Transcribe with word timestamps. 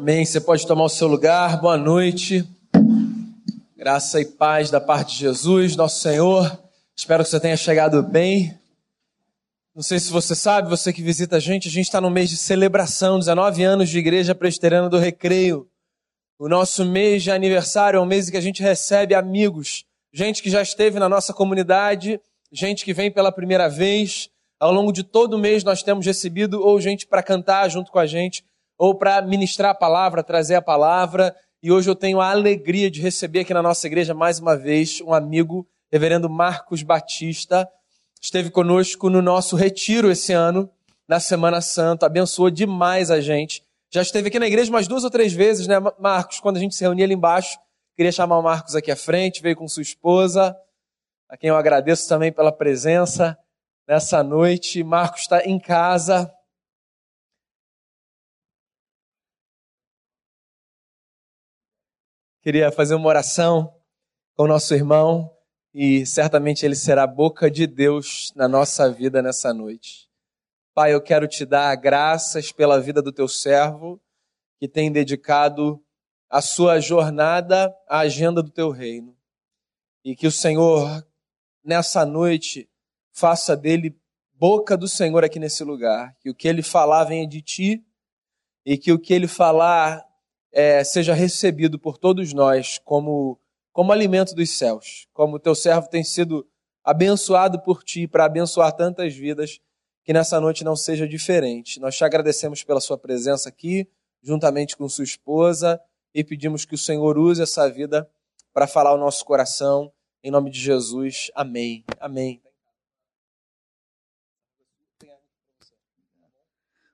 Amém. 0.00 0.24
Você 0.24 0.40
pode 0.40 0.66
tomar 0.66 0.84
o 0.84 0.88
seu 0.88 1.06
lugar. 1.06 1.60
Boa 1.60 1.76
noite. 1.76 2.42
Graça 3.76 4.18
e 4.18 4.24
paz 4.24 4.70
da 4.70 4.80
parte 4.80 5.12
de 5.12 5.18
Jesus, 5.18 5.76
nosso 5.76 6.00
Senhor. 6.00 6.58
Espero 6.96 7.22
que 7.22 7.28
você 7.28 7.38
tenha 7.38 7.54
chegado 7.54 8.02
bem. 8.02 8.58
Não 9.74 9.82
sei 9.82 9.98
se 9.98 10.10
você 10.10 10.34
sabe, 10.34 10.70
você 10.70 10.90
que 10.90 11.02
visita 11.02 11.36
a 11.36 11.38
gente, 11.38 11.68
a 11.68 11.70
gente 11.70 11.84
está 11.84 12.00
no 12.00 12.08
mês 12.08 12.30
de 12.30 12.38
celebração, 12.38 13.18
19 13.18 13.62
anos 13.62 13.90
de 13.90 13.98
Igreja 13.98 14.34
Presbiteriana 14.34 14.88
do 14.88 14.96
Recreio. 14.96 15.68
O 16.38 16.48
nosso 16.48 16.82
mês 16.82 17.22
de 17.22 17.30
aniversário 17.30 17.98
é 17.98 18.00
um 18.00 18.06
mês 18.06 18.26
em 18.26 18.30
que 18.30 18.38
a 18.38 18.42
gente 18.42 18.62
recebe 18.62 19.14
amigos, 19.14 19.84
gente 20.10 20.42
que 20.42 20.48
já 20.48 20.62
esteve 20.62 20.98
na 20.98 21.10
nossa 21.10 21.34
comunidade, 21.34 22.18
gente 22.50 22.86
que 22.86 22.94
vem 22.94 23.10
pela 23.10 23.30
primeira 23.30 23.68
vez. 23.68 24.30
Ao 24.58 24.72
longo 24.72 24.92
de 24.92 25.02
todo 25.04 25.34
o 25.34 25.38
mês 25.38 25.62
nós 25.62 25.82
temos 25.82 26.06
recebido 26.06 26.62
ou 26.62 26.80
gente 26.80 27.06
para 27.06 27.22
cantar 27.22 27.68
junto 27.68 27.92
com 27.92 27.98
a 27.98 28.06
gente, 28.06 28.42
ou 28.80 28.94
para 28.94 29.20
ministrar 29.20 29.72
a 29.72 29.74
palavra, 29.74 30.22
trazer 30.22 30.54
a 30.54 30.62
palavra. 30.62 31.36
E 31.62 31.70
hoje 31.70 31.90
eu 31.90 31.94
tenho 31.94 32.18
a 32.18 32.30
alegria 32.30 32.90
de 32.90 32.98
receber 32.98 33.40
aqui 33.40 33.52
na 33.52 33.62
nossa 33.62 33.86
igreja 33.86 34.14
mais 34.14 34.38
uma 34.38 34.56
vez 34.56 35.02
um 35.02 35.12
amigo, 35.12 35.68
reverendo 35.92 36.30
Marcos 36.30 36.82
Batista. 36.82 37.68
Esteve 38.22 38.48
conosco 38.48 39.10
no 39.10 39.20
nosso 39.20 39.54
retiro 39.54 40.10
esse 40.10 40.32
ano, 40.32 40.70
na 41.06 41.20
Semana 41.20 41.60
Santa, 41.60 42.06
abençoou 42.06 42.48
demais 42.48 43.10
a 43.10 43.20
gente. 43.20 43.62
Já 43.90 44.00
esteve 44.00 44.28
aqui 44.28 44.38
na 44.38 44.46
igreja 44.46 44.70
umas 44.70 44.88
duas 44.88 45.04
ou 45.04 45.10
três 45.10 45.34
vezes, 45.34 45.66
né, 45.66 45.76
Marcos? 45.98 46.40
Quando 46.40 46.56
a 46.56 46.60
gente 46.60 46.74
se 46.74 46.82
reunia 46.82 47.04
ali 47.04 47.12
embaixo, 47.12 47.58
queria 47.94 48.10
chamar 48.10 48.38
o 48.38 48.42
Marcos 48.42 48.74
aqui 48.74 48.90
à 48.90 48.96
frente, 48.96 49.42
veio 49.42 49.56
com 49.56 49.68
sua 49.68 49.82
esposa, 49.82 50.56
a 51.28 51.36
quem 51.36 51.50
eu 51.50 51.56
agradeço 51.56 52.08
também 52.08 52.32
pela 52.32 52.50
presença 52.50 53.36
nessa 53.86 54.22
noite. 54.22 54.82
Marcos 54.82 55.20
está 55.20 55.44
em 55.44 55.58
casa, 55.58 56.32
Queria 62.42 62.72
fazer 62.72 62.94
uma 62.94 63.06
oração 63.06 63.70
com 64.34 64.44
o 64.44 64.48
nosso 64.48 64.72
irmão 64.74 65.30
e 65.74 66.06
certamente 66.06 66.64
ele 66.64 66.74
será 66.74 67.02
a 67.02 67.06
boca 67.06 67.50
de 67.50 67.66
Deus 67.66 68.32
na 68.34 68.48
nossa 68.48 68.90
vida 68.90 69.20
nessa 69.20 69.52
noite. 69.52 70.08
Pai, 70.72 70.94
eu 70.94 71.02
quero 71.02 71.28
te 71.28 71.44
dar 71.44 71.76
graças 71.76 72.50
pela 72.50 72.80
vida 72.80 73.02
do 73.02 73.12
teu 73.12 73.28
servo 73.28 74.00
que 74.58 74.66
tem 74.66 74.90
dedicado 74.90 75.84
a 76.30 76.40
sua 76.40 76.80
jornada 76.80 77.76
à 77.86 77.98
agenda 77.98 78.42
do 78.42 78.50
teu 78.50 78.70
reino. 78.70 79.14
E 80.02 80.16
que 80.16 80.26
o 80.26 80.32
Senhor, 80.32 81.06
nessa 81.62 82.06
noite, 82.06 82.70
faça 83.12 83.54
dele 83.54 83.94
boca 84.32 84.78
do 84.78 84.88
Senhor 84.88 85.22
aqui 85.22 85.38
nesse 85.38 85.62
lugar. 85.62 86.16
Que 86.20 86.30
o 86.30 86.34
que 86.34 86.48
ele 86.48 86.62
falar 86.62 87.04
venha 87.04 87.28
de 87.28 87.42
ti 87.42 87.84
e 88.64 88.78
que 88.78 88.92
o 88.92 88.98
que 88.98 89.12
ele 89.12 89.28
falar 89.28 90.02
é, 90.52 90.82
seja 90.82 91.14
recebido 91.14 91.78
por 91.78 91.96
todos 91.96 92.32
nós 92.32 92.78
como, 92.84 93.38
como 93.72 93.92
alimento 93.92 94.34
dos 94.34 94.50
céus, 94.50 95.06
como 95.12 95.38
teu 95.38 95.54
servo 95.54 95.88
tem 95.88 96.02
sido 96.02 96.46
abençoado 96.82 97.60
por 97.60 97.82
ti 97.82 98.06
para 98.08 98.24
abençoar 98.24 98.72
tantas 98.72 99.14
vidas, 99.14 99.60
que 100.02 100.12
nessa 100.12 100.40
noite 100.40 100.64
não 100.64 100.74
seja 100.74 101.06
diferente. 101.06 101.78
Nós 101.78 101.96
te 101.96 102.04
agradecemos 102.04 102.64
pela 102.64 102.80
sua 102.80 102.98
presença 102.98 103.48
aqui, 103.48 103.88
juntamente 104.22 104.76
com 104.76 104.88
sua 104.88 105.04
esposa, 105.04 105.80
e 106.12 106.24
pedimos 106.24 106.64
que 106.64 106.74
o 106.74 106.78
Senhor 106.78 107.16
use 107.16 107.42
essa 107.42 107.70
vida 107.70 108.10
para 108.52 108.66
falar 108.66 108.94
o 108.94 108.98
nosso 108.98 109.24
coração. 109.24 109.92
Em 110.22 110.30
nome 110.30 110.50
de 110.50 110.58
Jesus. 110.58 111.30
Amém. 111.34 111.84
Amém. 112.00 112.42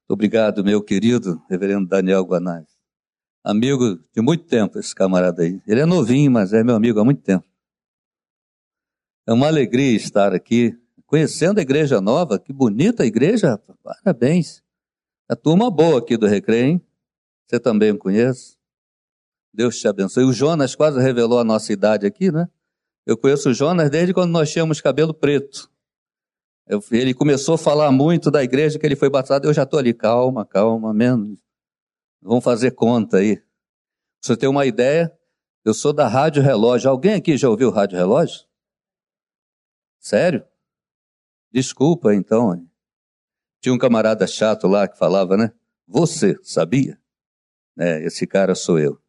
Obrigado, 0.08 0.62
meu 0.62 0.82
querido 0.82 1.42
reverendo 1.48 1.88
Daniel 1.88 2.22
Guanais 2.22 2.75
amigo 3.46 3.96
de 4.12 4.20
muito 4.20 4.44
tempo, 4.44 4.76
esse 4.78 4.92
camarada 4.92 5.42
aí. 5.42 5.60
Ele 5.66 5.80
é 5.80 5.86
novinho, 5.86 6.30
mas 6.32 6.52
é 6.52 6.64
meu 6.64 6.74
amigo 6.74 6.98
há 6.98 7.04
muito 7.04 7.22
tempo. 7.22 7.44
É 9.24 9.32
uma 9.32 9.46
alegria 9.46 9.96
estar 9.96 10.34
aqui, 10.34 10.76
conhecendo 11.06 11.58
a 11.58 11.62
igreja 11.62 12.00
nova. 12.00 12.40
Que 12.40 12.52
bonita 12.52 13.04
a 13.04 13.06
igreja, 13.06 13.58
parabéns. 13.82 14.62
A 15.28 15.36
turma 15.36 15.70
boa 15.70 16.00
aqui 16.00 16.16
do 16.16 16.26
Recreio, 16.26 16.66
hein? 16.66 16.82
Você 17.46 17.60
também 17.60 17.92
o 17.92 17.98
conhece? 17.98 18.56
Deus 19.54 19.78
te 19.78 19.86
abençoe. 19.86 20.24
O 20.24 20.32
Jonas 20.32 20.74
quase 20.74 21.00
revelou 21.00 21.38
a 21.38 21.44
nossa 21.44 21.72
idade 21.72 22.04
aqui, 22.04 22.32
né? 22.32 22.48
Eu 23.06 23.16
conheço 23.16 23.50
o 23.50 23.54
Jonas 23.54 23.88
desde 23.88 24.12
quando 24.12 24.32
nós 24.32 24.50
tínhamos 24.50 24.80
cabelo 24.80 25.14
preto. 25.14 25.70
Eu, 26.66 26.82
ele 26.90 27.14
começou 27.14 27.54
a 27.54 27.58
falar 27.58 27.92
muito 27.92 28.28
da 28.28 28.42
igreja 28.42 28.76
que 28.76 28.84
ele 28.84 28.96
foi 28.96 29.08
batizado. 29.08 29.46
Eu 29.46 29.54
já 29.54 29.62
estou 29.62 29.78
ali, 29.78 29.94
calma, 29.94 30.44
calma, 30.44 30.92
menos. 30.92 31.45
Vamos 32.22 32.44
fazer 32.44 32.72
conta 32.72 33.18
aí. 33.18 33.36
Pra 33.36 33.46
você 34.22 34.36
ter 34.36 34.48
uma 34.48 34.66
ideia, 34.66 35.16
eu 35.64 35.74
sou 35.74 35.92
da 35.92 36.08
Rádio 36.08 36.42
Relógio. 36.42 36.90
Alguém 36.90 37.14
aqui 37.14 37.36
já 37.36 37.48
ouviu 37.48 37.70
Rádio 37.70 37.98
Relógio? 37.98 38.46
Sério? 39.98 40.46
Desculpa 41.50 42.14
então. 42.14 42.68
Tinha 43.60 43.74
um 43.74 43.78
camarada 43.78 44.26
chato 44.26 44.68
lá 44.68 44.86
que 44.86 44.98
falava, 44.98 45.36
né? 45.36 45.52
Você 45.86 46.36
sabia? 46.42 47.00
É, 47.78 48.04
esse 48.04 48.26
cara 48.26 48.54
sou 48.54 48.78
eu. 48.78 49.00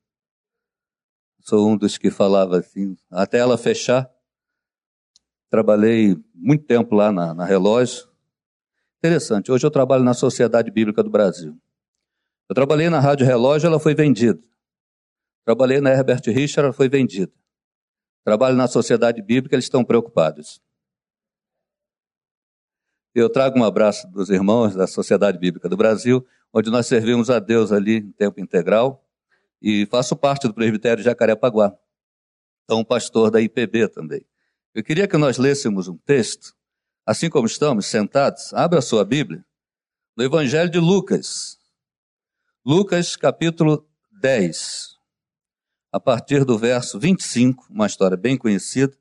Sou 1.39 1.69
um 1.69 1.77
dos 1.77 1.97
que 1.97 2.11
falava 2.11 2.57
assim, 2.57 2.97
até 3.09 3.37
ela 3.37 3.57
fechar. 3.57 4.11
Trabalhei 5.49 6.17
muito 6.33 6.65
tempo 6.65 6.93
lá 6.93 7.11
na, 7.11 7.33
na 7.33 7.45
Relógio. 7.45 8.07
Interessante, 8.97 9.51
hoje 9.51 9.65
eu 9.65 9.71
trabalho 9.71 10.03
na 10.03 10.13
Sociedade 10.13 10.71
Bíblica 10.71 11.03
do 11.03 11.09
Brasil. 11.09 11.57
Eu 12.49 12.55
trabalhei 12.55 12.89
na 12.89 12.99
Rádio 12.99 13.25
Relógio, 13.25 13.67
ela 13.67 13.79
foi 13.79 13.93
vendida. 13.93 14.41
Trabalhei 15.43 15.81
na 15.81 15.89
Herbert 15.91 16.21
Richard, 16.27 16.65
ela 16.65 16.73
foi 16.73 16.87
vendida. 16.87 17.31
Trabalho 18.23 18.55
na 18.55 18.67
Sociedade 18.67 19.21
Bíblica, 19.21 19.55
eles 19.55 19.65
estão 19.65 19.83
preocupados. 19.83 20.61
Eu 23.13 23.29
trago 23.29 23.57
um 23.57 23.63
abraço 23.63 24.07
dos 24.11 24.29
irmãos 24.29 24.75
da 24.75 24.85
Sociedade 24.85 25.37
Bíblica 25.37 25.67
do 25.67 25.75
Brasil, 25.75 26.25
onde 26.53 26.69
nós 26.69 26.85
servimos 26.85 27.29
a 27.29 27.39
Deus 27.39 27.71
ali 27.71 27.97
em 27.97 28.11
tempo 28.11 28.39
integral, 28.39 29.03
e 29.61 29.85
faço 29.87 30.15
parte 30.15 30.47
do 30.47 30.53
presbitério 30.53 31.03
Jacarepaguá. 31.03 31.75
Então, 32.63 32.83
pastor 32.83 33.31
da 33.31 33.41
IPB 33.41 33.87
também. 33.89 34.25
Eu 34.73 34.83
queria 34.83 35.07
que 35.07 35.17
nós 35.17 35.37
lêssemos 35.37 35.87
um 35.87 35.97
texto, 35.97 36.53
assim 37.05 37.29
como 37.29 37.47
estamos 37.47 37.87
sentados, 37.87 38.53
abra 38.53 38.79
a 38.79 38.81
sua 38.81 39.03
Bíblia, 39.03 39.43
no 40.15 40.23
Evangelho 40.23 40.69
de 40.69 40.79
Lucas, 40.79 41.56
Lucas 42.69 43.15
capítulo 43.15 43.87
10, 44.19 44.97
a 45.89 46.01
partir 46.01 46.43
do 46.43 46.57
verso 46.57 46.99
25, 46.99 47.65
uma 47.69 47.87
história 47.87 48.17
bem 48.17 48.37
conhecida, 48.37 48.93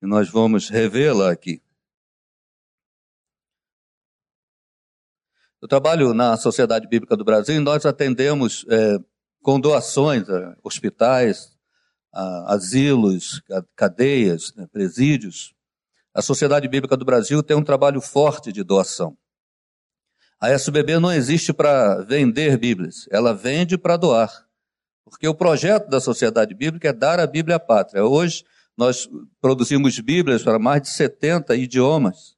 e 0.00 0.06
nós 0.06 0.30
vamos 0.30 0.70
revê-la 0.70 1.30
aqui. 1.30 1.62
Eu 5.60 5.68
trabalho 5.68 6.14
na 6.14 6.38
Sociedade 6.38 6.88
Bíblica 6.88 7.14
do 7.14 7.22
Brasil 7.22 7.54
e 7.54 7.60
nós 7.60 7.84
atendemos 7.84 8.64
é, 8.70 8.96
com 9.42 9.60
doações 9.60 10.26
a 10.30 10.56
hospitais, 10.64 11.54
a 12.14 12.54
asilos, 12.54 13.42
a 13.50 13.62
cadeias, 13.76 14.54
né, 14.54 14.66
presídios. 14.72 15.54
A 16.14 16.22
Sociedade 16.22 16.66
Bíblica 16.66 16.96
do 16.96 17.04
Brasil 17.04 17.42
tem 17.42 17.58
um 17.58 17.62
trabalho 17.62 18.00
forte 18.00 18.50
de 18.50 18.64
doação. 18.64 19.18
A 20.42 20.50
SBB 20.50 20.98
não 20.98 21.12
existe 21.12 21.52
para 21.52 22.02
vender 22.02 22.58
Bíblias, 22.58 23.06
ela 23.12 23.32
vende 23.32 23.78
para 23.78 23.96
doar. 23.96 24.44
Porque 25.04 25.28
o 25.28 25.34
projeto 25.36 25.88
da 25.88 26.00
Sociedade 26.00 26.52
Bíblica 26.52 26.88
é 26.88 26.92
dar 26.92 27.20
a 27.20 27.28
Bíblia 27.28 27.54
à 27.54 27.60
pátria. 27.60 28.04
Hoje 28.04 28.44
nós 28.76 29.08
produzimos 29.40 29.96
Bíblias 30.00 30.42
para 30.42 30.58
mais 30.58 30.82
de 30.82 30.88
70 30.88 31.54
idiomas, 31.54 32.34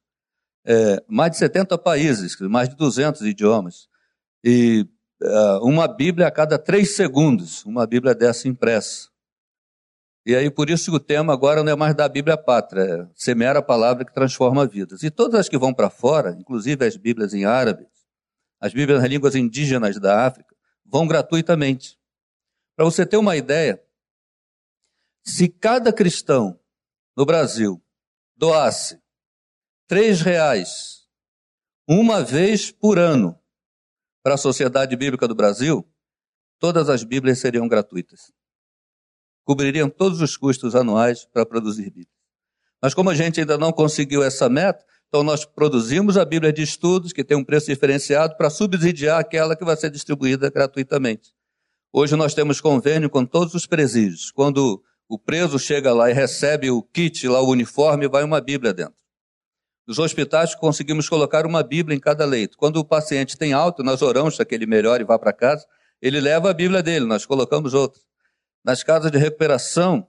é, 0.63 1.03
mais 1.07 1.31
de 1.31 1.37
70 1.37 1.79
países, 1.79 2.39
mais 2.41 2.69
de 2.69 2.75
200 2.75 3.23
idiomas. 3.23 3.87
E 4.43 4.87
uh, 5.23 5.67
uma 5.67 5.87
Bíblia 5.87 6.27
a 6.27 6.31
cada 6.31 6.59
três 6.59 6.95
segundos, 6.95 7.65
uma 7.65 7.87
Bíblia 7.87 8.13
dessa 8.13 8.47
impressa. 8.47 9.09
E 10.23 10.35
aí, 10.35 10.51
por 10.51 10.69
isso 10.69 10.91
que 10.91 10.97
o 10.97 10.99
tema 10.99 11.33
agora 11.33 11.63
não 11.63 11.71
é 11.71 11.75
mais 11.75 11.95
da 11.95 12.07
Bíblia 12.07 12.37
pátria, 12.37 12.81
é 12.81 13.07
semear 13.15 13.57
a 13.57 13.63
palavra 13.63 14.05
que 14.05 14.13
transforma 14.13 14.67
vidas. 14.67 15.01
E 15.01 15.09
todas 15.09 15.39
as 15.39 15.49
que 15.49 15.57
vão 15.57 15.73
para 15.73 15.89
fora, 15.89 16.37
inclusive 16.39 16.85
as 16.85 16.95
Bíblias 16.95 17.33
em 17.33 17.45
árabe, 17.45 17.87
as 18.65 18.73
Bíblias 18.73 18.99
nas 18.99 19.07
línguas 19.07 19.35
indígenas 19.35 19.99
da 19.99 20.25
África, 20.25 20.55
vão 20.83 21.07
gratuitamente. 21.07 21.99
Para 22.75 22.83
você 22.83 23.05
ter 23.05 23.15
uma 23.15 23.37
ideia, 23.37 23.79
se 25.23 25.47
cada 25.47 25.93
cristão 25.93 26.59
no 27.15 27.27
Brasil 27.27 27.79
doasse 28.35 28.99
três 29.87 30.19
reais 30.19 31.07
uma 31.87 32.23
vez 32.23 32.71
por 32.71 32.97
ano 32.97 33.39
para 34.23 34.33
a 34.33 34.37
Sociedade 34.37 34.95
Bíblica 34.95 35.27
do 35.27 35.35
Brasil, 35.35 35.87
todas 36.57 36.89
as 36.89 37.03
Bíblias 37.03 37.37
seriam 37.37 37.67
gratuitas. 37.67 38.33
Cobririam 39.43 39.91
todos 39.91 40.21
os 40.21 40.35
custos 40.35 40.73
anuais 40.73 41.23
para 41.23 41.45
produzir 41.45 41.91
Bíblias. 41.91 42.09
Mas 42.81 42.95
como 42.95 43.11
a 43.11 43.13
gente 43.13 43.39
ainda 43.39 43.59
não 43.59 43.71
conseguiu 43.71 44.23
essa 44.23 44.49
meta, 44.49 44.83
então, 45.07 45.23
nós 45.23 45.45
produzimos 45.45 46.17
a 46.17 46.25
Bíblia 46.25 46.51
de 46.51 46.61
Estudos, 46.61 47.13
que 47.13 47.23
tem 47.23 47.37
um 47.37 47.43
preço 47.43 47.67
diferenciado, 47.67 48.35
para 48.35 48.49
subsidiar 48.49 49.19
aquela 49.19 49.55
que 49.55 49.63
vai 49.63 49.77
ser 49.77 49.89
distribuída 49.89 50.49
gratuitamente. 50.49 51.33
Hoje 51.93 52.15
nós 52.15 52.33
temos 52.33 52.59
convênio 52.59 53.09
com 53.09 53.25
todos 53.25 53.53
os 53.53 53.65
presídios. 53.65 54.29
Quando 54.31 54.83
o 55.07 55.17
preso 55.17 55.57
chega 55.57 55.93
lá 55.93 56.09
e 56.09 56.13
recebe 56.13 56.69
o 56.69 56.83
kit, 56.83 57.27
lá 57.27 57.41
o 57.41 57.49
uniforme, 57.49 58.07
vai 58.09 58.23
uma 58.23 58.41
Bíblia 58.41 58.73
dentro. 58.73 58.95
Nos 59.87 59.99
hospitais 59.99 60.55
conseguimos 60.55 61.07
colocar 61.07 61.45
uma 61.45 61.63
Bíblia 61.63 61.95
em 61.95 61.99
cada 61.99 62.25
leito. 62.25 62.57
Quando 62.57 62.77
o 62.77 62.85
paciente 62.85 63.37
tem 63.37 63.53
alto, 63.53 63.83
nós 63.83 64.01
oramos 64.01 64.35
para 64.35 64.43
que 64.43 64.55
ele 64.55 64.65
melhore 64.65 65.03
e 65.03 65.05
vá 65.05 65.17
para 65.17 65.31
casa, 65.31 65.65
ele 66.01 66.19
leva 66.19 66.49
a 66.49 66.53
Bíblia 66.53 66.83
dele, 66.83 67.05
nós 67.05 67.25
colocamos 67.25 67.73
outra. 67.73 68.01
Nas 68.63 68.83
casas 68.83 69.11
de 69.11 69.17
recuperação 69.17 70.07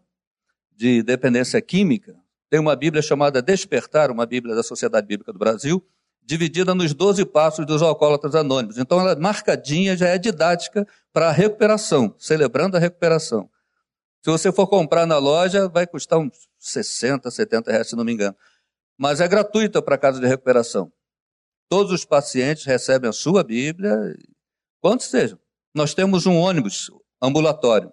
de 0.75 1.03
dependência 1.03 1.61
química, 1.61 2.17
tem 2.51 2.61
uma 2.61 2.77
Bíblia 2.77 3.03
chamada 3.03 3.43
Despertar, 3.43 4.11
uma 4.11 4.27
Bíblia 4.27 4.55
da 4.55 4.63
Sociedade 4.63 5.07
Bíblica 5.07 5.33
do 5.33 5.39
Brasil, 5.39 5.85
dividida 6.23 6.75
nos 6.75 6.93
12 6.93 7.25
passos 7.27 7.65
dos 7.65 7.83
alcoólatras 7.83 8.35
anônimos. 8.35 8.79
Então 8.79 9.01
ela 9.01 9.13
é 9.13 9.17
marcadinha, 9.17 9.97
já 9.97 10.09
é 10.09 10.19
didática 10.19 10.87
para 11.13 11.29
a 11.29 11.33
recuperação, 11.33 12.15
celebrando 12.19 12.77
a 12.77 12.81
recuperação. 12.81 13.49
Se 14.23 14.31
você 14.31 14.51
for 14.51 14.67
comprar 14.67 15.07
na 15.07 15.19
loja, 15.19 15.69
vai 15.69 15.87
custar 15.87 16.19
uns 16.19 16.49
60, 16.59 17.31
70 17.31 17.71
reais, 17.71 17.89
se 17.89 17.95
não 17.95 18.05
me 18.05 18.13
engano. 18.13 18.37
Mas 18.99 19.21
é 19.21 19.29
gratuita 19.29 19.81
para 19.81 19.97
casa 19.97 20.21
de 20.21 20.27
recuperação. 20.27 20.93
Todos 21.69 21.93
os 21.93 22.05
pacientes 22.05 22.65
recebem 22.65 23.09
a 23.09 23.13
sua 23.13 23.45
Bíblia, 23.45 23.97
quantos 24.81 25.07
sejam. 25.07 25.39
Nós 25.75 25.95
temos 25.95 26.27
um 26.27 26.37
ônibus 26.37 26.91
ambulatório 27.23 27.93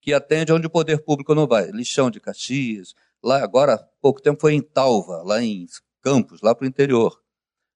que 0.00 0.12
atende 0.12 0.52
onde 0.52 0.66
o 0.66 0.70
poder 0.70 1.02
público 1.04 1.34
não 1.34 1.46
vai. 1.46 1.70
Lixão 1.70 2.10
de 2.10 2.20
Caxias, 2.20 2.94
lá 3.22 3.42
agora, 3.42 3.78
pouco 4.00 4.20
tempo 4.20 4.40
foi 4.40 4.54
em 4.54 4.60
Talva, 4.60 5.22
lá 5.22 5.42
em 5.42 5.66
Campos, 6.00 6.40
lá 6.42 6.54
para 6.54 6.64
o 6.64 6.68
interior. 6.68 7.20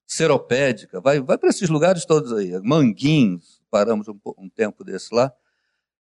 Seropédica, 0.05 1.01
vai, 1.01 1.19
vai 1.19 1.37
para 1.37 1.49
esses 1.49 1.69
lugares 1.69 2.05
todos 2.05 2.31
aí. 2.33 2.51
Manguinhos, 2.61 3.61
paramos 3.69 4.07
um, 4.07 4.17
um 4.37 4.49
tempo 4.49 4.83
desse 4.83 5.13
lá. 5.13 5.33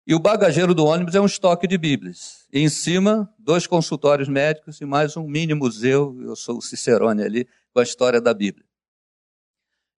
E 0.07 0.15
o 0.15 0.19
bagageiro 0.19 0.75
do 0.75 0.87
ônibus 0.87 1.15
é 1.15 1.21
um 1.21 1.27
estoque 1.27 1.67
de 1.67 1.77
Bíblias. 1.77 2.47
E 2.53 2.61
em 2.61 2.69
cima, 2.69 3.33
dois 3.39 3.67
consultórios 3.67 4.29
médicos 4.29 4.81
e 4.81 4.85
mais 4.85 5.17
um 5.17 5.27
mini 5.27 5.55
museu. 5.55 6.19
Eu 6.23 6.35
sou 6.35 6.59
o 6.59 6.63
Cicerone 6.63 7.23
ali, 7.23 7.47
com 7.73 7.81
a 7.81 7.83
história 7.83 8.21
da 8.21 8.35
Bíblia. 8.35 8.65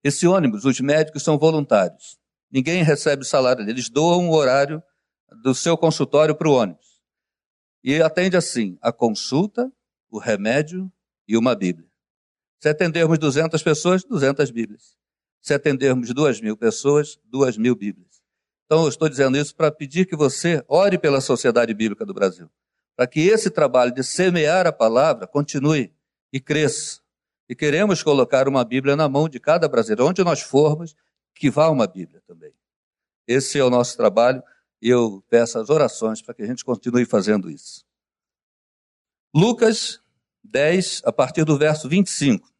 Esse 0.03 0.27
ônibus, 0.27 0.65
os 0.65 0.79
médicos 0.81 1.23
são 1.23 1.37
voluntários. 1.37 2.17
Ninguém 2.51 2.83
recebe 2.83 3.25
salário. 3.25 3.67
Eles 3.67 3.89
doam 3.89 4.29
o 4.29 4.33
horário 4.33 4.83
do 5.41 5.55
seu 5.55 5.77
consultório 5.77 6.35
para 6.35 6.47
o 6.47 6.53
ônibus. 6.53 6.92
E 7.83 8.01
atende 8.01 8.37
assim: 8.37 8.77
a 8.81 8.91
consulta, 8.91 9.71
o 10.09 10.17
remédio 10.17 10.91
e 11.27 11.35
uma 11.35 11.55
Bíblia. 11.55 11.87
Se 12.61 12.69
atendermos 12.69 13.19
200 13.19 13.61
pessoas, 13.61 14.03
200 14.03 14.49
Bíblias. 14.51 14.95
Se 15.41 15.53
atendermos 15.53 16.13
2 16.13 16.39
mil 16.39 16.55
pessoas, 16.55 17.19
2 17.25 17.57
mil 17.57 17.75
Bíblias. 17.75 18.23
Então, 18.65 18.83
eu 18.83 18.89
estou 18.89 19.09
dizendo 19.09 19.37
isso 19.37 19.53
para 19.53 19.69
pedir 19.69 20.05
que 20.05 20.15
você 20.15 20.63
ore 20.67 20.97
pela 20.97 21.19
Sociedade 21.19 21.73
Bíblica 21.73 22.05
do 22.05 22.13
Brasil, 22.13 22.49
para 22.95 23.05
que 23.05 23.19
esse 23.19 23.49
trabalho 23.49 23.93
de 23.93 24.03
semear 24.03 24.65
a 24.65 24.71
palavra 24.71 25.27
continue 25.27 25.93
e 26.31 26.39
cresça. 26.39 27.01
E 27.49 27.55
queremos 27.55 28.01
colocar 28.01 28.47
uma 28.47 28.63
Bíblia 28.63 28.95
na 28.95 29.09
mão 29.09 29.27
de 29.27 29.39
cada 29.39 29.67
brasileiro, 29.67 30.07
onde 30.07 30.23
nós 30.23 30.41
formos, 30.41 30.95
que 31.35 31.49
vá 31.49 31.69
uma 31.69 31.85
Bíblia 31.85 32.21
também. 32.25 32.53
Esse 33.27 33.59
é 33.59 33.63
o 33.63 33.69
nosso 33.69 33.97
trabalho 33.97 34.41
e 34.83 34.89
eu 34.89 35.23
peço 35.29 35.57
as 35.57 35.69
orações 35.69 36.21
para 36.21 36.33
que 36.33 36.41
a 36.41 36.45
gente 36.45 36.65
continue 36.65 37.05
fazendo 37.05 37.49
isso. 37.49 37.85
Lucas 39.33 40.01
10, 40.43 41.03
a 41.05 41.13
partir 41.13 41.45
do 41.45 41.57
verso 41.57 41.87
25. 41.87 42.51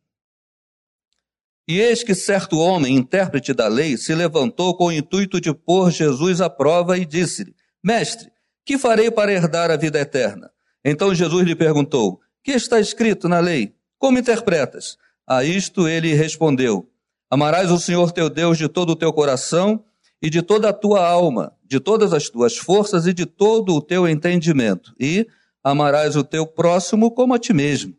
E 1.68 1.82
eis 1.82 2.02
que 2.02 2.16
certo 2.16 2.58
homem, 2.60 2.96
intérprete 2.96 3.54
da 3.54 3.68
lei, 3.68 3.98
se 3.98 4.16
levantou 4.16 4.74
com 4.78 4.86
o 4.86 4.92
intuito 4.92 5.42
de 5.42 5.54
pôr 5.54 5.92
Jesus 5.92 6.40
à 6.40 6.50
prova 6.50 6.98
e 6.98 7.06
disse-lhe: 7.06 7.54
Mestre, 7.84 8.32
que 8.66 8.78
farei 8.78 9.12
para 9.12 9.34
herdar 9.34 9.70
a 9.70 9.76
vida 9.76 10.00
eterna? 10.00 10.50
Então 10.84 11.14
Jesus 11.14 11.46
lhe 11.46 11.56
perguntou: 11.58 12.22
Que 12.42 12.52
está 12.52 12.80
escrito 12.80 13.28
na 13.28 13.42
lei? 13.42 13.76
Como 14.00 14.18
interpretas? 14.18 14.98
A 15.28 15.44
isto 15.44 15.90
ele 15.90 16.14
respondeu: 16.14 16.90
Amarás 17.30 17.70
o 17.70 17.80
Senhor 17.80 18.14
teu 18.14 18.30
Deus 18.30 18.58
de 18.58 18.70
todo 18.70 18.92
o 18.92 18.96
teu 18.96 19.12
coração 19.12 19.84
e 20.24 20.30
de 20.30 20.42
toda 20.42 20.70
a 20.70 20.74
tua 20.74 21.06
alma, 21.06 21.54
de 21.66 21.82
todas 21.82 22.14
as 22.14 22.30
tuas 22.30 22.56
forças 22.56 23.06
e 23.06 23.14
de 23.14 23.26
todo 23.26 23.76
o 23.76 23.82
teu 23.82 24.08
entendimento, 24.08 24.96
e 24.98 25.28
amarás 25.62 26.16
o 26.16 26.24
teu 26.24 26.48
próximo 26.48 27.12
como 27.12 27.34
a 27.34 27.40
ti 27.40 27.52
mesmo. 27.52 27.94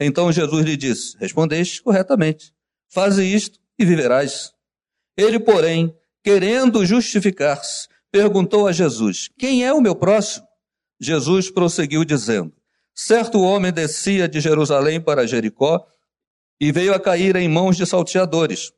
Então 0.00 0.32
Jesus 0.32 0.64
lhe 0.64 0.76
disse: 0.76 1.16
Respondeste 1.18 1.80
corretamente. 1.80 2.52
Faze 2.88 3.24
isto 3.24 3.60
e 3.78 3.84
viverás. 3.84 4.52
Ele, 5.16 5.38
porém, 5.38 5.94
querendo 6.24 6.84
justificar-se, 6.84 7.86
perguntou 8.10 8.66
a 8.66 8.72
Jesus: 8.72 9.30
Quem 9.38 9.64
é 9.64 9.72
o 9.72 9.80
meu 9.80 9.94
próximo? 9.94 10.44
Jesus 11.00 11.52
prosseguiu 11.52 12.04
dizendo: 12.04 12.52
Certo 12.92 13.40
homem 13.40 13.72
descia 13.72 14.28
de 14.28 14.40
Jerusalém 14.40 15.00
para 15.00 15.24
Jericó 15.24 15.86
e 16.60 16.72
veio 16.72 16.92
a 16.92 16.98
cair 16.98 17.36
em 17.36 17.48
mãos 17.48 17.76
de 17.76 17.86
salteadores, 17.86 18.72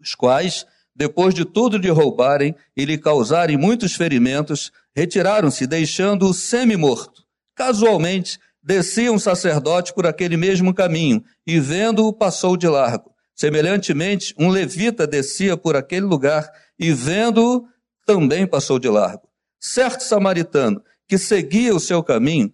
os 0.00 0.14
quais 0.16 0.66
depois 0.96 1.34
de 1.34 1.44
tudo 1.44 1.76
lhe 1.76 1.90
roubarem 1.90 2.54
e 2.74 2.84
lhe 2.84 2.96
causarem 2.96 3.56
muitos 3.56 3.94
ferimentos, 3.94 4.72
retiraram-se, 4.94 5.66
deixando-o 5.66 6.32
semi-morto. 6.32 7.22
Casualmente, 7.54 8.38
descia 8.62 9.12
um 9.12 9.18
sacerdote 9.18 9.92
por 9.92 10.06
aquele 10.06 10.36
mesmo 10.36 10.72
caminho 10.72 11.22
e, 11.46 11.60
vendo-o, 11.60 12.12
passou 12.12 12.56
de 12.56 12.66
largo. 12.66 13.12
Semelhantemente, 13.34 14.34
um 14.38 14.48
levita 14.48 15.06
descia 15.06 15.56
por 15.56 15.76
aquele 15.76 16.06
lugar 16.06 16.50
e, 16.78 16.92
vendo-o, 16.92 17.66
também 18.06 18.46
passou 18.46 18.78
de 18.78 18.88
largo. 18.88 19.28
Certo 19.60 20.00
samaritano, 20.02 20.82
que 21.06 21.18
seguia 21.18 21.74
o 21.74 21.80
seu 21.80 22.02
caminho, 22.02 22.50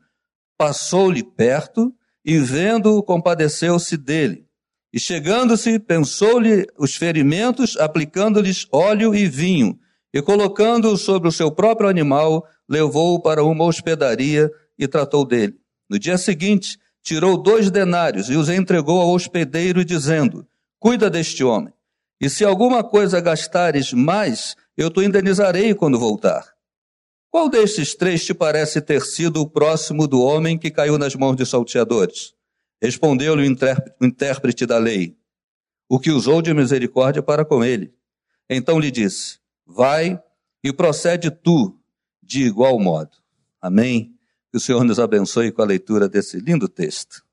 passou-lhe 0.58 1.22
perto 1.22 1.94
e, 2.24 2.38
vendo-o, 2.38 3.02
compadeceu-se 3.02 3.96
dele. 3.96 4.46
E 4.92 5.00
chegando-se, 5.00 5.78
pensou-lhe 5.78 6.66
os 6.78 6.94
ferimentos, 6.94 7.78
aplicando-lhes 7.78 8.66
óleo 8.70 9.14
e 9.14 9.26
vinho, 9.26 9.78
e 10.12 10.20
colocando-o 10.20 10.98
sobre 10.98 11.28
o 11.28 11.32
seu 11.32 11.50
próprio 11.50 11.88
animal, 11.88 12.46
levou-o 12.68 13.20
para 13.20 13.42
uma 13.42 13.64
hospedaria 13.64 14.50
e 14.78 14.86
tratou 14.86 15.24
dele. 15.24 15.56
No 15.88 15.98
dia 15.98 16.18
seguinte, 16.18 16.78
tirou 17.02 17.36
dois 17.36 17.70
denários 17.70 18.28
e 18.28 18.36
os 18.36 18.50
entregou 18.50 19.00
ao 19.00 19.10
hospedeiro, 19.10 19.82
dizendo: 19.82 20.46
Cuida 20.78 21.08
deste 21.08 21.42
homem, 21.42 21.72
e 22.20 22.28
se 22.28 22.44
alguma 22.44 22.84
coisa 22.84 23.20
gastares 23.20 23.94
mais, 23.94 24.54
eu 24.76 24.90
te 24.90 25.00
indenizarei 25.00 25.74
quando 25.74 25.98
voltar. 25.98 26.52
Qual 27.30 27.48
destes 27.48 27.94
três 27.94 28.24
te 28.26 28.34
parece 28.34 28.78
ter 28.82 29.00
sido 29.00 29.40
o 29.40 29.48
próximo 29.48 30.06
do 30.06 30.20
homem 30.20 30.58
que 30.58 30.70
caiu 30.70 30.98
nas 30.98 31.14
mãos 31.14 31.34
de 31.34 31.46
salteadores? 31.46 32.34
Respondeu-lhe 32.82 33.42
o 33.42 34.04
intérprete 34.04 34.66
da 34.66 34.76
lei, 34.76 35.16
o 35.88 36.00
que 36.00 36.10
usou 36.10 36.42
de 36.42 36.52
misericórdia 36.52 37.22
para 37.22 37.44
com 37.44 37.64
ele. 37.64 37.94
Então 38.50 38.80
lhe 38.80 38.90
disse: 38.90 39.38
Vai 39.64 40.20
e 40.64 40.72
procede 40.72 41.30
tu 41.30 41.80
de 42.20 42.42
igual 42.42 42.80
modo. 42.80 43.16
Amém? 43.60 44.18
Que 44.50 44.56
o 44.56 44.60
Senhor 44.60 44.82
nos 44.82 44.98
abençoe 44.98 45.52
com 45.52 45.62
a 45.62 45.64
leitura 45.64 46.08
desse 46.08 46.40
lindo 46.40 46.68
texto. 46.68 47.24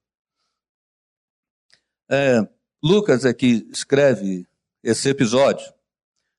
É, 2.07 2.47
Lucas 2.83 3.25
aqui 3.25 3.67
escreve 3.71 4.47
esse 4.83 5.09
episódio 5.09 5.65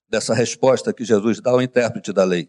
dessa 0.08 0.34
resposta 0.34 0.92
que 0.92 1.04
Jesus 1.04 1.40
dá 1.40 1.50
ao 1.50 1.60
intérprete 1.60 2.12
da 2.12 2.22
lei. 2.22 2.48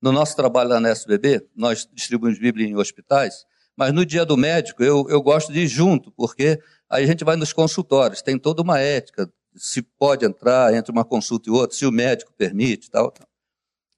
No 0.00 0.10
nosso 0.10 0.34
trabalho 0.34 0.70
lá 0.70 0.80
na 0.80 0.88
SBB, 0.88 1.46
nós 1.54 1.86
distribuímos 1.92 2.38
Bíblia 2.38 2.66
em 2.66 2.76
hospitais, 2.76 3.46
mas 3.76 3.92
no 3.92 4.04
dia 4.04 4.24
do 4.24 4.36
médico, 4.36 4.82
eu, 4.82 5.06
eu 5.08 5.22
gosto 5.22 5.52
de 5.52 5.60
ir 5.60 5.66
junto, 5.66 6.10
porque 6.12 6.60
aí 6.88 7.04
a 7.04 7.06
gente 7.06 7.24
vai 7.24 7.36
nos 7.36 7.52
consultórios, 7.52 8.22
tem 8.22 8.38
toda 8.38 8.62
uma 8.62 8.78
ética, 8.78 9.30
se 9.56 9.82
pode 9.82 10.24
entrar 10.24 10.74
entre 10.74 10.92
uma 10.92 11.04
consulta 11.04 11.48
e 11.48 11.52
outra, 11.52 11.76
se 11.76 11.86
o 11.86 11.92
médico 11.92 12.32
permite 12.36 12.90
tal, 12.90 13.10
tal. 13.10 13.26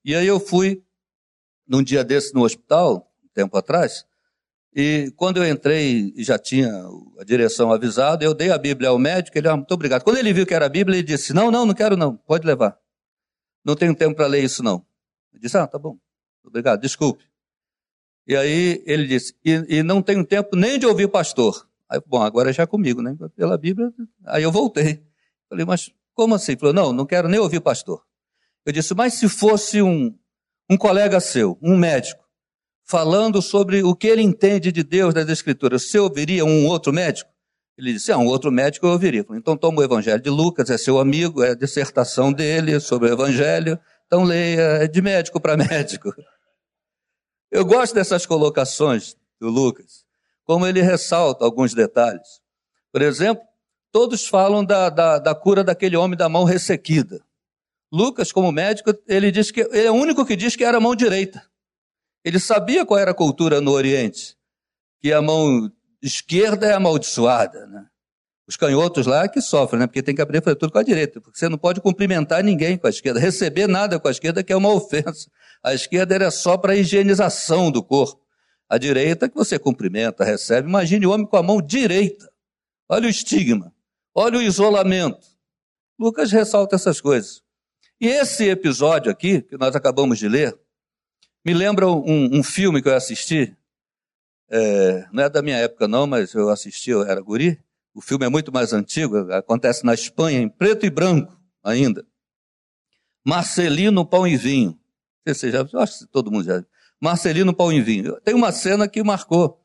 E 0.04 0.14
aí 0.14 0.26
eu 0.26 0.38
fui, 0.38 0.82
num 1.66 1.82
dia 1.82 2.04
desse 2.04 2.34
no 2.34 2.44
hospital, 2.44 3.10
um 3.24 3.28
tempo 3.28 3.56
atrás, 3.56 4.04
e 4.74 5.12
quando 5.16 5.36
eu 5.36 5.48
entrei 5.48 6.12
e 6.16 6.24
já 6.24 6.36
tinha 6.36 6.68
a 7.18 7.24
direção 7.24 7.72
avisada, 7.72 8.24
eu 8.24 8.34
dei 8.34 8.50
a 8.50 8.58
Bíblia 8.58 8.88
ao 8.88 8.98
médico, 8.98 9.38
ele, 9.38 9.48
ah, 9.48 9.56
muito 9.56 9.72
obrigado. 9.72 10.02
Quando 10.02 10.16
ele 10.16 10.32
viu 10.32 10.44
que 10.44 10.52
era 10.52 10.66
a 10.66 10.68
Bíblia, 10.68 10.98
ele 10.98 11.06
disse, 11.06 11.32
não, 11.32 11.48
não, 11.50 11.64
não 11.64 11.74
quero 11.74 11.96
não, 11.96 12.16
pode 12.16 12.44
levar. 12.44 12.76
Não 13.64 13.76
tenho 13.76 13.94
tempo 13.94 14.16
para 14.16 14.26
ler 14.26 14.42
isso 14.42 14.62
não. 14.62 14.84
Eu 15.32 15.40
disse, 15.40 15.56
ah, 15.56 15.66
tá 15.66 15.78
bom, 15.78 15.96
obrigado, 16.44 16.80
desculpe. 16.80 17.24
E 18.26 18.34
aí 18.36 18.82
ele 18.86 19.06
disse, 19.06 19.34
e, 19.44 19.78
e 19.78 19.82
não 19.82 20.00
tenho 20.00 20.24
tempo 20.24 20.56
nem 20.56 20.78
de 20.78 20.86
ouvir 20.86 21.08
pastor. 21.08 21.68
Aí, 21.88 22.00
bom, 22.06 22.22
agora 22.22 22.52
já 22.52 22.62
é 22.62 22.66
comigo, 22.66 23.02
né? 23.02 23.14
Pela 23.36 23.58
Bíblia. 23.58 23.92
Aí 24.26 24.42
eu 24.42 24.50
voltei. 24.50 25.02
Falei, 25.48 25.64
mas 25.64 25.90
como 26.14 26.34
assim? 26.34 26.52
Ele 26.52 26.60
falou, 26.60 26.74
não, 26.74 26.92
não 26.92 27.06
quero 27.06 27.28
nem 27.28 27.38
ouvir 27.38 27.60
pastor. 27.60 28.02
Eu 28.64 28.72
disse, 28.72 28.94
mas 28.94 29.14
se 29.14 29.28
fosse 29.28 29.82
um, 29.82 30.16
um 30.70 30.76
colega 30.76 31.20
seu, 31.20 31.58
um 31.60 31.76
médico, 31.76 32.24
falando 32.84 33.42
sobre 33.42 33.82
o 33.82 33.94
que 33.94 34.06
ele 34.06 34.22
entende 34.22 34.72
de 34.72 34.82
Deus 34.82 35.12
das 35.12 35.28
Escrituras, 35.28 35.90
você 35.90 35.98
ouviria 35.98 36.44
um 36.44 36.66
outro 36.66 36.92
médico? 36.92 37.30
Ele 37.76 37.92
disse, 37.92 38.12
ah, 38.12 38.18
um 38.18 38.26
outro 38.26 38.52
médico 38.52 38.86
eu 38.86 38.92
ouviria. 38.92 39.24
Falei, 39.24 39.40
então 39.40 39.56
toma 39.56 39.80
o 39.80 39.84
Evangelho 39.84 40.22
de 40.22 40.30
Lucas, 40.30 40.70
é 40.70 40.78
seu 40.78 40.98
amigo, 40.98 41.42
é 41.42 41.50
a 41.50 41.54
dissertação 41.54 42.32
dele 42.32 42.78
sobre 42.80 43.10
o 43.10 43.12
Evangelho, 43.12 43.78
Então 44.06 44.22
leia, 44.22 44.84
é 44.84 44.86
de 44.86 45.02
médico 45.02 45.40
para 45.40 45.56
médico. 45.58 46.14
Eu 47.54 47.64
gosto 47.64 47.94
dessas 47.94 48.26
colocações 48.26 49.16
do 49.38 49.48
Lucas, 49.48 50.04
como 50.42 50.66
ele 50.66 50.82
ressalta 50.82 51.44
alguns 51.44 51.72
detalhes. 51.72 52.42
Por 52.90 53.00
exemplo, 53.00 53.44
todos 53.92 54.26
falam 54.26 54.64
da, 54.64 54.90
da, 54.90 55.20
da 55.20 55.36
cura 55.36 55.62
daquele 55.62 55.96
homem 55.96 56.18
da 56.18 56.28
mão 56.28 56.42
ressequida. 56.42 57.24
Lucas, 57.92 58.32
como 58.32 58.50
médico, 58.50 58.92
ele 59.06 59.30
diz 59.30 59.52
que 59.52 59.60
ele 59.60 59.86
é 59.86 59.90
o 59.92 59.94
único 59.94 60.26
que 60.26 60.34
diz 60.34 60.56
que 60.56 60.64
era 60.64 60.78
a 60.78 60.80
mão 60.80 60.96
direita. 60.96 61.48
Ele 62.24 62.40
sabia 62.40 62.84
qual 62.84 62.98
era 62.98 63.12
a 63.12 63.14
cultura 63.14 63.60
no 63.60 63.70
Oriente, 63.70 64.36
que 65.00 65.12
a 65.12 65.22
mão 65.22 65.70
esquerda 66.02 66.66
é 66.66 66.72
amaldiçoada, 66.72 67.68
né? 67.68 67.86
Os 68.46 68.56
canhotos 68.56 69.06
lá 69.06 69.26
que 69.26 69.40
sofrem, 69.40 69.80
né? 69.80 69.86
Porque 69.86 70.02
tem 70.02 70.14
que 70.14 70.20
abrir 70.20 70.42
fazer 70.42 70.56
tudo 70.56 70.72
com 70.72 70.78
a 70.78 70.82
direita. 70.82 71.20
Porque 71.20 71.38
você 71.38 71.48
não 71.48 71.56
pode 71.56 71.80
cumprimentar 71.80 72.44
ninguém 72.44 72.76
com 72.76 72.86
a 72.86 72.90
esquerda, 72.90 73.18
receber 73.18 73.66
nada 73.66 73.98
com 73.98 74.06
a 74.06 74.10
esquerda, 74.10 74.42
que 74.42 74.52
é 74.52 74.56
uma 74.56 74.68
ofensa. 74.74 75.30
A 75.62 75.72
esquerda 75.72 76.14
era 76.14 76.30
só 76.30 76.58
para 76.58 76.74
a 76.74 76.76
higienização 76.76 77.70
do 77.70 77.82
corpo. 77.82 78.20
A 78.68 78.76
direita 78.76 79.28
que 79.28 79.34
você 79.34 79.58
cumprimenta, 79.58 80.24
recebe. 80.24 80.68
Imagine 80.68 81.06
o 81.06 81.10
homem 81.10 81.26
com 81.26 81.36
a 81.36 81.42
mão 81.42 81.60
direita. 81.60 82.30
Olha 82.88 83.06
o 83.06 83.10
estigma. 83.10 83.72
Olha 84.14 84.38
o 84.38 84.42
isolamento. 84.42 85.26
Lucas 85.98 86.30
ressalta 86.30 86.76
essas 86.76 87.00
coisas. 87.00 87.42
E 88.00 88.08
esse 88.08 88.48
episódio 88.48 89.10
aqui, 89.10 89.40
que 89.40 89.56
nós 89.56 89.74
acabamos 89.74 90.18
de 90.18 90.28
ler, 90.28 90.58
me 91.44 91.54
lembra 91.54 91.88
um, 91.88 92.38
um 92.38 92.42
filme 92.42 92.82
que 92.82 92.88
eu 92.88 92.94
assisti. 92.94 93.56
É, 94.50 95.06
não 95.12 95.24
é 95.24 95.30
da 95.30 95.40
minha 95.40 95.56
época, 95.56 95.88
não, 95.88 96.06
mas 96.06 96.34
eu 96.34 96.48
assisti, 96.48 96.90
eu 96.90 97.02
era 97.02 97.20
guri. 97.20 97.58
O 97.94 98.00
filme 98.00 98.26
é 98.26 98.28
muito 98.28 98.52
mais 98.52 98.72
antigo, 98.72 99.32
acontece 99.32 99.84
na 99.84 99.94
Espanha, 99.94 100.40
em 100.40 100.48
preto 100.48 100.84
e 100.84 100.90
branco 100.90 101.38
ainda. 101.62 102.04
Marcelino 103.24 104.04
Pão 104.04 104.26
e 104.26 104.36
Vinho. 104.36 104.78
Você 105.26 105.50
já, 105.50 105.66
eu 105.72 105.80
acho 105.80 106.00
que 106.00 106.06
todo 106.06 106.30
mundo 106.30 106.44
já. 106.44 106.64
Marcelino 107.00 107.54
Pão 107.54 107.72
e 107.72 107.80
Vinho. 107.80 108.20
Tem 108.20 108.34
uma 108.34 108.52
cena 108.52 108.88
que 108.88 109.02
marcou. 109.02 109.60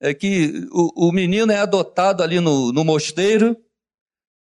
É 0.00 0.14
que 0.14 0.66
o, 0.70 1.08
o 1.08 1.12
menino 1.12 1.50
é 1.50 1.58
adotado 1.58 2.22
ali 2.22 2.38
no, 2.38 2.72
no 2.72 2.84
mosteiro 2.84 3.56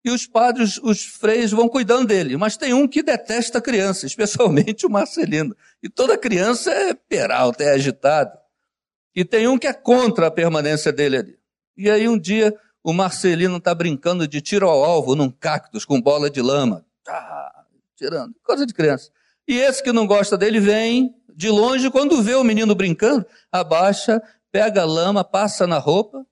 e 0.03 0.11
os 0.11 0.27
padres, 0.27 0.77
os 0.83 1.03
freios 1.03 1.51
vão 1.51 1.67
cuidando 1.67 2.07
dele. 2.07 2.37
Mas 2.37 2.55
tem 2.55 2.73
um 2.73 2.87
que 2.87 3.01
detesta 3.01 3.57
a 3.57 3.61
criança, 3.61 4.05
especialmente 4.07 4.85
o 4.85 4.89
Marcelino. 4.89 5.55
E 5.81 5.89
toda 5.89 6.17
criança 6.17 6.71
é 6.71 6.93
peralta, 6.93 7.63
é 7.63 7.71
agitada. 7.71 8.37
E 9.15 9.25
tem 9.25 9.47
um 9.47 9.57
que 9.57 9.65
é 9.65 9.73
contra 9.73 10.27
a 10.27 10.31
permanência 10.31 10.91
dele 10.91 11.17
ali. 11.17 11.39
E 11.75 11.89
aí 11.89 12.07
um 12.07 12.19
dia 12.19 12.55
o 12.85 12.93
Marcelino 12.93 13.57
está 13.57 13.73
brincando 13.73 14.27
de 14.27 14.39
tiro 14.39 14.69
ao 14.69 14.83
alvo 14.83 15.15
num 15.15 15.31
cactus 15.31 15.83
com 15.83 15.99
bola 15.99 16.29
de 16.29 16.39
lama. 16.39 16.85
Ah, 17.07 17.65
tirando, 17.95 18.35
coisa 18.43 18.63
de 18.63 18.75
criança. 18.75 19.09
E 19.47 19.57
esse 19.57 19.81
que 19.81 19.91
não 19.91 20.05
gosta 20.05 20.37
dele 20.37 20.59
vem 20.59 21.15
de 21.35 21.49
longe, 21.49 21.89
quando 21.89 22.21
vê 22.21 22.35
o 22.35 22.43
menino 22.43 22.75
brincando, 22.75 23.25
abaixa, 23.51 24.21
pega 24.51 24.83
a 24.83 24.85
lama, 24.85 25.23
passa 25.23 25.65
na 25.65 25.79
roupa, 25.79 26.23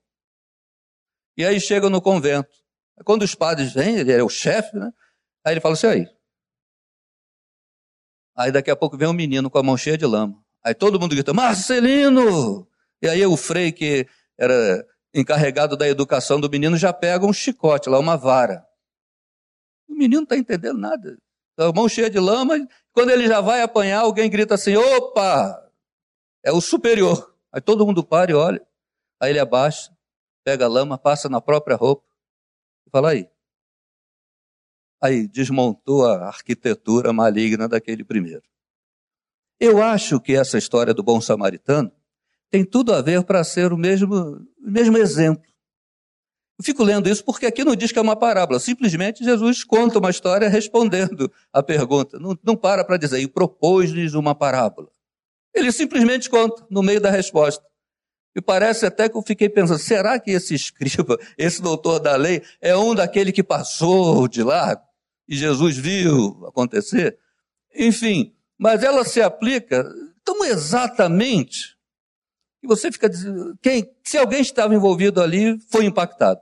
e 1.36 1.44
aí 1.44 1.60
chega 1.60 1.90
no 1.90 2.00
convento. 2.00 2.54
Quando 3.04 3.24
os 3.24 3.34
padres 3.34 3.72
vêm, 3.72 3.96
ele 3.96 4.12
é 4.12 4.22
o 4.22 4.28
chefe, 4.28 4.76
né? 4.76 4.92
Aí 5.44 5.54
ele 5.54 5.60
fala 5.60 5.74
assim, 5.74 5.88
aí. 5.88 6.08
Aí 8.36 8.52
daqui 8.52 8.70
a 8.70 8.76
pouco 8.76 8.96
vem 8.96 9.08
um 9.08 9.12
menino 9.12 9.50
com 9.50 9.58
a 9.58 9.62
mão 9.62 9.76
cheia 9.76 9.98
de 9.98 10.06
lama. 10.06 10.40
Aí 10.62 10.72
todo 10.72 11.00
mundo 11.00 11.16
grita, 11.16 11.34
Marcelino! 11.34 12.68
E 13.02 13.08
aí 13.08 13.26
o 13.26 13.36
frei 13.36 13.72
que 13.72 14.06
era 14.38 14.86
encarregado 15.14 15.76
da 15.76 15.88
educação 15.88 16.40
do 16.40 16.50
menino 16.50 16.76
já 16.76 16.92
pega 16.92 17.24
um 17.24 17.32
chicote 17.32 17.88
lá, 17.88 17.98
uma 17.98 18.16
vara. 18.16 18.66
O 19.88 19.94
menino 19.94 20.16
não 20.16 20.24
está 20.24 20.36
entendendo 20.36 20.78
nada. 20.78 21.16
A 21.56 21.72
mão 21.72 21.88
cheia 21.88 22.10
de 22.10 22.18
lama, 22.18 22.54
quando 22.92 23.10
ele 23.10 23.28
já 23.28 23.40
vai 23.40 23.62
apanhar, 23.62 24.00
alguém 24.00 24.28
grita 24.28 24.54
assim: 24.54 24.76
opa! 24.76 25.70
É 26.42 26.50
o 26.50 26.60
superior. 26.60 27.34
Aí 27.52 27.60
todo 27.60 27.86
mundo 27.86 28.04
para 28.04 28.32
e 28.32 28.34
olha. 28.34 28.66
Aí 29.20 29.30
ele 29.30 29.38
abaixa, 29.38 29.96
pega 30.44 30.64
a 30.64 30.68
lama, 30.68 30.98
passa 30.98 31.28
na 31.28 31.40
própria 31.40 31.76
roupa 31.76 32.04
e 32.86 32.90
fala 32.90 33.10
aí. 33.10 33.30
Aí 35.00 35.28
desmontou 35.28 36.06
a 36.06 36.26
arquitetura 36.26 37.12
maligna 37.12 37.68
daquele 37.68 38.02
primeiro. 38.02 38.42
Eu 39.60 39.80
acho 39.80 40.20
que 40.20 40.34
essa 40.34 40.58
história 40.58 40.92
do 40.92 41.02
bom 41.02 41.20
samaritano 41.20 41.92
tem 42.50 42.64
tudo 42.64 42.94
a 42.94 43.02
ver 43.02 43.22
para 43.24 43.42
ser 43.42 43.72
o 43.72 43.76
mesmo, 43.76 44.40
mesmo 44.60 44.96
exemplo. 44.96 45.44
Eu 46.58 46.64
fico 46.64 46.84
lendo 46.84 47.08
isso 47.08 47.24
porque 47.24 47.46
aqui 47.46 47.64
não 47.64 47.74
diz 47.74 47.90
que 47.90 47.98
é 47.98 48.02
uma 48.02 48.14
parábola, 48.14 48.60
simplesmente 48.60 49.24
Jesus 49.24 49.64
conta 49.64 49.98
uma 49.98 50.10
história 50.10 50.48
respondendo 50.48 51.30
a 51.52 51.62
pergunta. 51.62 52.18
Não, 52.18 52.38
não 52.44 52.56
para 52.56 52.84
para 52.84 52.96
dizer, 52.96 53.18
e 53.18 53.26
propôs-lhes 53.26 54.14
uma 54.14 54.34
parábola. 54.34 54.88
Ele 55.52 55.72
simplesmente 55.72 56.30
conta 56.30 56.64
no 56.70 56.82
meio 56.82 57.00
da 57.00 57.10
resposta. 57.10 57.64
E 58.36 58.40
parece 58.40 58.84
até 58.84 59.08
que 59.08 59.16
eu 59.16 59.22
fiquei 59.22 59.48
pensando, 59.48 59.78
será 59.78 60.18
que 60.18 60.32
esse 60.32 60.54
escriba, 60.54 61.18
esse 61.38 61.62
doutor 61.62 62.00
da 62.00 62.16
lei, 62.16 62.42
é 62.60 62.76
um 62.76 62.94
daquele 62.94 63.32
que 63.32 63.42
passou 63.42 64.26
de 64.26 64.42
lá 64.42 64.80
e 65.28 65.36
Jesus 65.36 65.76
viu 65.76 66.44
acontecer? 66.46 67.18
Enfim, 67.74 68.34
mas 68.58 68.82
ela 68.82 69.04
se 69.04 69.22
aplica 69.22 69.88
tão 70.24 70.44
exatamente 70.44 71.73
e 72.64 72.66
você 72.66 72.90
fica 72.90 73.10
dizendo, 73.10 73.56
quem, 73.60 73.94
se 74.02 74.16
alguém 74.16 74.40
estava 74.40 74.74
envolvido 74.74 75.20
ali, 75.20 75.60
foi 75.70 75.84
impactado. 75.84 76.40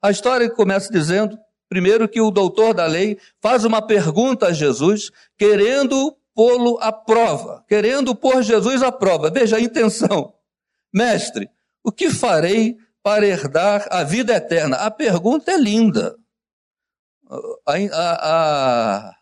A 0.00 0.10
história 0.10 0.48
começa 0.48 0.90
dizendo, 0.90 1.38
primeiro, 1.68 2.08
que 2.08 2.18
o 2.18 2.30
doutor 2.30 2.72
da 2.72 2.86
lei 2.86 3.18
faz 3.42 3.62
uma 3.64 3.86
pergunta 3.86 4.46
a 4.46 4.52
Jesus, 4.54 5.10
querendo 5.36 6.16
pô-lo 6.34 6.78
à 6.80 6.90
prova, 6.90 7.62
querendo 7.68 8.14
pôr 8.14 8.42
Jesus 8.42 8.82
à 8.82 8.90
prova. 8.90 9.30
Veja 9.30 9.58
a 9.58 9.60
intenção. 9.60 10.32
Mestre, 10.90 11.50
o 11.84 11.92
que 11.92 12.08
farei 12.08 12.78
para 13.02 13.26
herdar 13.26 13.86
a 13.90 14.02
vida 14.02 14.34
eterna? 14.34 14.78
A 14.78 14.90
pergunta 14.90 15.52
é 15.52 15.58
linda. 15.58 16.16
A, 17.66 17.74
a, 17.92 19.14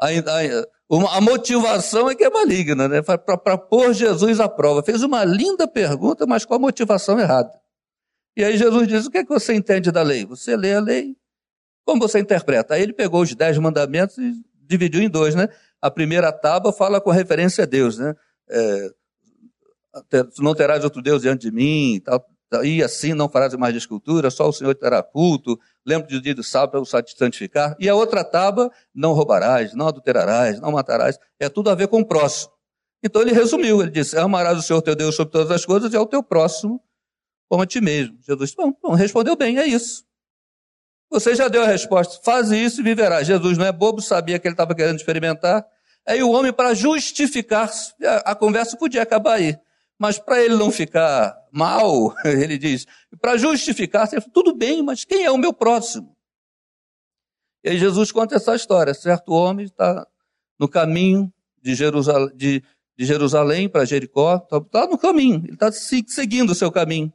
a, 0.00 0.66
a 0.90 1.18
a 1.18 1.20
motivação 1.20 2.10
é 2.10 2.14
que 2.14 2.24
é 2.24 2.30
maligna, 2.30 2.88
né? 2.88 3.00
Para 3.02 3.56
pôr 3.56 3.92
Jesus 3.92 4.40
à 4.40 4.48
prova. 4.48 4.82
Fez 4.82 5.02
uma 5.02 5.24
linda 5.24 5.68
pergunta, 5.68 6.26
mas 6.26 6.44
com 6.44 6.54
a 6.54 6.58
motivação 6.58 7.18
errada. 7.18 7.52
E 8.36 8.44
aí 8.44 8.56
Jesus 8.56 8.88
diz: 8.88 9.06
O 9.06 9.10
que 9.10 9.18
é 9.18 9.24
que 9.24 9.28
você 9.28 9.54
entende 9.54 9.90
da 9.90 10.02
lei? 10.02 10.24
Você 10.26 10.56
lê 10.56 10.74
a 10.74 10.80
lei, 10.80 11.16
como 11.84 12.00
você 12.00 12.18
interpreta? 12.18 12.74
Aí 12.74 12.82
ele 12.82 12.92
pegou 12.92 13.22
os 13.22 13.34
dez 13.34 13.56
mandamentos 13.58 14.18
e 14.18 14.32
dividiu 14.66 15.02
em 15.02 15.08
dois, 15.08 15.34
né? 15.34 15.48
A 15.80 15.90
primeira 15.90 16.32
tábua 16.32 16.72
fala 16.72 17.00
com 17.00 17.10
referência 17.10 17.64
a 17.64 17.66
Deus, 17.66 17.98
né? 17.98 18.14
É, 18.48 18.90
não 20.38 20.54
terás 20.54 20.84
outro 20.84 21.02
Deus 21.02 21.22
diante 21.22 21.42
de 21.42 21.52
mim, 21.52 22.00
tal, 22.04 22.24
e 22.64 22.82
assim 22.82 23.14
não 23.14 23.28
farás 23.28 23.54
mais 23.54 23.72
de 23.72 23.78
escultura, 23.78 24.30
só 24.30 24.48
o 24.48 24.52
Senhor 24.52 24.74
terá 24.74 25.02
culto, 25.02 25.58
lembre 25.86 26.08
do 26.08 26.20
dia 26.20 26.34
do 26.34 26.42
sábado 26.42 26.72
para 26.72 26.80
o 26.80 26.84
santificar. 26.84 27.76
E 27.78 27.88
a 27.88 27.94
outra 27.94 28.24
tábua, 28.24 28.70
não 28.94 29.12
roubarás, 29.12 29.74
não 29.74 29.86
adulterarás, 29.88 30.60
não 30.60 30.72
matarás, 30.72 31.18
é 31.38 31.48
tudo 31.48 31.70
a 31.70 31.74
ver 31.74 31.88
com 31.88 32.00
o 32.00 32.04
próximo. 32.04 32.52
Então 33.02 33.22
ele 33.22 33.32
resumiu, 33.32 33.80
ele 33.80 33.90
disse, 33.90 34.18
amarás 34.18 34.58
o 34.58 34.62
Senhor 34.62 34.82
teu 34.82 34.94
Deus 34.94 35.14
sobre 35.14 35.32
todas 35.32 35.50
as 35.50 35.64
coisas 35.64 35.92
e 35.92 35.96
ao 35.96 36.06
teu 36.06 36.22
próximo 36.22 36.82
como 37.48 37.62
a 37.62 37.66
ti 37.66 37.80
mesmo. 37.80 38.16
Jesus 38.22 38.54
bom, 38.54 38.72
bom, 38.80 38.94
respondeu 38.94 39.34
bem, 39.36 39.58
é 39.58 39.66
isso. 39.66 40.04
Você 41.10 41.34
já 41.34 41.48
deu 41.48 41.62
a 41.64 41.66
resposta, 41.66 42.20
faz 42.22 42.52
isso 42.52 42.80
e 42.80 42.84
viverás. 42.84 43.26
Jesus 43.26 43.58
não 43.58 43.66
é 43.66 43.72
bobo, 43.72 44.00
sabia 44.00 44.38
que 44.38 44.46
ele 44.46 44.54
estava 44.54 44.74
querendo 44.74 44.96
experimentar. 44.96 45.66
Aí 46.06 46.22
o 46.22 46.30
homem, 46.30 46.52
para 46.52 46.72
justificar-se, 46.74 47.92
a, 48.04 48.16
a 48.30 48.34
conversa 48.36 48.76
podia 48.76 49.02
acabar 49.02 49.34
aí. 49.34 49.58
Mas 49.98 50.18
para 50.18 50.40
ele 50.40 50.54
não 50.54 50.70
ficar 50.70 51.36
mal, 51.52 52.14
ele 52.24 52.58
diz, 52.58 52.86
para 53.20 53.36
justificar, 53.36 54.08
tudo 54.32 54.54
bem, 54.54 54.82
mas 54.82 55.04
quem 55.04 55.24
é 55.24 55.30
o 55.30 55.38
meu 55.38 55.52
próximo? 55.52 56.16
E 57.62 57.70
aí 57.70 57.78
Jesus 57.78 58.10
conta 58.10 58.36
essa 58.36 58.54
história. 58.54 58.94
Certo 58.94 59.32
homem 59.32 59.66
está 59.66 60.06
no 60.58 60.68
caminho 60.68 61.32
de 61.60 61.74
Jerusalém, 61.74 62.34
de, 62.36 62.64
de 62.96 63.04
Jerusalém 63.04 63.68
para 63.68 63.84
Jericó, 63.84 64.36
está 64.36 64.60
tá 64.60 64.86
no 64.86 64.98
caminho, 64.98 65.42
ele 65.44 65.54
está 65.54 65.70
seguindo 65.70 66.50
o 66.50 66.54
seu 66.54 66.72
caminho. 66.72 67.12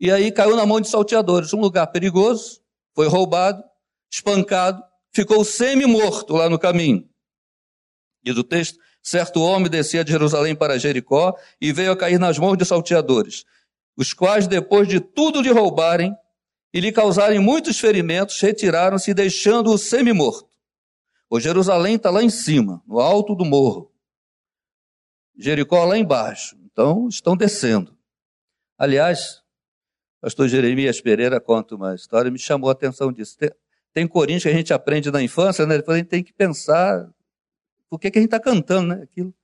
E 0.00 0.10
aí 0.10 0.30
caiu 0.30 0.54
na 0.54 0.64
mão 0.64 0.80
de 0.80 0.88
salteadores, 0.88 1.52
um 1.52 1.60
lugar 1.60 1.88
perigoso, 1.88 2.60
foi 2.94 3.08
roubado, 3.08 3.62
espancado, 4.10 4.82
ficou 5.12 5.44
semi-morto 5.44 6.34
lá 6.34 6.48
no 6.48 6.58
caminho. 6.58 7.08
Diz 8.22 8.36
o 8.36 8.44
texto, 8.44 8.78
Certo 9.08 9.40
homem 9.40 9.70
descia 9.70 10.04
de 10.04 10.12
Jerusalém 10.12 10.54
para 10.54 10.78
Jericó 10.78 11.34
e 11.58 11.72
veio 11.72 11.92
a 11.92 11.96
cair 11.96 12.18
nas 12.18 12.38
mãos 12.38 12.58
de 12.58 12.64
salteadores, 12.66 13.46
os 13.96 14.12
quais, 14.12 14.46
depois 14.46 14.86
de 14.86 15.00
tudo 15.00 15.40
lhe 15.40 15.50
roubarem 15.50 16.14
e 16.74 16.78
lhe 16.78 16.92
causarem 16.92 17.38
muitos 17.38 17.80
ferimentos, 17.80 18.38
retiraram-se, 18.38 19.14
deixando-o 19.14 19.78
semi-morto. 19.78 20.50
O 21.30 21.40
Jerusalém 21.40 21.94
está 21.94 22.10
lá 22.10 22.22
em 22.22 22.28
cima, 22.28 22.82
no 22.86 23.00
alto 23.00 23.34
do 23.34 23.46
morro. 23.46 23.90
Jericó 25.38 25.86
lá 25.86 25.96
embaixo. 25.96 26.54
Então, 26.70 27.08
estão 27.08 27.34
descendo. 27.34 27.96
Aliás, 28.76 29.42
pastor 30.20 30.48
Jeremias 30.48 31.00
Pereira 31.00 31.40
conta 31.40 31.76
uma 31.76 31.94
história, 31.94 32.30
me 32.30 32.38
chamou 32.38 32.68
a 32.68 32.72
atenção 32.72 33.10
disso. 33.10 33.38
Tem, 33.38 33.50
tem 33.94 34.06
que 34.06 34.48
a 34.48 34.52
gente 34.52 34.74
aprende 34.74 35.10
na 35.10 35.22
infância, 35.22 35.64
né? 35.64 35.78
Depois 35.78 35.94
a 35.94 35.98
gente 35.98 36.10
tem 36.10 36.22
que 36.22 36.34
pensar 36.34 37.10
por 37.88 37.98
que, 37.98 38.10
que 38.10 38.18
a 38.18 38.22
gente 38.22 38.28
está 38.28 38.40
cantando, 38.40 38.94
né? 38.94 39.02
Aquilo. 39.02 39.34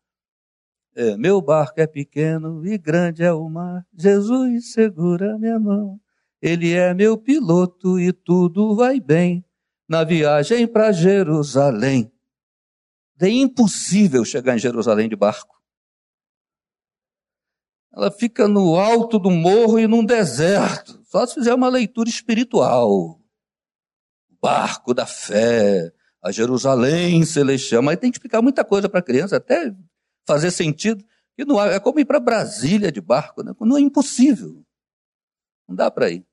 É, 0.96 1.16
meu 1.16 1.40
barco 1.40 1.80
é 1.80 1.86
pequeno 1.86 2.64
e 2.64 2.78
grande 2.78 3.22
é 3.22 3.32
o 3.32 3.48
mar. 3.48 3.84
Jesus 3.92 4.72
segura 4.72 5.38
minha 5.38 5.58
mão. 5.58 6.00
Ele 6.40 6.72
é 6.72 6.94
meu 6.94 7.16
piloto 7.16 7.98
e 7.98 8.12
tudo 8.12 8.76
vai 8.76 9.00
bem 9.00 9.44
na 9.88 10.04
viagem 10.04 10.66
para 10.66 10.92
Jerusalém. 10.92 12.12
É 13.20 13.28
impossível 13.28 14.24
chegar 14.24 14.54
em 14.54 14.58
Jerusalém 14.58 15.08
de 15.08 15.16
barco. 15.16 15.54
Ela 17.92 18.10
fica 18.10 18.48
no 18.48 18.76
alto 18.76 19.18
do 19.18 19.30
morro 19.30 19.78
e 19.78 19.86
num 19.86 20.04
deserto. 20.04 21.00
Só 21.06 21.24
se 21.26 21.34
fizer 21.34 21.54
uma 21.54 21.68
leitura 21.68 22.08
espiritual. 22.08 23.20
Barco 24.42 24.92
da 24.92 25.06
fé, 25.06 25.92
a 26.24 26.32
Jerusalém 26.32 27.24
celestial. 27.26 27.82
Mas 27.82 27.98
tem 27.98 28.10
que 28.10 28.16
explicar 28.16 28.40
muita 28.40 28.64
coisa 28.64 28.88
para 28.88 29.00
a 29.00 29.02
criança, 29.02 29.36
até 29.36 29.74
fazer 30.26 30.50
sentido. 30.50 31.04
E 31.36 31.44
não 31.44 31.62
é 31.62 31.78
como 31.78 32.00
ir 32.00 32.06
para 32.06 32.18
Brasília 32.18 32.90
de 32.90 33.00
barco, 33.00 33.42
né? 33.42 33.52
não 33.60 33.76
é 33.76 33.80
impossível. 33.80 34.64
Não 35.68 35.76
dá 35.76 35.90
para 35.90 36.10
ir. 36.10 36.24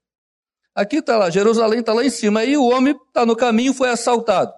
Aqui 0.73 0.97
está 0.97 1.17
lá, 1.17 1.29
Jerusalém 1.29 1.81
está 1.81 1.93
lá 1.93 2.05
em 2.05 2.09
cima. 2.09 2.39
Aí 2.39 2.55
o 2.55 2.67
homem 2.67 2.95
está 3.07 3.25
no 3.25 3.35
caminho, 3.35 3.73
foi 3.73 3.89
assaltado. 3.89 4.53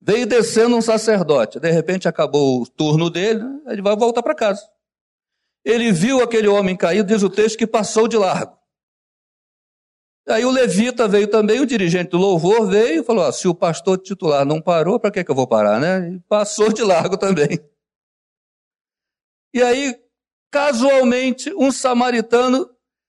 Veio 0.00 0.26
descendo 0.26 0.76
um 0.76 0.82
sacerdote. 0.82 1.58
De 1.58 1.70
repente 1.70 2.06
acabou 2.06 2.62
o 2.62 2.66
turno 2.66 3.10
dele, 3.10 3.42
ele 3.66 3.82
vai 3.82 3.96
voltar 3.96 4.22
para 4.22 4.34
casa. 4.34 4.62
Ele 5.64 5.90
viu 5.90 6.22
aquele 6.22 6.46
homem 6.46 6.76
caído, 6.76 7.08
diz 7.08 7.22
o 7.22 7.30
texto, 7.30 7.56
que 7.56 7.66
passou 7.66 8.06
de 8.06 8.16
largo. 8.16 8.56
Aí 10.26 10.44
o 10.44 10.50
levita 10.50 11.06
veio 11.06 11.28
também, 11.28 11.60
o 11.60 11.66
dirigente 11.66 12.10
do 12.10 12.16
louvor 12.16 12.66
veio 12.66 13.02
e 13.02 13.04
falou: 13.04 13.30
se 13.30 13.46
o 13.46 13.54
pastor 13.54 13.98
titular 13.98 14.44
não 14.46 14.60
parou, 14.60 14.98
para 14.98 15.10
que, 15.10 15.22
que 15.22 15.30
eu 15.30 15.34
vou 15.34 15.46
parar, 15.46 15.78
né? 15.78 16.14
E 16.14 16.20
passou 16.20 16.72
de 16.72 16.82
largo 16.82 17.16
também. 17.16 17.60
E 19.52 19.62
aí, 19.62 19.96
casualmente, 20.50 21.52
um 21.54 21.70
samaritano 21.70 22.68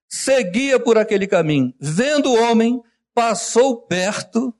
seguia 0.10 0.80
por 0.80 0.98
aquele 0.98 1.26
caminho. 1.26 1.74
Vendo 1.80 2.32
o 2.32 2.40
homem, 2.40 2.82
passou 3.14 3.78
perto, 3.78 4.54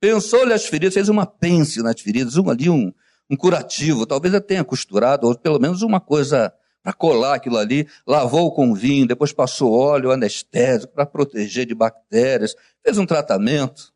pensou-lhe 0.00 0.52
as 0.52 0.66
feridas, 0.66 0.94
fez 0.94 1.08
uma 1.08 1.24
pence 1.24 1.82
nas 1.82 2.00
feridas, 2.00 2.36
um 2.36 2.50
ali, 2.50 2.68
um, 2.68 2.92
um 3.30 3.36
curativo. 3.36 4.04
Talvez 4.04 4.34
ele 4.34 4.42
tenha 4.42 4.64
costurado, 4.64 5.28
ou 5.28 5.38
pelo 5.38 5.60
menos 5.60 5.82
uma 5.82 6.00
coisa 6.00 6.52
para 6.84 6.92
colar 6.92 7.36
aquilo 7.36 7.56
ali, 7.56 7.88
lavou 8.06 8.52
com 8.52 8.74
vinho, 8.74 9.08
depois 9.08 9.32
passou 9.32 9.72
óleo 9.72 10.10
anestésico 10.12 10.92
para 10.92 11.06
proteger 11.06 11.64
de 11.64 11.74
bactérias, 11.74 12.54
fez 12.84 12.98
um 12.98 13.06
tratamento. 13.06 13.90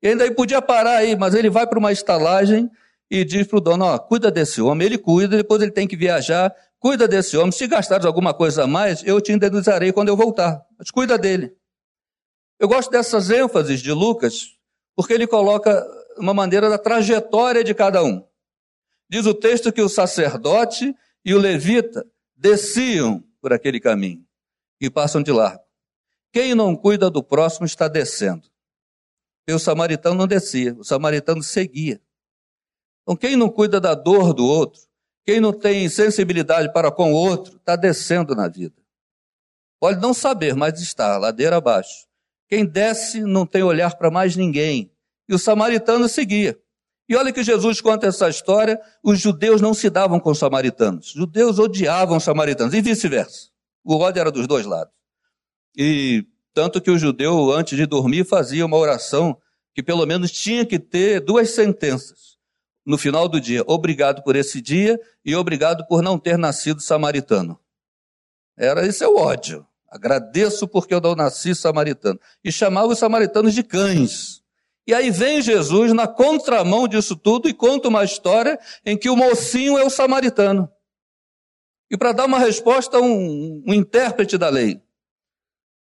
E 0.00 0.06
ainda 0.06 0.22
aí 0.22 0.30
podia 0.30 0.62
parar 0.62 0.98
aí, 0.98 1.16
mas 1.16 1.34
ele 1.34 1.50
vai 1.50 1.66
para 1.66 1.76
uma 1.78 1.90
estalagem 1.90 2.70
e 3.10 3.24
diz 3.24 3.48
para 3.48 3.58
o 3.58 3.60
dono, 3.60 3.84
ó, 3.84 3.98
cuida 3.98 4.30
desse 4.30 4.62
homem, 4.62 4.86
ele 4.86 4.96
cuida, 4.96 5.36
depois 5.36 5.60
ele 5.60 5.72
tem 5.72 5.88
que 5.88 5.96
viajar, 5.96 6.54
cuida 6.78 7.08
desse 7.08 7.36
homem, 7.36 7.50
se 7.50 7.66
gastares 7.66 8.06
alguma 8.06 8.32
coisa 8.32 8.62
a 8.62 8.66
mais, 8.66 9.02
eu 9.04 9.20
te 9.20 9.32
indenizarei 9.32 9.92
quando 9.92 10.08
eu 10.08 10.16
voltar, 10.16 10.64
mas 10.78 10.92
cuida 10.92 11.18
dele. 11.18 11.52
Eu 12.60 12.68
gosto 12.68 12.92
dessas 12.92 13.28
ênfases 13.28 13.80
de 13.80 13.90
Lucas, 13.90 14.50
porque 14.94 15.12
ele 15.12 15.26
coloca 15.26 15.84
uma 16.16 16.32
maneira 16.32 16.70
da 16.70 16.78
trajetória 16.78 17.64
de 17.64 17.74
cada 17.74 18.04
um. 18.04 18.24
Diz 19.10 19.26
o 19.26 19.34
texto 19.34 19.72
que 19.72 19.82
o 19.82 19.88
sacerdote 19.88 20.94
e 21.24 21.34
o 21.34 21.38
levita 21.38 22.06
desciam 22.36 23.24
por 23.40 23.52
aquele 23.52 23.80
caminho 23.80 24.24
e 24.80 24.90
passam 24.90 25.22
de 25.22 25.32
largo. 25.32 25.64
Quem 26.32 26.54
não 26.54 26.76
cuida 26.76 27.08
do 27.08 27.22
próximo 27.22 27.64
está 27.64 27.88
descendo. 27.88 28.48
E 29.46 29.52
o 29.52 29.58
samaritano 29.58 30.16
não 30.16 30.26
descia, 30.26 30.74
o 30.74 30.84
samaritano 30.84 31.42
seguia. 31.42 32.00
Então, 33.02 33.16
quem 33.16 33.36
não 33.36 33.48
cuida 33.48 33.80
da 33.80 33.94
dor 33.94 34.32
do 34.32 34.44
outro, 34.44 34.80
quem 35.24 35.40
não 35.40 35.52
tem 35.52 35.88
sensibilidade 35.88 36.72
para 36.72 36.90
com 36.90 37.12
o 37.12 37.16
outro, 37.16 37.56
está 37.56 37.76
descendo 37.76 38.34
na 38.34 38.48
vida. 38.48 38.74
Pode 39.78 40.00
não 40.00 40.14
saber, 40.14 40.54
mas 40.54 40.80
está, 40.80 41.18
ladeira 41.18 41.56
abaixo. 41.56 42.06
Quem 42.48 42.64
desce 42.64 43.20
não 43.20 43.46
tem 43.46 43.62
olhar 43.62 43.96
para 43.96 44.10
mais 44.10 44.36
ninguém. 44.36 44.90
E 45.28 45.34
o 45.34 45.38
samaritano 45.38 46.08
seguia. 46.08 46.58
E 47.08 47.16
olha 47.16 47.32
que 47.32 47.42
Jesus 47.42 47.80
conta 47.80 48.06
essa 48.06 48.28
história, 48.28 48.80
os 49.02 49.20
judeus 49.20 49.60
não 49.60 49.74
se 49.74 49.90
davam 49.90 50.18
com 50.18 50.30
os 50.30 50.38
samaritanos. 50.38 51.08
Os 51.08 51.12
judeus 51.12 51.58
odiavam 51.58 52.16
os 52.16 52.24
samaritanos 52.24 52.72
e 52.72 52.80
vice-versa. 52.80 53.48
O 53.84 53.96
ódio 53.96 54.20
era 54.20 54.30
dos 54.30 54.46
dois 54.46 54.64
lados. 54.64 54.92
E 55.76 56.26
tanto 56.54 56.80
que 56.80 56.90
o 56.90 56.98
judeu, 56.98 57.52
antes 57.52 57.76
de 57.76 57.84
dormir, 57.84 58.24
fazia 58.24 58.64
uma 58.64 58.76
oração 58.76 59.36
que 59.74 59.82
pelo 59.82 60.06
menos 60.06 60.30
tinha 60.30 60.64
que 60.64 60.78
ter 60.78 61.20
duas 61.20 61.50
sentenças 61.50 62.38
no 62.86 62.96
final 62.96 63.28
do 63.28 63.40
dia. 63.40 63.62
Obrigado 63.66 64.22
por 64.22 64.36
esse 64.36 64.60
dia 64.60 64.98
e 65.24 65.34
obrigado 65.34 65.86
por 65.86 66.00
não 66.02 66.18
ter 66.18 66.38
nascido 66.38 66.80
samaritano. 66.80 67.58
Era 68.56 68.86
esse 68.86 69.02
é 69.02 69.08
o 69.08 69.16
ódio. 69.16 69.66
Agradeço 69.88 70.66
porque 70.66 70.94
eu 70.94 71.00
não 71.00 71.14
nasci 71.14 71.54
samaritano. 71.54 72.18
E 72.42 72.50
chamava 72.50 72.88
os 72.88 72.98
samaritanos 72.98 73.52
de 73.52 73.62
cães. 73.62 74.43
E 74.86 74.92
aí 74.92 75.10
vem 75.10 75.40
Jesus 75.40 75.92
na 75.94 76.06
contramão 76.06 76.86
disso 76.86 77.16
tudo 77.16 77.48
e 77.48 77.54
conta 77.54 77.88
uma 77.88 78.04
história 78.04 78.58
em 78.84 78.98
que 78.98 79.08
o 79.08 79.16
mocinho 79.16 79.78
é 79.78 79.84
o 79.84 79.90
samaritano. 79.90 80.70
E 81.90 81.96
para 81.96 82.12
dar 82.12 82.26
uma 82.26 82.38
resposta, 82.38 83.00
um, 83.00 83.62
um 83.66 83.72
intérprete 83.72 84.36
da 84.36 84.48
lei. 84.50 84.82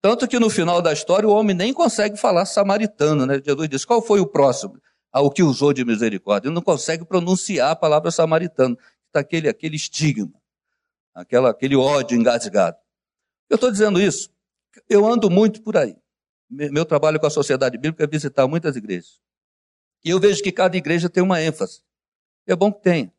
Tanto 0.01 0.27
que 0.27 0.37
no 0.37 0.51
final 0.51 0.83
da 0.83 0.93
história 0.93 1.27
o 1.27 1.31
homem 1.31 1.55
nem 1.55 1.73
consegue 1.73 2.15
falar 2.15 2.45
samaritano, 2.45 3.25
né? 3.25 3.41
Jesus 3.43 3.67
diz: 3.67 3.85
qual 3.85 4.03
foi 4.03 4.19
o 4.19 4.27
próximo? 4.27 4.79
Ao 5.11 5.31
que 5.31 5.41
usou 5.41 5.73
de 5.73 5.83
misericórdia. 5.83 6.49
Ele 6.49 6.55
não 6.55 6.61
consegue 6.61 7.05
pronunciar 7.05 7.71
a 7.71 7.75
palavra 7.75 8.11
samaritano. 8.11 8.77
Está 9.07 9.21
aquele, 9.21 9.49
aquele 9.49 9.77
estigma, 9.77 10.33
aquela, 11.13 11.49
aquele 11.49 11.75
ódio 11.75 12.17
engasgado. 12.17 12.77
Eu 13.49 13.55
estou 13.55 13.71
dizendo 13.71 13.99
isso, 13.99 14.29
eu 14.89 15.05
ando 15.07 15.29
muito 15.29 15.63
por 15.63 15.77
aí 15.77 15.95
meu 16.49 16.85
trabalho 16.85 17.19
com 17.19 17.25
a 17.25 17.29
sociedade 17.29 17.77
bíblica 17.77 18.03
é 18.03 18.07
visitar 18.07 18.47
muitas 18.47 18.75
igrejas. 18.75 19.19
E 20.03 20.09
eu 20.09 20.19
vejo 20.19 20.43
que 20.43 20.51
cada 20.51 20.77
igreja 20.77 21.09
tem 21.09 21.23
uma 21.23 21.41
ênfase. 21.41 21.81
É 22.45 22.55
bom 22.55 22.71
que 22.71 22.81
tenha. 22.81 23.11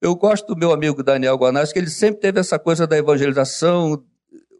Eu 0.00 0.16
gosto 0.16 0.46
do 0.46 0.56
meu 0.56 0.72
amigo 0.72 1.02
Daniel 1.02 1.36
Guanás, 1.36 1.72
que 1.72 1.78
ele 1.78 1.90
sempre 1.90 2.20
teve 2.20 2.40
essa 2.40 2.58
coisa 2.58 2.86
da 2.86 2.96
evangelização. 2.96 4.04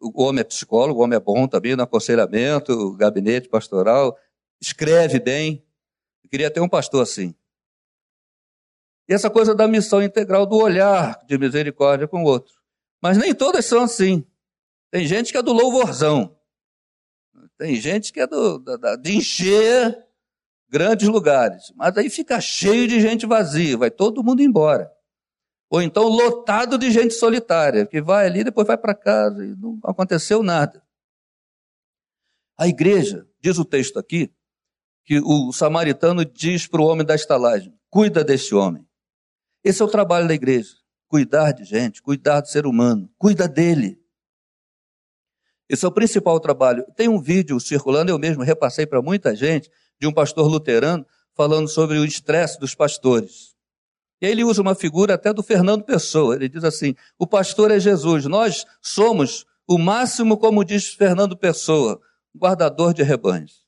O 0.01 0.23
homem 0.23 0.41
é 0.41 0.45
psicólogo, 0.45 1.01
o 1.01 1.03
homem 1.03 1.17
é 1.17 1.21
bom 1.21 1.49
também 1.49 1.75
no 1.75 1.83
aconselhamento, 1.83 2.93
gabinete 2.93 3.49
pastoral, 3.49 4.17
escreve 4.61 5.19
bem. 5.19 5.65
Eu 6.23 6.31
queria 6.31 6.51
ter 6.51 6.61
um 6.61 6.69
pastor 6.69 7.03
assim. 7.03 7.35
E 9.09 9.15
essa 9.15 9.29
coisa 9.29 9.55
da 9.55 9.67
missão 9.67 10.03
integral, 10.03 10.47
do 10.47 10.57
olhar 10.57 11.19
de 11.27 11.37
misericórdia 11.37 12.07
com 12.07 12.23
o 12.23 12.27
outro. 12.27 12.55
Mas 13.01 13.17
nem 13.19 13.35
todas 13.35 13.65
são 13.65 13.83
assim. 13.83 14.25
Tem 14.91 15.07
gente 15.07 15.33
que 15.33 15.39
é 15.39 15.43
do 15.43 15.53
louvorzão. 15.53 16.37
Tem 17.59 17.77
gente 17.77 18.13
que 18.13 18.21
é 18.21 18.27
do, 18.27 18.59
da, 18.59 18.97
de 18.97 19.17
encher 19.17 20.07
grandes 20.69 21.07
lugares, 21.07 21.73
mas 21.77 21.97
aí 21.97 22.09
fica 22.09 22.41
cheio 22.41 22.89
de 22.89 23.01
gente 23.01 23.27
vazia, 23.27 23.77
vai 23.77 23.91
todo 23.91 24.25
mundo 24.25 24.41
embora. 24.41 24.91
Ou 25.71 25.81
então 25.81 26.05
lotado 26.05 26.77
de 26.77 26.91
gente 26.91 27.15
solitária, 27.15 27.87
que 27.87 28.01
vai 28.01 28.27
ali, 28.27 28.45
depois 28.45 28.67
vai 28.67 28.77
para 28.77 28.95
casa 28.95 29.45
e 29.45 29.55
não 29.57 29.79
aconteceu 29.85 30.43
nada. 30.43 30.83
A 32.59 32.69
igreja, 32.69 33.27
diz 33.41 33.59
o 33.59 33.65
texto 33.65 33.99
aqui, 33.99 34.31
que 35.05 35.19
o 35.21 35.53
samaritano 35.53 36.25
diz 36.25 36.67
para 36.67 36.81
o 36.81 36.85
homem 36.85 37.07
da 37.07 37.15
estalagem: 37.15 37.75
cuida 37.91 38.23
desse 38.25 38.55
homem. 38.55 38.87
Esse 39.65 39.83
é 39.83 39.85
o 39.85 39.89
trabalho 39.89 40.29
da 40.29 40.35
igreja: 40.35 40.75
cuidar 41.09 41.53
de 41.53 41.65
gente, 41.65 42.03
cuidar 42.03 42.41
do 42.41 42.49
ser 42.49 42.67
humano, 42.67 43.11
cuida 43.19 43.49
dele. 43.49 44.02
Esse 45.69 45.85
é 45.85 45.89
o 45.89 45.93
principal 45.93 46.39
trabalho. 46.41 46.85
Tem 46.97 47.09
um 47.09 47.21
vídeo 47.21 47.59
circulando, 47.61 48.11
eu 48.11 48.19
mesmo 48.19 48.43
repassei 48.43 48.87
para 48.87 49.01
muita 49.01 49.35
gente, 49.35 49.71
de 50.01 50.07
um 50.07 50.13
pastor 50.13 50.47
luterano 50.47 51.07
falando 51.35 51.69
sobre 51.69 51.99
o 51.99 52.05
estresse 52.05 52.59
dos 52.59 52.75
pastores. 52.75 53.53
E 54.21 54.27
aí 54.27 54.33
ele 54.33 54.45
usa 54.45 54.63
uma 54.63 54.75
figura 54.75 55.15
até 55.15 55.33
do 55.33 55.43
Fernando 55.43 55.85
Pessoa. 55.85 56.35
Ele 56.35 56.49
diz 56.49 56.63
assim: 56.63 56.95
o 57.19 57.27
pastor 57.27 57.71
é 57.71 57.81
Jesus, 57.81 58.25
nós 58.27 58.65
somos 58.81 59.45
o 59.67 59.79
máximo, 59.79 60.37
como 60.37 60.65
diz 60.65 60.95
Fernando 60.95 61.37
Pessoa, 61.37 62.01
guardador 62.37 62.95
de 62.95 63.03
rebanhos. 63.03 63.67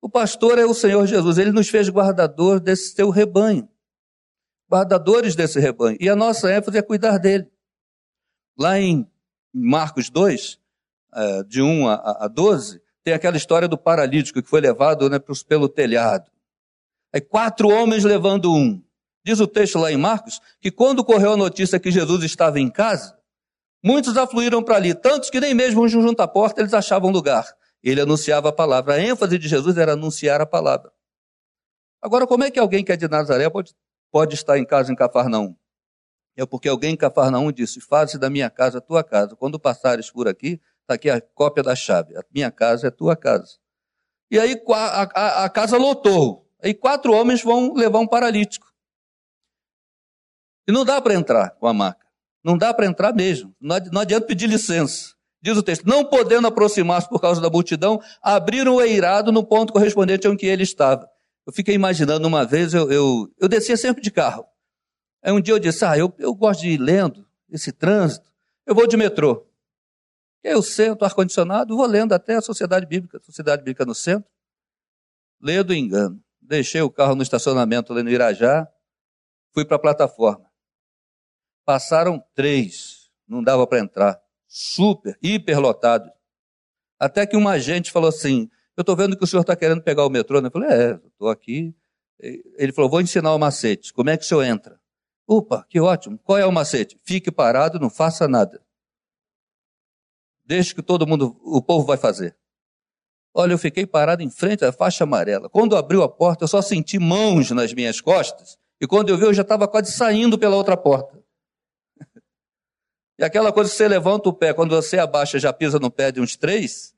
O 0.00 0.08
pastor 0.08 0.58
é 0.58 0.66
o 0.66 0.74
Senhor 0.74 1.06
Jesus, 1.06 1.38
ele 1.38 1.50
nos 1.50 1.68
fez 1.68 1.88
guardador 1.88 2.60
desse 2.60 2.94
seu 2.94 3.08
rebanho, 3.08 3.68
guardadores 4.70 5.34
desse 5.34 5.58
rebanho. 5.58 5.96
E 5.98 6.08
a 6.08 6.14
nossa 6.14 6.52
ênfase 6.52 6.76
é 6.76 6.82
cuidar 6.82 7.18
dele. 7.18 7.50
Lá 8.56 8.78
em 8.78 9.08
Marcos 9.52 10.10
2, 10.10 10.60
é, 10.60 10.63
de 11.46 11.62
1 11.62 11.88
a 11.88 12.28
12, 12.28 12.80
tem 13.02 13.12
aquela 13.12 13.36
história 13.36 13.68
do 13.68 13.76
paralítico 13.76 14.42
que 14.42 14.48
foi 14.48 14.60
levado 14.60 15.08
né, 15.10 15.18
pelo 15.46 15.68
telhado. 15.68 16.30
Aí 17.12 17.20
quatro 17.20 17.68
homens 17.68 18.02
levando 18.02 18.52
um. 18.52 18.82
Diz 19.24 19.40
o 19.40 19.46
texto 19.46 19.78
lá 19.78 19.92
em 19.92 19.96
Marcos 19.96 20.40
que 20.60 20.70
quando 20.70 21.04
correu 21.04 21.32
a 21.32 21.36
notícia 21.36 21.78
que 21.78 21.90
Jesus 21.90 22.24
estava 22.24 22.58
em 22.58 22.70
casa, 22.70 23.16
muitos 23.82 24.16
afluíram 24.16 24.62
para 24.62 24.76
ali, 24.76 24.94
tantos 24.94 25.30
que 25.30 25.40
nem 25.40 25.54
mesmo 25.54 25.86
junto 25.88 26.20
à 26.20 26.26
porta 26.28 26.60
eles 26.60 26.74
achavam 26.74 27.10
lugar. 27.10 27.46
Ele 27.82 28.00
anunciava 28.00 28.48
a 28.48 28.52
palavra. 28.52 28.94
A 28.94 29.00
ênfase 29.00 29.38
de 29.38 29.46
Jesus 29.46 29.76
era 29.76 29.92
anunciar 29.92 30.40
a 30.40 30.46
palavra. 30.46 30.90
Agora, 32.00 32.26
como 32.26 32.44
é 32.44 32.50
que 32.50 32.58
alguém 32.58 32.82
que 32.82 32.92
é 32.92 32.96
de 32.96 33.06
Nazaré 33.08 33.48
pode, 33.48 33.74
pode 34.10 34.34
estar 34.34 34.58
em 34.58 34.64
casa 34.64 34.90
em 34.90 34.96
Cafarnaum? 34.96 35.54
É 36.36 36.44
porque 36.44 36.68
alguém 36.68 36.94
em 36.94 36.96
Cafarnaum 36.96 37.52
disse: 37.52 37.80
Faze 37.80 38.18
da 38.18 38.28
minha 38.28 38.50
casa 38.50 38.78
a 38.78 38.80
tua 38.80 39.04
casa. 39.04 39.36
Quando 39.36 39.58
passares 39.58 40.10
por 40.10 40.26
aqui, 40.26 40.60
está 40.84 40.94
aqui 40.94 41.10
a 41.10 41.20
cópia 41.20 41.62
da 41.62 41.74
chave. 41.74 42.16
A 42.16 42.22
minha 42.32 42.50
casa 42.50 42.88
é 42.88 42.90
tua 42.90 43.16
casa. 43.16 43.58
E 44.30 44.38
aí 44.38 44.60
a, 44.68 45.02
a, 45.02 45.44
a 45.44 45.48
casa 45.48 45.76
lotou. 45.76 46.46
Aí 46.62 46.72
quatro 46.72 47.12
homens 47.12 47.42
vão 47.42 47.74
levar 47.74 47.98
um 47.98 48.06
paralítico. 48.06 48.72
E 50.66 50.72
não 50.72 50.84
dá 50.84 51.00
para 51.00 51.14
entrar 51.14 51.50
com 51.50 51.66
a 51.66 51.74
maca. 51.74 52.06
Não 52.42 52.56
dá 52.56 52.72
para 52.72 52.86
entrar 52.86 53.14
mesmo. 53.14 53.54
Não 53.60 54.00
adianta 54.00 54.26
pedir 54.26 54.46
licença. 54.46 55.14
Diz 55.42 55.56
o 55.56 55.62
texto: 55.62 55.86
Não 55.86 56.04
podendo 56.04 56.46
aproximar-se 56.46 57.08
por 57.08 57.20
causa 57.20 57.40
da 57.40 57.50
multidão, 57.50 58.00
abriram 58.22 58.76
o 58.76 58.82
eirado 58.82 59.30
no 59.30 59.44
ponto 59.44 59.72
correspondente 59.72 60.26
ao 60.26 60.36
que 60.36 60.46
ele 60.46 60.62
estava. 60.62 61.08
Eu 61.46 61.52
fiquei 61.52 61.74
imaginando 61.74 62.26
uma 62.26 62.46
vez, 62.46 62.72
eu, 62.72 62.90
eu, 62.90 63.30
eu 63.38 63.48
descia 63.48 63.76
sempre 63.76 64.02
de 64.02 64.10
carro. 64.10 64.46
Aí 65.22 65.32
um 65.32 65.40
dia 65.40 65.52
eu 65.52 65.58
disse: 65.58 65.84
Ah, 65.84 65.98
eu, 65.98 66.14
eu 66.18 66.34
gosto 66.34 66.60
de 66.60 66.70
ir 66.70 66.78
lendo 66.78 67.26
esse 67.50 67.72
trânsito, 67.72 68.32
eu 68.66 68.74
vou 68.74 68.86
de 68.86 68.96
metrô. 68.96 69.46
Eu 70.44 70.62
sento, 70.62 71.06
ar-condicionado, 71.06 71.74
vou 71.74 71.86
lendo 71.86 72.12
até 72.12 72.36
a 72.36 72.42
Sociedade 72.42 72.84
Bíblica, 72.84 73.18
Sociedade 73.22 73.62
Bíblica 73.62 73.86
no 73.86 73.94
centro. 73.94 74.30
Leio 75.40 75.64
do 75.64 75.72
engano. 75.72 76.22
Deixei 76.38 76.82
o 76.82 76.90
carro 76.90 77.14
no 77.14 77.22
estacionamento 77.22 77.90
ali 77.90 78.02
no 78.02 78.10
Irajá, 78.10 78.68
fui 79.54 79.64
para 79.64 79.76
a 79.76 79.80
plataforma. 79.80 80.44
Passaram 81.64 82.22
três, 82.34 83.10
não 83.26 83.42
dava 83.42 83.66
para 83.66 83.78
entrar 83.78 84.20
super, 84.46 85.18
hiperlotado. 85.22 86.10
Até 87.00 87.26
que 87.26 87.38
um 87.38 87.48
agente 87.48 87.90
falou 87.90 88.10
assim: 88.10 88.50
Eu 88.76 88.82
estou 88.82 88.94
vendo 88.94 89.16
que 89.16 89.24
o 89.24 89.26
senhor 89.26 89.40
está 89.40 89.56
querendo 89.56 89.82
pegar 89.82 90.04
o 90.04 90.10
metrô. 90.10 90.38
Eu 90.40 90.50
falei: 90.50 90.68
É, 90.68 91.00
estou 91.06 91.30
aqui. 91.30 91.74
Ele 92.20 92.72
falou: 92.72 92.90
Vou 92.90 93.00
ensinar 93.00 93.34
o 93.34 93.38
macete. 93.38 93.94
Como 93.94 94.10
é 94.10 94.16
que 94.18 94.24
o 94.24 94.26
senhor 94.26 94.42
entra? 94.42 94.78
Opa, 95.26 95.64
que 95.70 95.80
ótimo. 95.80 96.18
Qual 96.18 96.36
é 96.36 96.44
o 96.44 96.52
macete? 96.52 97.00
Fique 97.02 97.32
parado, 97.32 97.80
não 97.80 97.88
faça 97.88 98.28
nada. 98.28 98.62
Deixe 100.44 100.74
que 100.74 100.82
todo 100.82 101.06
mundo, 101.06 101.36
o 101.42 101.62
povo 101.62 101.86
vai 101.86 101.96
fazer. 101.96 102.36
Olha, 103.32 103.52
eu 103.52 103.58
fiquei 103.58 103.86
parado 103.86 104.22
em 104.22 104.30
frente 104.30 104.64
à 104.64 104.72
faixa 104.72 105.04
amarela. 105.04 105.48
Quando 105.48 105.76
abriu 105.76 106.02
a 106.02 106.08
porta, 106.08 106.44
eu 106.44 106.48
só 106.48 106.62
senti 106.62 106.98
mãos 106.98 107.50
nas 107.50 107.72
minhas 107.72 108.00
costas. 108.00 108.56
E 108.80 108.86
quando 108.86 109.08
eu 109.08 109.18
vi, 109.18 109.24
eu 109.24 109.34
já 109.34 109.42
estava 109.42 109.66
quase 109.66 109.90
saindo 109.90 110.38
pela 110.38 110.56
outra 110.56 110.76
porta. 110.76 111.22
E 113.16 113.22
aquela 113.22 113.52
coisa 113.52 113.70
que 113.70 113.76
você 113.76 113.86
levanta 113.86 114.28
o 114.28 114.32
pé, 114.32 114.52
quando 114.52 114.74
você 114.74 114.98
abaixa 114.98 115.38
já 115.38 115.52
pisa 115.52 115.78
no 115.78 115.88
pé 115.88 116.10
de 116.10 116.20
uns 116.20 116.36
três, 116.36 116.92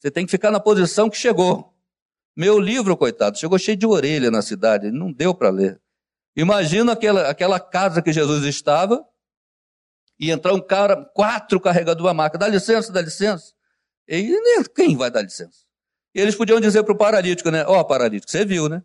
você 0.00 0.10
tem 0.10 0.24
que 0.26 0.30
ficar 0.32 0.50
na 0.50 0.58
posição 0.58 1.08
que 1.08 1.16
chegou. 1.16 1.72
Meu 2.36 2.58
livro, 2.58 2.96
coitado, 2.96 3.38
chegou 3.38 3.56
cheio 3.60 3.76
de 3.76 3.86
orelha 3.86 4.28
na 4.28 4.42
cidade, 4.42 4.90
não 4.90 5.12
deu 5.12 5.32
para 5.32 5.50
ler. 5.50 5.80
Imagina 6.36 6.92
aquela, 6.92 7.28
aquela 7.28 7.60
casa 7.60 8.02
que 8.02 8.12
Jesus 8.12 8.44
estava, 8.44 9.06
e 10.22 10.30
entrar 10.30 10.54
um 10.54 10.60
cara, 10.60 11.04
quatro 11.16 11.58
carregadores 11.58 12.08
a 12.08 12.14
maca, 12.14 12.38
dá 12.38 12.46
licença, 12.46 12.92
dá 12.92 13.02
licença. 13.02 13.52
E 14.06 14.32
quem 14.72 14.96
vai 14.96 15.10
dar 15.10 15.20
licença? 15.20 15.64
E 16.14 16.20
eles 16.20 16.36
podiam 16.36 16.60
dizer 16.60 16.84
para 16.84 16.92
o 16.92 16.96
paralítico, 16.96 17.50
né? 17.50 17.64
Ó, 17.66 17.80
oh, 17.80 17.84
paralítico, 17.84 18.30
você 18.30 18.44
viu, 18.44 18.68
né? 18.68 18.84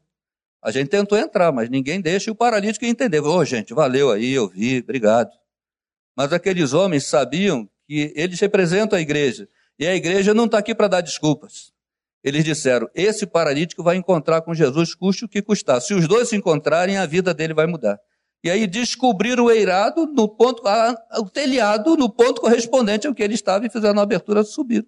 A 0.63 0.71
gente 0.71 0.89
tentou 0.89 1.15
entrar, 1.15 1.51
mas 1.51 1.69
ninguém 1.69 2.01
deixa, 2.01 2.31
e 2.31 2.33
o 2.33 2.35
paralítico 2.35 2.85
entender. 2.85 3.19
Ô, 3.19 3.35
oh, 3.35 3.45
gente, 3.45 3.71
valeu 3.71 4.09
aí, 4.11 4.31
eu 4.33 4.49
vi, 4.49 4.79
obrigado. 4.79 5.29
Mas 6.15 6.33
aqueles 6.33 6.73
homens 6.73 7.05
sabiam 7.05 7.69
que 7.85 8.11
eles 8.15 8.39
representam 8.39 8.97
a 8.97 9.01
igreja. 9.01 9.47
E 9.77 9.85
a 9.85 9.93
igreja 9.93 10.33
não 10.33 10.45
está 10.45 10.57
aqui 10.57 10.73
para 10.73 10.87
dar 10.87 11.01
desculpas. 11.01 11.71
Eles 12.23 12.43
disseram: 12.43 12.89
esse 12.95 13.27
paralítico 13.27 13.83
vai 13.83 13.95
encontrar 13.95 14.41
com 14.41 14.55
Jesus, 14.55 14.95
custe 14.95 15.25
o 15.25 15.29
que 15.29 15.43
custar. 15.43 15.81
Se 15.81 15.93
os 15.93 16.07
dois 16.07 16.29
se 16.29 16.35
encontrarem, 16.35 16.97
a 16.97 17.05
vida 17.05 17.31
dele 17.31 17.53
vai 17.53 17.67
mudar. 17.67 17.99
E 18.43 18.49
aí 18.49 18.67
descobriram 18.67 19.45
o 19.45 19.51
eirado 19.51 20.05
no 20.05 20.27
ponto, 20.27 20.63
o 21.15 21.29
telhado 21.29 21.97
no 21.97 22.09
ponto 22.09 22.41
correspondente 22.41 23.07
ao 23.07 23.13
que 23.13 23.23
ele 23.23 23.33
estava 23.33 23.65
e 23.65 23.69
fizeram 23.69 23.99
a 23.99 24.03
abertura 24.03 24.43
subir. 24.43 24.85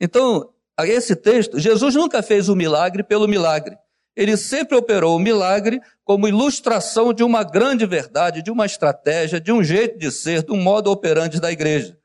Então, 0.00 0.52
esse 0.80 1.14
texto, 1.14 1.58
Jesus 1.58 1.94
nunca 1.94 2.22
fez 2.22 2.48
o 2.48 2.56
milagre 2.56 3.04
pelo 3.04 3.28
milagre. 3.28 3.76
Ele 4.16 4.36
sempre 4.36 4.76
operou 4.76 5.16
o 5.16 5.20
milagre 5.20 5.80
como 6.04 6.28
ilustração 6.28 7.12
de 7.12 7.24
uma 7.24 7.42
grande 7.42 7.86
verdade, 7.86 8.42
de 8.42 8.50
uma 8.50 8.66
estratégia, 8.66 9.40
de 9.40 9.50
um 9.52 9.62
jeito 9.62 9.98
de 9.98 10.10
ser, 10.10 10.44
de 10.44 10.52
um 10.52 10.60
modo 10.60 10.90
operante 10.90 11.40
da 11.40 11.50
igreja. 11.50 11.98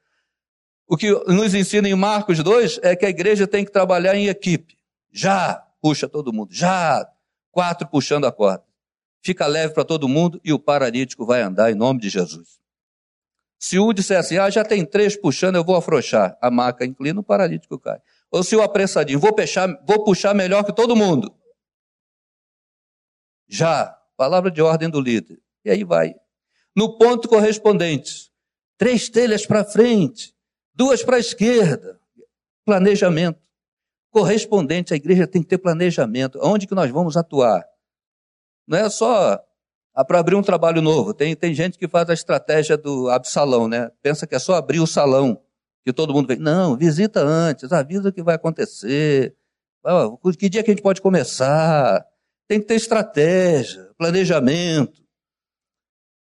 O 0.88 0.98
que 0.98 1.12
nos 1.28 1.54
ensina 1.54 1.88
em 1.88 1.96
Marcos 1.96 2.42
2 2.42 2.80
é 2.82 2.96
que 2.96 3.06
a 3.06 3.10
igreja 3.10 3.46
tem 3.46 3.64
que 3.64 3.72
trabalhar 3.72 4.16
em 4.16 4.28
equipe. 4.28 4.76
Já 5.12 5.64
puxa 5.82 6.08
todo 6.10 6.34
mundo, 6.34 6.52
já 6.52 7.08
quatro 7.52 7.88
puxando 7.88 8.26
a 8.26 8.32
corda. 8.32 8.64
Fica 9.22 9.46
leve 9.48 9.74
para 9.74 9.84
todo 9.84 10.08
mundo 10.08 10.40
e 10.44 10.54
o 10.54 10.60
paralítico 10.60 11.26
vai 11.26 11.42
andar 11.42 11.72
em 11.72 11.76
nome 11.76 12.00
de 12.00 12.10
Jesus. 12.10 12.60
Se 13.60 13.78
um 13.78 13.94
disser 13.94 14.18
assim, 14.18 14.38
ah, 14.38 14.50
já 14.50 14.64
tem 14.64 14.86
três 14.86 15.18
puxando, 15.18 15.58
eu 15.58 15.64
vou 15.64 15.76
afrouxar. 15.76 16.38
A 16.42 16.50
maca 16.50 16.86
inclina, 16.86 17.20
o 17.20 17.24
paralítico 17.24 17.78
cai. 17.78 18.00
Ou 18.32 18.42
se 18.42 18.56
o 18.56 18.62
apressadinho, 18.62 19.20
vou 19.20 19.34
puxar, 19.34 19.68
vou 19.86 20.04
puxar 20.06 20.34
melhor 20.34 20.64
que 20.64 20.74
todo 20.74 20.96
mundo. 20.96 21.36
Já, 23.50 23.98
palavra 24.16 24.50
de 24.50 24.62
ordem 24.62 24.90
do 24.90 25.02
líder. 25.02 25.42
E 25.66 25.70
aí 25.70 25.84
vai. 25.84 26.16
No 26.74 26.98
ponto 26.98 27.28
correspondente, 27.28 28.32
três 28.78 29.10
telhas 29.10 29.46
para 29.46 29.66
frente, 29.66 30.34
duas 30.74 31.04
para 31.04 31.18
a 31.18 31.20
esquerda. 31.20 32.00
Planejamento. 32.64 33.42
Correspondente, 34.10 34.94
a 34.94 34.98
igreja 34.98 35.28
tem 35.28 35.42
que 35.42 35.50
ter 35.50 35.58
planejamento. 35.58 36.40
Onde 36.42 36.66
que 36.66 36.74
nós 36.74 36.90
vamos 36.90 37.18
atuar? 37.18 37.69
Não 38.70 38.78
é 38.78 38.88
só 38.88 39.44
ah, 39.96 40.06
para 40.06 40.20
abrir 40.20 40.36
um 40.36 40.44
trabalho 40.44 40.80
novo. 40.80 41.12
Tem, 41.12 41.36
tem 41.36 41.56
gente 41.56 41.76
que 41.76 41.88
faz 41.88 42.08
a 42.08 42.14
estratégia 42.14 42.78
do 42.78 43.10
absalão, 43.10 43.68
né? 43.68 43.92
Pensa 44.04 44.28
que 44.28 44.36
é 44.36 44.40
só 44.40 44.54
abrir 44.54 44.80
o 44.80 44.86
salão, 44.86 45.42
que 45.84 45.92
todo 45.92 46.14
mundo 46.14 46.28
vem. 46.28 46.38
Não, 46.38 46.78
visita 46.78 47.20
antes, 47.20 47.74
avisa 47.74 48.10
o 48.10 48.14
que 48.14 48.22
vai 48.22 48.36
acontecer. 48.36 49.36
Que 50.38 50.48
dia 50.48 50.62
que 50.62 50.70
a 50.70 50.74
gente 50.74 50.84
pode 50.84 51.02
começar? 51.02 52.06
Tem 52.48 52.60
que 52.60 52.68
ter 52.68 52.76
estratégia, 52.76 53.90
planejamento. 53.98 55.02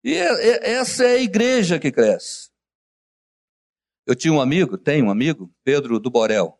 E 0.03 0.14
é, 0.14 0.49
é, 0.49 0.70
essa 0.73 1.05
é 1.05 1.14
a 1.14 1.23
igreja 1.23 1.79
que 1.79 1.92
cresce. 1.92 2.51
Eu 4.05 4.16
tinha 4.16 4.35
um 4.35 4.40
amigo, 4.40 4.77
tenho 4.77 5.07
um 5.07 5.11
amigo, 5.11 5.51
Pedro 5.62 6.01
do 6.01 6.11
Borel. 6.11 6.59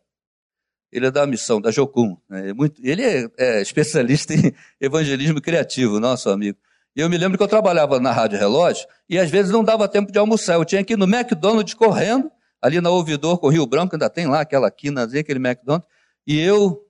Ele 0.95 1.07
é 1.07 1.11
da 1.11 1.27
missão, 1.27 1.59
da 1.59 1.71
Jocum. 1.71 2.15
Né? 2.29 2.51
É 2.51 2.53
ele 2.81 3.03
é, 3.03 3.27
é, 3.37 3.61
especialista 3.61 4.31
em 4.33 4.53
evangelismo 4.79 5.41
criativo, 5.41 5.99
nosso 5.99 6.29
amigo. 6.29 6.57
E 6.95 7.01
eu 7.01 7.09
me 7.09 7.17
lembro 7.17 7.37
que 7.37 7.43
eu 7.43 7.47
trabalhava 7.49 7.99
na 7.99 8.13
Rádio 8.13 8.39
Relógio 8.39 8.87
e 9.09 9.19
às 9.19 9.29
vezes 9.29 9.51
não 9.51 9.61
dava 9.61 9.89
tempo 9.89 10.09
de 10.09 10.17
almoçar. 10.17 10.53
Eu 10.53 10.63
tinha 10.63 10.81
que 10.85 10.93
ir 10.93 10.97
no 10.97 11.03
McDonald's 11.03 11.73
correndo, 11.73 12.31
ali 12.61 12.79
na 12.79 12.89
Ouvidor 12.89 13.37
com 13.39 13.47
o 13.47 13.49
Rio 13.49 13.65
Branco, 13.65 13.95
ainda 13.95 14.09
tem 14.09 14.25
lá 14.25 14.39
aquela 14.39 14.71
quinazinha, 14.71 15.19
aquele 15.19 15.37
McDonald's. 15.37 15.87
E 16.25 16.39
eu 16.39 16.81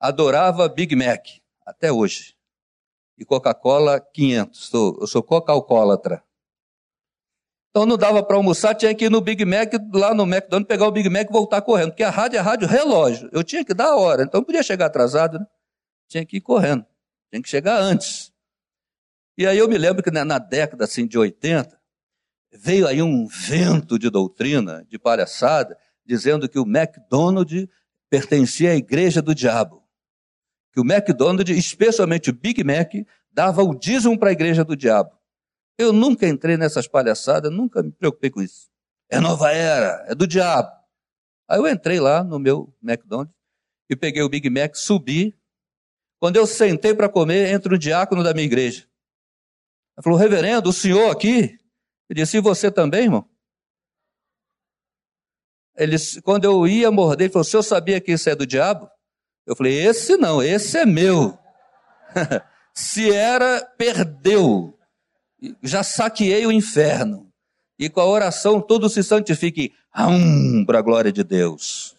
adorava 0.00 0.68
Big 0.68 0.96
Mac 0.96 1.24
até 1.64 1.92
hoje. 1.92 2.34
E 3.16 3.24
Coca-Cola 3.24 4.00
500. 4.00 4.66
Sou, 4.66 4.98
eu 5.00 5.06
sou 5.06 5.22
coca-alcoólatra. 5.22 6.20
Então 7.72 7.86
não 7.86 7.96
dava 7.96 8.22
para 8.22 8.36
almoçar, 8.36 8.74
tinha 8.74 8.94
que 8.94 9.06
ir 9.06 9.10
no 9.10 9.20
Big 9.20 9.44
Mac, 9.46 9.72
lá 9.94 10.14
no 10.14 10.24
McDonald's, 10.24 10.68
pegar 10.68 10.86
o 10.86 10.92
Big 10.92 11.08
Mac 11.08 11.28
e 11.28 11.32
voltar 11.32 11.62
correndo. 11.62 11.90
Porque 11.90 12.02
a 12.02 12.10
rádio 12.10 12.36
é 12.36 12.40
rádio 12.40 12.68
relógio. 12.68 13.30
Eu 13.32 13.42
tinha 13.42 13.64
que 13.64 13.72
dar 13.72 13.86
a 13.86 13.96
hora. 13.96 14.24
Então 14.24 14.40
não 14.40 14.44
podia 14.44 14.62
chegar 14.62 14.86
atrasado, 14.86 15.38
né? 15.38 15.46
Tinha 16.06 16.24
que 16.26 16.36
ir 16.36 16.40
correndo. 16.42 16.84
Tinha 17.30 17.42
que 17.42 17.48
chegar 17.48 17.78
antes. 17.80 18.30
E 19.38 19.46
aí 19.46 19.56
eu 19.56 19.66
me 19.68 19.78
lembro 19.78 20.02
que 20.02 20.10
na 20.10 20.38
década 20.38 20.84
assim, 20.84 21.06
de 21.06 21.16
80, 21.16 21.80
veio 22.52 22.86
aí 22.86 23.00
um 23.00 23.26
vento 23.26 23.98
de 23.98 24.10
doutrina, 24.10 24.84
de 24.86 24.98
palhaçada, 24.98 25.76
dizendo 26.04 26.46
que 26.46 26.58
o 26.58 26.66
McDonald's 26.66 27.66
pertencia 28.10 28.72
à 28.72 28.76
igreja 28.76 29.22
do 29.22 29.34
diabo 29.34 29.82
que 30.72 30.80
o 30.80 30.84
McDonald's, 30.84 31.56
especialmente 31.56 32.30
o 32.30 32.32
Big 32.32 32.64
Mac, 32.64 32.94
dava 33.30 33.62
o 33.62 33.78
dízimo 33.78 34.18
para 34.18 34.30
a 34.30 34.32
igreja 34.32 34.64
do 34.64 34.74
diabo. 34.74 35.10
Eu 35.82 35.92
nunca 35.92 36.26
entrei 36.26 36.56
nessas 36.56 36.86
palhaçadas, 36.86 37.52
nunca 37.52 37.82
me 37.82 37.92
preocupei 37.92 38.30
com 38.30 38.42
isso. 38.42 38.70
É 39.08 39.20
nova 39.20 39.50
era, 39.50 40.04
é 40.08 40.14
do 40.14 40.26
diabo. 40.26 40.70
Aí 41.48 41.58
eu 41.58 41.68
entrei 41.68 42.00
lá 42.00 42.24
no 42.24 42.38
meu 42.38 42.74
McDonald's 42.82 43.34
e 43.90 43.96
peguei 43.96 44.22
o 44.22 44.28
Big 44.28 44.48
Mac, 44.48 44.74
subi. 44.74 45.36
Quando 46.18 46.36
eu 46.36 46.46
sentei 46.46 46.94
para 46.94 47.08
comer, 47.08 47.52
entra 47.52 47.74
um 47.74 47.78
diácono 47.78 48.22
da 48.22 48.32
minha 48.32 48.46
igreja. 48.46 48.88
Ele 49.96 50.04
falou, 50.04 50.18
reverendo, 50.18 50.70
o 50.70 50.72
senhor 50.72 51.10
aqui? 51.10 51.58
Eu 52.08 52.14
disse, 52.14 52.36
e 52.38 52.40
você 52.40 52.70
também, 52.70 53.04
irmão? 53.04 53.28
Ele, 55.76 55.96
quando 56.22 56.44
eu 56.44 56.66
ia 56.66 56.90
morder, 56.90 57.26
ele 57.26 57.32
falou, 57.32 57.42
o 57.42 57.48
senhor 57.48 57.62
sabia 57.62 58.00
que 58.00 58.12
isso 58.12 58.30
é 58.30 58.34
do 58.34 58.46
diabo? 58.46 58.90
Eu 59.46 59.56
falei: 59.56 59.74
esse 59.86 60.16
não, 60.16 60.42
esse 60.42 60.78
é 60.78 60.86
meu. 60.86 61.38
Se 62.74 63.12
era, 63.12 63.64
perdeu. 63.76 64.78
Já 65.62 65.82
saqueei 65.82 66.46
o 66.46 66.52
inferno. 66.52 67.28
E 67.78 67.88
com 67.88 68.00
a 68.00 68.06
oração 68.06 68.60
tudo 68.60 68.88
se 68.88 69.02
santifique. 69.02 69.72
Para 70.66 70.78
a 70.78 70.82
glória 70.82 71.12
de 71.12 71.22
Deus. 71.22 71.96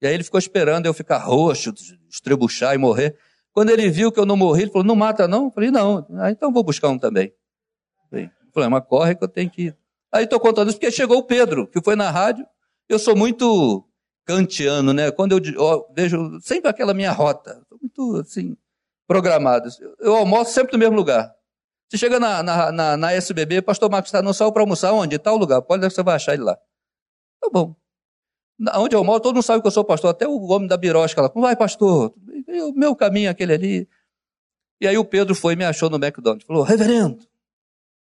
E 0.00 0.06
aí 0.06 0.14
ele 0.14 0.22
ficou 0.22 0.38
esperando 0.38 0.86
eu 0.86 0.94
ficar 0.94 1.18
roxo, 1.18 1.72
estrebuchar 2.08 2.74
e 2.74 2.78
morrer. 2.78 3.16
Quando 3.52 3.70
ele 3.70 3.90
viu 3.90 4.12
que 4.12 4.20
eu 4.20 4.26
não 4.26 4.36
morri, 4.36 4.62
ele 4.62 4.70
falou: 4.70 4.86
Não 4.86 4.94
mata, 4.94 5.26
não? 5.26 5.46
Eu 5.46 5.50
falei: 5.50 5.70
Não. 5.70 6.06
Ah, 6.18 6.30
então 6.30 6.52
vou 6.52 6.62
buscar 6.62 6.88
um 6.88 6.98
também. 6.98 7.32
Eu 8.12 8.30
falei: 8.52 8.68
Mas 8.68 8.84
corre 8.86 9.16
que 9.16 9.24
eu 9.24 9.28
tenho 9.28 9.50
que 9.50 9.62
ir. 9.62 9.76
Aí 10.12 10.24
estou 10.24 10.38
contando 10.38 10.68
isso 10.68 10.78
porque 10.78 10.92
chegou 10.92 11.18
o 11.18 11.24
Pedro, 11.24 11.66
que 11.66 11.82
foi 11.82 11.96
na 11.96 12.10
rádio. 12.10 12.46
Eu 12.88 12.98
sou 12.98 13.16
muito 13.16 13.84
kantiano, 14.24 14.92
né? 14.92 15.10
Quando 15.10 15.32
eu, 15.32 15.54
eu 15.54 15.86
vejo 15.94 16.38
sempre 16.40 16.70
aquela 16.70 16.94
minha 16.94 17.10
rota, 17.10 17.60
muito 17.80 18.16
assim, 18.16 18.56
programado. 19.06 19.68
Eu 19.98 20.14
almoço 20.14 20.52
sempre 20.52 20.72
no 20.74 20.78
mesmo 20.78 20.94
lugar. 20.94 21.34
Você 21.88 21.96
chega 21.96 22.20
na, 22.20 22.42
na, 22.42 22.72
na, 22.72 22.96
na 22.96 23.12
SBB, 23.12 23.62
pastor 23.62 23.90
Marcos 23.90 24.08
está 24.08 24.20
não 24.20 24.34
saiu 24.34 24.52
para 24.52 24.62
almoçar 24.62 24.92
onde? 24.92 25.18
Tal 25.18 25.36
lugar. 25.36 25.62
Pode 25.62 25.82
você 25.82 26.02
vai 26.02 26.16
achar 26.16 26.34
ele 26.34 26.42
lá. 26.42 26.54
Tá 27.40 27.48
bom. 27.50 27.74
Onde 28.74 28.94
eu 28.94 29.04
moro, 29.04 29.20
todo 29.20 29.36
mundo 29.36 29.44
sabe 29.44 29.62
que 29.62 29.66
eu 29.68 29.72
sou 29.72 29.84
pastor, 29.84 30.10
até 30.10 30.26
o 30.26 30.38
homem 30.48 30.68
da 30.68 30.76
birosca 30.76 31.22
lá. 31.22 31.28
Como 31.28 31.44
vai, 31.46 31.56
pastor? 31.56 32.12
O 32.46 32.72
meu 32.72 32.94
caminho, 32.94 33.30
aquele 33.30 33.54
ali. 33.54 33.88
E 34.80 34.86
aí 34.86 34.98
o 34.98 35.04
Pedro 35.04 35.34
foi 35.34 35.54
e 35.54 35.56
me 35.56 35.64
achou 35.64 35.88
no 35.88 35.96
McDonald's. 35.96 36.46
Falou, 36.46 36.62
reverendo, 36.62 37.24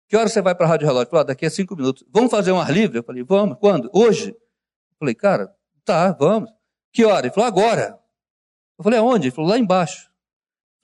que 0.08 0.16
hora 0.16 0.28
você 0.28 0.42
vai 0.42 0.56
para 0.56 0.66
a 0.66 0.68
Rádio 0.68 0.88
Relógio? 0.88 1.08
Falou, 1.08 1.20
ah, 1.20 1.26
daqui 1.26 1.46
a 1.46 1.50
cinco 1.50 1.76
minutos. 1.76 2.04
Vamos 2.10 2.32
fazer 2.32 2.50
um 2.50 2.60
ar 2.60 2.72
livre? 2.72 2.98
Eu 2.98 3.04
falei, 3.04 3.22
vamos. 3.22 3.56
Quando? 3.58 3.88
Hoje? 3.92 4.30
Eu 4.30 4.96
falei, 4.98 5.14
cara, 5.14 5.54
tá, 5.84 6.10
vamos. 6.12 6.50
Que 6.92 7.04
hora? 7.04 7.26
Ele 7.26 7.32
falou, 7.32 7.46
agora. 7.46 7.96
Eu 8.76 8.82
falei, 8.82 8.98
aonde? 8.98 9.28
Ele 9.28 9.34
falou, 9.34 9.48
lá 9.48 9.56
embaixo. 9.56 10.09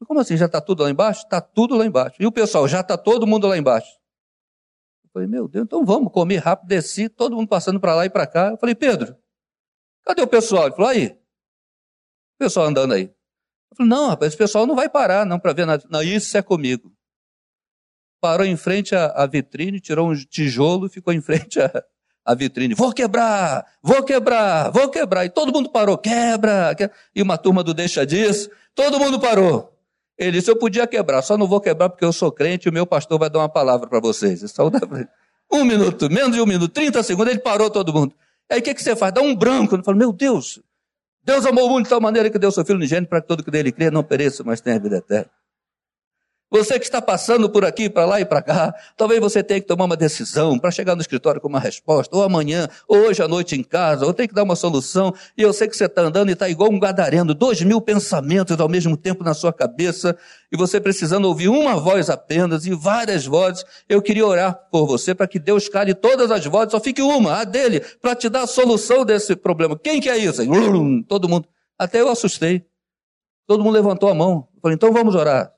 Como 0.04 0.20
assim? 0.20 0.36
Já 0.36 0.46
está 0.46 0.60
tudo 0.60 0.82
lá 0.82 0.90
embaixo? 0.90 1.22
Está 1.22 1.40
tudo 1.40 1.76
lá 1.76 1.86
embaixo. 1.86 2.16
E 2.20 2.26
o 2.26 2.32
pessoal, 2.32 2.68
já 2.68 2.80
está 2.80 2.98
todo 2.98 3.26
mundo 3.26 3.46
lá 3.46 3.56
embaixo. 3.56 3.90
Eu 5.04 5.10
falei, 5.12 5.28
meu 5.28 5.48
Deus, 5.48 5.64
então 5.64 5.84
vamos 5.84 6.12
comer 6.12 6.38
rápido, 6.38 6.68
desci, 6.68 7.08
todo 7.08 7.36
mundo 7.36 7.48
passando 7.48 7.80
para 7.80 7.94
lá 7.94 8.04
e 8.04 8.10
para 8.10 8.26
cá. 8.26 8.50
Eu 8.50 8.58
falei, 8.58 8.74
Pedro, 8.74 9.16
cadê 10.04 10.22
o 10.22 10.26
pessoal? 10.26 10.66
Ele 10.66 10.74
falou, 10.74 10.90
aí. 10.90 11.06
O 11.06 12.38
pessoal 12.38 12.66
andando 12.66 12.92
aí. 12.92 13.04
Eu 13.70 13.76
falei, 13.76 13.90
não, 13.90 14.08
rapaz, 14.08 14.28
esse 14.28 14.36
pessoal 14.36 14.66
não 14.66 14.74
vai 14.74 14.88
parar, 14.88 15.24
não, 15.24 15.38
para 15.38 15.52
ver 15.52 15.66
nada. 15.66 15.84
Não, 15.90 16.02
isso 16.02 16.36
é 16.36 16.42
comigo 16.42 16.96
parou 18.26 18.44
em 18.44 18.56
frente 18.56 18.94
à, 18.94 19.06
à 19.06 19.26
vitrine, 19.26 19.78
tirou 19.78 20.10
um 20.10 20.14
tijolo 20.16 20.88
ficou 20.88 21.12
em 21.12 21.20
frente 21.20 21.60
à, 21.60 21.84
à, 22.24 22.34
vitrine. 22.34 22.74
Vou 22.74 22.92
quebrar, 22.92 23.64
vou 23.80 24.02
quebrar, 24.02 24.70
vou 24.70 24.88
quebrar. 24.88 25.24
E 25.24 25.30
todo 25.30 25.52
mundo 25.52 25.70
parou, 25.70 25.96
quebra, 25.96 26.74
quebra. 26.74 26.94
E 27.14 27.22
uma 27.22 27.38
turma 27.38 27.62
do 27.62 27.72
deixa 27.72 28.04
disso, 28.04 28.50
todo 28.74 28.98
mundo 28.98 29.20
parou. 29.20 29.75
Ele 30.18 30.32
disse, 30.32 30.50
eu 30.50 30.56
podia 30.56 30.86
quebrar, 30.86 31.20
só 31.22 31.36
não 31.36 31.46
vou 31.46 31.60
quebrar 31.60 31.90
porque 31.90 32.04
eu 32.04 32.12
sou 32.12 32.32
crente 32.32 32.66
e 32.66 32.70
o 32.70 32.72
meu 32.72 32.86
pastor 32.86 33.18
vai 33.18 33.28
dar 33.28 33.40
uma 33.40 33.48
palavra 33.48 33.88
para 33.88 34.00
vocês. 34.00 34.42
Um 35.52 35.64
minuto, 35.64 36.10
menos 36.10 36.34
de 36.34 36.40
um 36.40 36.46
minuto, 36.46 36.72
30 36.72 37.04
segundos, 37.04 37.32
ele 37.32 37.40
parou 37.40 37.70
todo 37.70 37.92
mundo. 37.92 38.12
Aí 38.50 38.58
o 38.58 38.62
que, 38.62 38.74
que 38.74 38.82
você 38.82 38.96
faz? 38.96 39.14
Dá 39.14 39.20
um 39.20 39.32
branco. 39.32 39.76
Ele 39.76 39.82
fala, 39.84 39.96
meu 39.96 40.12
Deus, 40.12 40.60
Deus 41.22 41.46
amou 41.46 41.66
o 41.66 41.70
mundo 41.70 41.84
de 41.84 41.90
tal 41.90 42.00
maneira 42.00 42.28
que 42.30 42.38
deu 42.38 42.50
seu 42.50 42.64
filho 42.64 42.76
unigênito 42.76 43.08
para 43.08 43.20
que 43.20 43.28
todo 43.28 43.44
que 43.44 43.50
dele 43.50 43.70
crê 43.70 43.90
não 43.90 44.02
pereça, 44.02 44.42
mas 44.44 44.60
tenha 44.60 44.78
vida 44.78 44.96
eterna. 44.96 45.30
Você 46.48 46.78
que 46.78 46.84
está 46.84 47.02
passando 47.02 47.50
por 47.50 47.64
aqui, 47.64 47.90
para 47.90 48.06
lá 48.06 48.20
e 48.20 48.24
para 48.24 48.40
cá, 48.40 48.72
talvez 48.96 49.20
você 49.20 49.42
tenha 49.42 49.60
que 49.60 49.66
tomar 49.66 49.84
uma 49.84 49.96
decisão 49.96 50.56
para 50.56 50.70
chegar 50.70 50.94
no 50.94 51.00
escritório 51.00 51.40
com 51.40 51.48
uma 51.48 51.58
resposta, 51.58 52.16
ou 52.16 52.22
amanhã, 52.22 52.68
ou 52.86 52.98
hoje 52.98 53.20
à 53.20 53.26
noite 53.26 53.56
em 53.56 53.64
casa, 53.64 54.06
ou 54.06 54.14
tem 54.14 54.28
que 54.28 54.34
dar 54.34 54.44
uma 54.44 54.54
solução, 54.54 55.12
e 55.36 55.42
eu 55.42 55.52
sei 55.52 55.66
que 55.66 55.76
você 55.76 55.86
está 55.86 56.02
andando 56.02 56.28
e 56.28 56.34
está 56.34 56.48
igual 56.48 56.70
um 56.70 56.78
gadareno, 56.78 57.34
dois 57.34 57.60
mil 57.62 57.80
pensamentos 57.80 58.60
ao 58.60 58.68
mesmo 58.68 58.96
tempo 58.96 59.24
na 59.24 59.34
sua 59.34 59.52
cabeça, 59.52 60.16
e 60.52 60.56
você 60.56 60.80
precisando 60.80 61.24
ouvir 61.24 61.48
uma 61.48 61.74
voz 61.80 62.08
apenas, 62.08 62.64
e 62.64 62.72
várias 62.72 63.26
vozes, 63.26 63.64
eu 63.88 64.00
queria 64.00 64.24
orar 64.24 64.56
por 64.70 64.86
você 64.86 65.16
para 65.16 65.26
que 65.26 65.40
Deus 65.40 65.68
cale 65.68 65.94
todas 65.94 66.30
as 66.30 66.46
vozes, 66.46 66.70
só 66.70 66.78
fique 66.78 67.02
uma, 67.02 67.40
a 67.40 67.44
dele, 67.44 67.80
para 68.00 68.14
te 68.14 68.28
dar 68.28 68.42
a 68.42 68.46
solução 68.46 69.04
desse 69.04 69.34
problema. 69.34 69.76
Quem 69.76 70.00
que 70.00 70.08
é 70.08 70.16
isso? 70.16 70.42
Todo 71.08 71.28
mundo. 71.28 71.48
Até 71.76 72.00
eu 72.00 72.08
assustei. 72.08 72.64
Todo 73.48 73.64
mundo 73.64 73.74
levantou 73.74 74.08
a 74.08 74.14
mão. 74.14 74.46
Falei, 74.62 74.76
então 74.76 74.92
vamos 74.92 75.14
orar. 75.16 75.55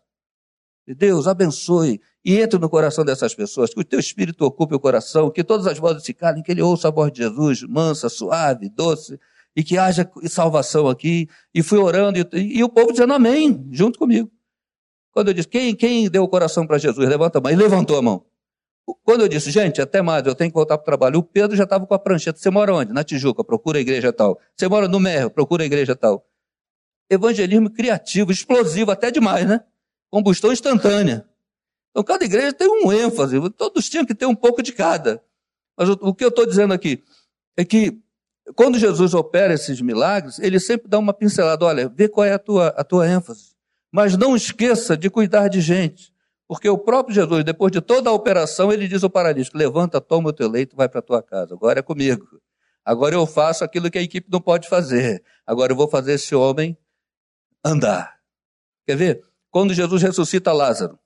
Deus 0.95 1.27
abençoe 1.27 2.01
e 2.25 2.41
entre 2.41 2.59
no 2.59 2.69
coração 2.69 3.05
dessas 3.05 3.35
pessoas, 3.35 3.73
que 3.73 3.81
o 3.81 3.85
teu 3.85 3.99
espírito 3.99 4.45
ocupe 4.45 4.75
o 4.75 4.81
coração, 4.81 5.31
que 5.31 5.45
todas 5.45 5.67
as 5.67 5.79
vozes 5.79 6.05
se 6.05 6.13
calem, 6.13 6.43
que 6.43 6.51
ele 6.51 6.63
ouça 6.63 6.89
a 6.89 6.91
voz 6.91 7.13
de 7.13 7.23
Jesus, 7.23 7.63
mansa, 7.63 8.09
suave, 8.09 8.69
doce, 8.69 9.19
e 9.57 9.65
que 9.65 9.79
haja 9.79 10.09
salvação 10.27 10.89
aqui. 10.89 11.29
E 11.55 11.63
fui 11.63 11.79
orando, 11.79 12.19
e, 12.19 12.59
e 12.59 12.65
o 12.65 12.69
povo 12.69 12.93
dizendo 12.93 13.13
amém, 13.13 13.67
junto 13.71 13.99
comigo. 13.99 14.31
Quando 15.11 15.29
eu 15.29 15.35
disse, 15.35 15.49
quem, 15.49 15.75
quem 15.75 16.09
deu 16.09 16.23
o 16.23 16.29
coração 16.29 16.67
para 16.67 16.79
Jesus? 16.79 17.09
Levanta 17.09 17.39
a 17.39 17.41
mão. 17.41 17.51
E 17.51 17.57
levantou 17.57 17.97
a 17.97 18.03
mão. 18.03 18.25
Quando 19.03 19.23
eu 19.23 19.29
disse, 19.29 19.51
gente, 19.51 19.81
até 19.81 20.01
mais, 20.01 20.27
eu 20.27 20.35
tenho 20.35 20.51
que 20.51 20.55
voltar 20.55 20.79
para 20.79 20.83
o 20.83 20.85
trabalho, 20.85 21.19
o 21.19 21.23
Pedro 21.23 21.57
já 21.57 21.65
estava 21.65 21.87
com 21.87 21.95
a 21.95 21.99
prancheta. 21.99 22.39
Você 22.39 22.51
mora 22.51 22.73
onde? 22.73 22.93
Na 22.93 23.05
Tijuca, 23.05 23.45
procura 23.45 23.79
a 23.79 23.81
igreja 23.81 24.13
tal. 24.13 24.39
Você 24.57 24.69
mora 24.69 24.89
no 24.89 25.01
Merro, 25.01 25.31
procura 25.31 25.63
a 25.63 25.67
igreja 25.67 25.97
tal. 25.97 26.25
Evangelismo 27.11 27.71
criativo, 27.71 28.31
explosivo, 28.31 28.91
até 28.91 29.11
demais, 29.11 29.47
né? 29.47 29.63
Combustão 30.11 30.53
instantânea. 30.53 31.27
Então, 31.91 32.03
cada 32.05 32.25
igreja 32.25 32.53
tem 32.53 32.69
um 32.69 32.93
ênfase, 32.93 33.37
todos 33.51 33.89
tinham 33.89 34.05
que 34.05 34.15
ter 34.15 34.27
um 34.27 34.35
pouco 34.35 34.63
de 34.63 34.73
cada. 34.73 35.23
Mas 35.77 35.89
o, 35.89 36.15
que 36.15 36.25
eu 36.25 36.29
estou 36.29 36.47
dizendo 36.47 36.75
aqui 36.75 37.03
é 37.57 37.65
que, 37.65 38.01
quando 38.55 38.79
Jesus 38.79 39.15
opera 39.15 39.55
esses 39.55 39.81
milagres, 39.81 40.39
ele 40.39 40.59
sempre 40.59 40.89
dá 40.89 40.99
uma 40.99 41.15
pincelada: 41.15 41.65
olha, 41.65 41.89
vê 41.89 42.09
qual 42.09 42.25
é 42.25 42.33
a 42.33 42.39
tua, 42.39 42.69
a 42.69 42.85
tua 42.85 43.09
ênfase. 43.09 43.57
Mas 43.91 44.17
não 44.17 44.37
esqueça 44.37 44.97
de 44.97 45.09
cuidar 45.09 45.49
de 45.49 45.61
gente. 45.61 46.13
Porque 46.49 46.69
o 46.69 46.79
próprio 46.79 47.15
Jesus, 47.15 47.45
depois 47.45 47.71
de 47.71 47.81
toda 47.81 48.11
a 48.11 48.13
operação, 48.13 48.73
ele 48.73 48.89
diz 48.89 49.05
ao 49.05 49.11
paralítico: 49.11 49.57
levanta, 49.57 50.01
toma 50.01 50.31
o 50.31 50.33
teu 50.33 50.49
leito, 50.49 50.75
vai 50.75 50.89
para 50.89 51.01
a 51.01 51.03
tua 51.03 51.23
casa. 51.23 51.55
Agora 51.55 51.81
é 51.81 51.83
comigo. 51.83 52.27
Agora 52.85 53.15
eu 53.15 53.27
faço 53.27 53.63
aquilo 53.63 53.91
que 53.91 53.99
a 53.99 54.03
equipe 54.03 54.29
não 54.31 54.41
pode 54.41 54.67
fazer. 54.67 55.23
Agora 55.47 55.73
eu 55.73 55.77
vou 55.77 55.89
fazer 55.89 56.15
esse 56.15 56.35
homem 56.35 56.77
andar. 57.63 58.19
Quer 58.87 58.97
ver? 58.97 59.28
Quando 59.51 59.75
Jesus 59.75 60.03
ressuscita 60.03 60.53
Lázaro. 60.53 60.99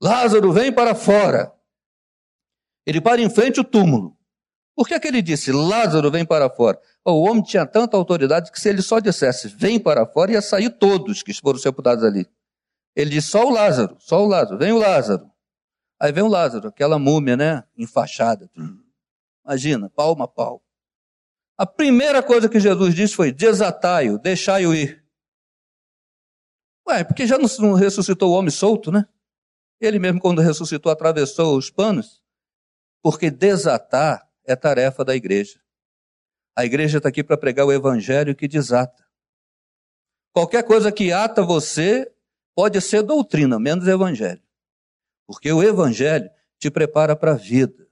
Lázaro, 0.00 0.52
vem 0.52 0.72
para 0.72 0.94
fora. 0.94 1.52
Ele 2.86 3.00
para 3.00 3.20
em 3.20 3.30
frente 3.30 3.60
o 3.60 3.64
túmulo. 3.64 4.16
Por 4.74 4.88
que, 4.88 4.94
é 4.94 5.00
que 5.00 5.06
ele 5.06 5.20
disse, 5.20 5.52
Lázaro, 5.52 6.10
vem 6.10 6.24
para 6.24 6.48
fora? 6.48 6.80
O 7.04 7.22
homem 7.22 7.42
tinha 7.42 7.66
tanta 7.66 7.96
autoridade 7.96 8.50
que 8.50 8.60
se 8.60 8.68
ele 8.68 8.80
só 8.80 8.98
dissesse, 8.98 9.48
vem 9.48 9.78
para 9.78 10.06
fora, 10.06 10.32
ia 10.32 10.42
sair 10.42 10.70
todos 10.70 11.22
que 11.22 11.32
foram 11.34 11.58
sepultados 11.58 12.02
ali. 12.02 12.26
Ele 12.96 13.10
disse, 13.10 13.28
só 13.28 13.46
o 13.46 13.50
Lázaro, 13.50 13.96
só 14.00 14.22
o 14.22 14.26
Lázaro, 14.26 14.58
vem 14.58 14.72
o 14.72 14.78
Lázaro. 14.78 15.30
Aí 16.00 16.10
vem 16.10 16.24
o 16.24 16.28
Lázaro, 16.28 16.68
aquela 16.68 16.98
múmia, 16.98 17.36
né, 17.36 17.64
enfaixada. 17.76 18.50
Imagina, 19.44 19.90
palma 19.90 20.24
a 20.24 20.28
pau. 20.28 20.62
A 21.56 21.66
primeira 21.66 22.22
coisa 22.22 22.48
que 22.48 22.58
Jesus 22.58 22.94
disse 22.94 23.14
foi, 23.14 23.30
desatai-o, 23.30 24.18
deixai-o 24.18 24.74
ir. 24.74 25.01
Ué, 26.88 27.04
porque 27.04 27.26
já 27.26 27.38
não 27.38 27.74
ressuscitou 27.74 28.30
o 28.30 28.34
homem 28.34 28.50
solto, 28.50 28.90
né? 28.90 29.06
Ele 29.80 29.98
mesmo, 29.98 30.20
quando 30.20 30.40
ressuscitou, 30.40 30.90
atravessou 30.90 31.56
os 31.56 31.70
panos. 31.70 32.22
Porque 33.02 33.30
desatar 33.30 34.28
é 34.44 34.54
tarefa 34.54 35.04
da 35.04 35.14
igreja. 35.14 35.60
A 36.54 36.64
igreja 36.64 36.98
está 36.98 37.08
aqui 37.08 37.24
para 37.24 37.36
pregar 37.36 37.66
o 37.66 37.72
evangelho 37.72 38.34
que 38.34 38.46
desata. 38.46 39.04
Qualquer 40.32 40.62
coisa 40.64 40.92
que 40.92 41.12
ata 41.12 41.42
você 41.42 42.10
pode 42.54 42.80
ser 42.80 43.02
doutrina, 43.02 43.58
menos 43.58 43.88
evangelho. 43.88 44.42
Porque 45.26 45.52
o 45.52 45.62
evangelho 45.62 46.30
te 46.58 46.70
prepara 46.70 47.16
para 47.16 47.32
a 47.32 47.36
vida. 47.36 47.88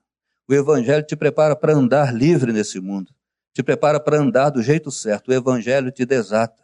O 0.49 0.55
evangelho 0.55 1.05
te 1.05 1.17
prepara 1.17 1.57
para 1.57 1.75
andar 1.75 2.15
livre 2.15 2.53
nesse 2.53 2.81
mundo. 2.81 3.13
Te 3.53 3.63
prepara 3.63 3.99
para 3.99 4.19
andar 4.19 4.51
do 4.51 4.63
jeito 4.63 4.91
certo. 4.91 5.29
O 5.29 5.35
evangelho 5.35 5.91
te 5.91 6.05
desata. 6.05 6.60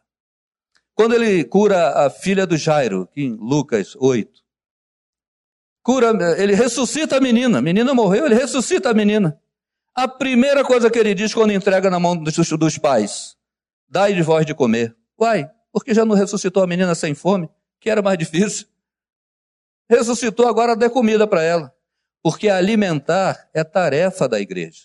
Quando 0.97 1.15
ele 1.15 1.45
cura 1.45 2.07
a 2.07 2.09
filha 2.09 2.47
do 2.47 2.57
Jairo, 2.57 3.07
em 3.15 3.35
Lucas 3.35 3.95
8, 3.97 4.43
cura, 5.83 6.11
ele 6.41 6.55
ressuscita 6.55 7.19
a 7.19 7.21
menina. 7.21 7.59
A 7.59 7.63
menina 7.63 7.93
morreu, 7.93 8.25
ele 8.25 8.35
ressuscita 8.35 8.89
a 8.89 8.95
menina. 8.95 9.39
A 9.95 10.09
primeira 10.09 10.65
coisa 10.65 10.91
que 10.91 10.99
ele 10.99 11.15
diz 11.15 11.35
quando 11.35 11.53
entrega 11.53 11.91
na 11.91 12.01
mão 12.01 12.17
dos, 12.17 12.35
dos 12.35 12.79
pais: 12.79 13.37
dai-lhe 13.87 14.23
voz 14.23 14.47
de 14.47 14.55
comer. 14.55 14.97
Uai, 15.21 15.47
porque 15.71 15.93
já 15.93 16.03
não 16.03 16.17
ressuscitou 16.17 16.63
a 16.63 16.67
menina 16.67 16.95
sem 16.95 17.15
fome, 17.15 17.51
que 17.79 17.91
era 17.91 18.01
mais 18.01 18.17
difícil. 18.17 18.67
Ressuscitou, 19.91 20.49
agora 20.49 20.75
dê 20.75 20.89
comida 20.89 21.27
para 21.27 21.43
ela. 21.43 21.75
Porque 22.23 22.49
alimentar 22.49 23.51
é 23.53 23.63
tarefa 23.63 24.27
da 24.27 24.41
igreja. 24.41 24.85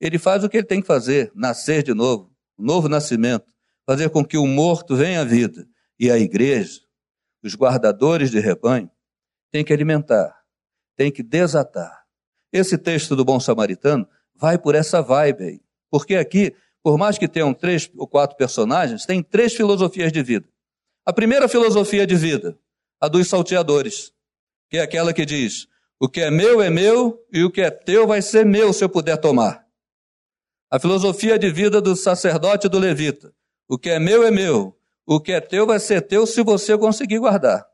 Ele 0.00 0.16
faz 0.16 0.44
o 0.44 0.48
que 0.48 0.58
ele 0.58 0.66
tem 0.66 0.80
que 0.80 0.86
fazer, 0.86 1.32
nascer 1.34 1.82
de 1.82 1.92
novo, 1.92 2.32
novo 2.56 2.88
nascimento 2.88 3.53
fazer 3.86 4.10
com 4.10 4.24
que 4.24 4.36
o 4.36 4.46
morto 4.46 4.96
venha 4.96 5.20
à 5.20 5.24
vida. 5.24 5.66
E 5.98 6.10
a 6.10 6.18
igreja, 6.18 6.80
os 7.42 7.54
guardadores 7.54 8.30
de 8.30 8.40
rebanho, 8.40 8.90
tem 9.50 9.64
que 9.64 9.72
alimentar, 9.72 10.34
tem 10.96 11.12
que 11.12 11.22
desatar. 11.22 12.04
Esse 12.52 12.76
texto 12.76 13.14
do 13.14 13.24
bom 13.24 13.38
samaritano 13.38 14.08
vai 14.34 14.58
por 14.58 14.74
essa 14.74 15.00
vibe 15.00 15.44
aí. 15.44 15.60
Porque 15.90 16.16
aqui, 16.16 16.54
por 16.82 16.98
mais 16.98 17.18
que 17.18 17.28
tenham 17.28 17.54
três 17.54 17.90
ou 17.96 18.06
quatro 18.06 18.36
personagens, 18.36 19.06
tem 19.06 19.22
três 19.22 19.54
filosofias 19.54 20.10
de 20.12 20.22
vida. 20.22 20.48
A 21.06 21.12
primeira 21.12 21.48
filosofia 21.48 22.06
de 22.06 22.16
vida, 22.16 22.58
a 23.00 23.08
dos 23.08 23.28
salteadores, 23.28 24.12
que 24.68 24.78
é 24.78 24.82
aquela 24.82 25.12
que 25.12 25.24
diz: 25.24 25.68
o 26.00 26.08
que 26.08 26.20
é 26.20 26.30
meu 26.30 26.60
é 26.60 26.70
meu 26.70 27.24
e 27.32 27.44
o 27.44 27.50
que 27.50 27.60
é 27.60 27.70
teu 27.70 28.06
vai 28.06 28.20
ser 28.20 28.44
meu 28.44 28.72
se 28.72 28.82
eu 28.82 28.88
puder 28.88 29.16
tomar. 29.16 29.64
A 30.70 30.78
filosofia 30.80 31.38
de 31.38 31.50
vida 31.50 31.80
do 31.80 31.94
sacerdote 31.94 32.66
e 32.66 32.70
do 32.70 32.78
levita. 32.78 33.32
O 33.68 33.78
que 33.78 33.90
é 33.90 33.98
meu 33.98 34.24
é 34.24 34.30
meu. 34.30 34.76
O 35.06 35.20
que 35.20 35.32
é 35.32 35.40
teu 35.40 35.66
vai 35.66 35.78
ser 35.78 36.02
teu 36.02 36.26
se 36.26 36.42
você 36.42 36.76
conseguir 36.76 37.18
guardar. 37.18 37.66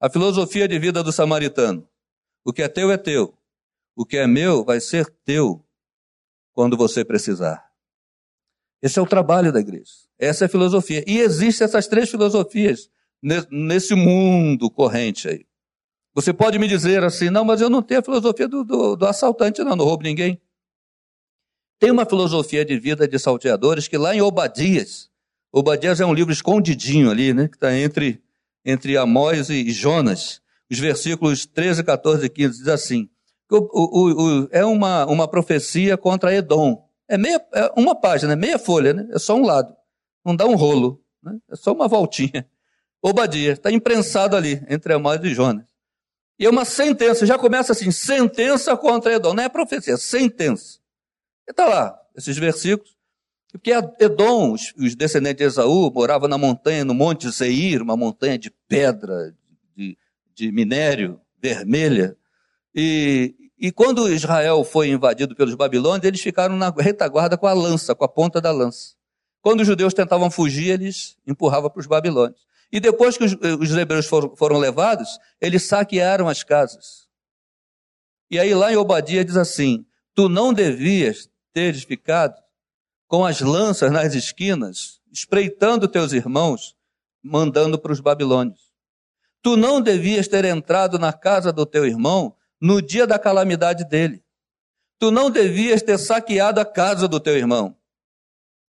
A 0.00 0.08
filosofia 0.08 0.68
de 0.68 0.78
vida 0.78 1.02
do 1.02 1.12
samaritano. 1.12 1.88
O 2.44 2.52
que 2.52 2.62
é 2.62 2.68
teu 2.68 2.90
é 2.90 2.96
teu. 2.96 3.36
O 3.96 4.06
que 4.06 4.16
é 4.16 4.26
meu 4.26 4.64
vai 4.64 4.80
ser 4.80 5.06
teu 5.24 5.64
quando 6.52 6.76
você 6.76 7.04
precisar. 7.04 7.68
Esse 8.80 8.98
é 8.98 9.02
o 9.02 9.06
trabalho 9.06 9.52
da 9.52 9.60
igreja. 9.60 9.92
Essa 10.18 10.44
é 10.44 10.46
a 10.46 10.48
filosofia. 10.48 11.04
E 11.06 11.18
existem 11.18 11.64
essas 11.64 11.86
três 11.86 12.10
filosofias 12.10 12.88
nesse 13.50 13.94
mundo 13.94 14.70
corrente 14.70 15.28
aí. 15.28 15.46
Você 16.14 16.32
pode 16.32 16.58
me 16.58 16.66
dizer 16.66 17.04
assim, 17.04 17.30
não, 17.30 17.44
mas 17.44 17.60
eu 17.60 17.70
não 17.70 17.82
tenho 17.82 18.00
a 18.00 18.02
filosofia 18.02 18.48
do, 18.48 18.64
do, 18.64 18.96
do 18.96 19.06
assaltante, 19.06 19.62
não, 19.62 19.76
não 19.76 19.84
roubo 19.84 20.02
ninguém. 20.02 20.40
Tem 21.78 21.90
uma 21.90 22.04
filosofia 22.04 22.64
de 22.64 22.78
vida 22.78 23.06
de 23.06 23.18
salteadores 23.18 23.86
que 23.86 23.96
lá 23.96 24.14
em 24.14 24.20
Obadias, 24.20 25.08
Obadias 25.52 26.00
é 26.00 26.06
um 26.06 26.12
livro 26.12 26.32
escondidinho 26.32 27.10
ali, 27.10 27.32
né, 27.32 27.48
que 27.48 27.56
está 27.56 27.74
entre, 27.74 28.22
entre 28.64 28.96
Amós 28.96 29.48
e 29.48 29.70
Jonas. 29.70 30.42
Os 30.70 30.78
versículos 30.78 31.46
13, 31.46 31.82
14 31.82 32.26
e 32.26 32.28
15 32.28 32.58
diz 32.58 32.68
assim, 32.68 33.08
o, 33.50 33.56
o, 33.56 34.42
o, 34.42 34.48
é 34.50 34.64
uma, 34.64 35.06
uma 35.06 35.26
profecia 35.26 35.96
contra 35.96 36.34
Edom. 36.34 36.86
É, 37.08 37.16
meia, 37.16 37.40
é 37.54 37.72
uma 37.76 37.98
página, 37.98 38.36
meia 38.36 38.58
folha, 38.58 38.92
né? 38.92 39.08
é 39.10 39.18
só 39.18 39.34
um 39.34 39.46
lado. 39.46 39.74
Não 40.24 40.36
dá 40.36 40.44
um 40.46 40.54
rolo, 40.54 41.02
né? 41.22 41.38
é 41.50 41.56
só 41.56 41.72
uma 41.72 41.88
voltinha. 41.88 42.46
Obadias, 43.00 43.56
está 43.56 43.70
imprensado 43.70 44.36
ali, 44.36 44.62
entre 44.68 44.92
Amós 44.92 45.22
e 45.22 45.32
Jonas. 45.32 45.64
E 46.38 46.44
é 46.44 46.50
uma 46.50 46.64
sentença, 46.64 47.24
já 47.24 47.38
começa 47.38 47.72
assim, 47.72 47.90
sentença 47.90 48.76
contra 48.76 49.14
Edom, 49.14 49.32
não 49.32 49.42
é 49.42 49.48
profecia, 49.48 49.94
é 49.94 49.96
sentença. 49.96 50.78
Está 51.48 51.66
lá, 51.66 51.98
esses 52.14 52.36
versículos. 52.36 52.96
Porque 53.50 53.72
Edom, 53.98 54.52
os, 54.52 54.94
descendentes 54.94 55.38
de 55.38 55.44
Esaú, 55.44 55.90
moravam 55.90 56.28
na 56.28 56.36
montanha, 56.36 56.84
no 56.84 56.92
Monte 56.92 57.32
Seir, 57.32 57.80
uma 57.80 57.96
montanha 57.96 58.38
de 58.38 58.50
pedra, 58.68 59.34
de, 59.74 59.96
de 60.34 60.52
minério, 60.52 61.18
vermelha. 61.40 62.16
E, 62.74 63.34
e 63.58 63.72
quando 63.72 64.12
Israel 64.12 64.62
foi 64.64 64.90
invadido 64.90 65.34
pelos 65.34 65.54
babilônios, 65.54 66.04
eles 66.04 66.20
ficaram 66.20 66.56
na 66.56 66.68
retaguarda 66.68 67.38
com 67.38 67.46
a 67.46 67.54
lança, 67.54 67.94
com 67.94 68.04
a 68.04 68.08
ponta 68.08 68.40
da 68.40 68.52
lança. 68.52 68.94
Quando 69.40 69.60
os 69.60 69.66
judeus 69.66 69.94
tentavam 69.94 70.30
fugir, 70.30 70.68
eles 70.68 71.16
empurravam 71.26 71.70
para 71.70 71.80
os 71.80 71.86
babilônios. 71.86 72.46
E 72.70 72.78
depois 72.78 73.16
que 73.16 73.24
os, 73.24 73.34
os 73.58 73.70
hebreus 73.74 74.06
foram, 74.06 74.36
foram 74.36 74.58
levados, 74.58 75.18
eles 75.40 75.62
saquearam 75.62 76.28
as 76.28 76.42
casas. 76.42 77.08
E 78.30 78.38
aí 78.38 78.54
lá 78.54 78.70
em 78.70 78.76
Obadia 78.76 79.24
diz 79.24 79.38
assim: 79.38 79.86
Tu 80.14 80.28
não 80.28 80.52
devias 80.52 81.30
ter 81.52 81.74
ficado 81.74 82.34
com 83.06 83.24
as 83.24 83.40
lanças 83.40 83.90
nas 83.90 84.14
esquinas, 84.14 85.00
espreitando 85.10 85.88
teus 85.88 86.12
irmãos, 86.12 86.76
mandando 87.22 87.78
para 87.78 87.92
os 87.92 88.00
babilônios. 88.00 88.70
Tu 89.42 89.56
não 89.56 89.80
devias 89.80 90.28
ter 90.28 90.44
entrado 90.44 90.98
na 90.98 91.12
casa 91.12 91.52
do 91.52 91.64
teu 91.64 91.86
irmão 91.86 92.36
no 92.60 92.82
dia 92.82 93.06
da 93.06 93.18
calamidade 93.18 93.84
dele. 93.84 94.22
Tu 94.98 95.10
não 95.10 95.30
devias 95.30 95.80
ter 95.80 95.96
saqueado 95.98 96.60
a 96.60 96.64
casa 96.64 97.06
do 97.06 97.20
teu 97.20 97.36
irmão. 97.36 97.76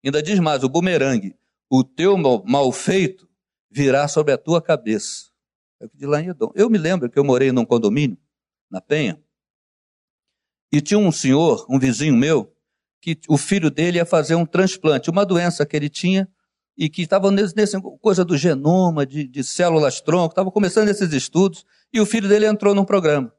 Ainda 0.04 0.22
diz 0.22 0.38
mais: 0.38 0.64
o 0.64 0.68
bumerangue, 0.68 1.36
o 1.70 1.84
teu 1.84 2.16
mal 2.44 2.72
feito 2.72 3.28
virá 3.70 4.08
sobre 4.08 4.32
a 4.32 4.38
tua 4.38 4.62
cabeça. 4.62 5.30
É 5.80 5.86
o 5.86 5.88
que 5.88 5.96
diz 5.96 6.08
lá 6.08 6.20
em 6.20 6.28
Edom. 6.28 6.50
Eu 6.54 6.70
me 6.70 6.78
lembro 6.78 7.10
que 7.10 7.18
eu 7.18 7.24
morei 7.24 7.52
num 7.52 7.64
condomínio, 7.64 8.16
na 8.70 8.80
Penha, 8.80 9.22
e 10.72 10.80
tinha 10.80 10.98
um 10.98 11.12
senhor, 11.12 11.66
um 11.68 11.78
vizinho 11.78 12.16
meu, 12.16 12.53
que 13.04 13.18
o 13.28 13.36
filho 13.36 13.70
dele 13.70 13.98
ia 13.98 14.06
fazer 14.06 14.34
um 14.34 14.46
transplante, 14.46 15.10
uma 15.10 15.26
doença 15.26 15.66
que 15.66 15.76
ele 15.76 15.90
tinha 15.90 16.26
e 16.74 16.88
que 16.88 17.02
estava 17.02 17.30
nesse, 17.30 17.78
coisa 18.00 18.24
do 18.24 18.34
genoma, 18.34 19.04
de, 19.04 19.28
de 19.28 19.44
células 19.44 20.00
tronco, 20.00 20.32
estava 20.32 20.50
começando 20.50 20.88
esses 20.88 21.12
estudos, 21.12 21.66
e 21.92 22.00
o 22.00 22.06
filho 22.06 22.26
dele 22.26 22.46
entrou 22.46 22.74
num 22.74 22.84
programa. 22.84 23.30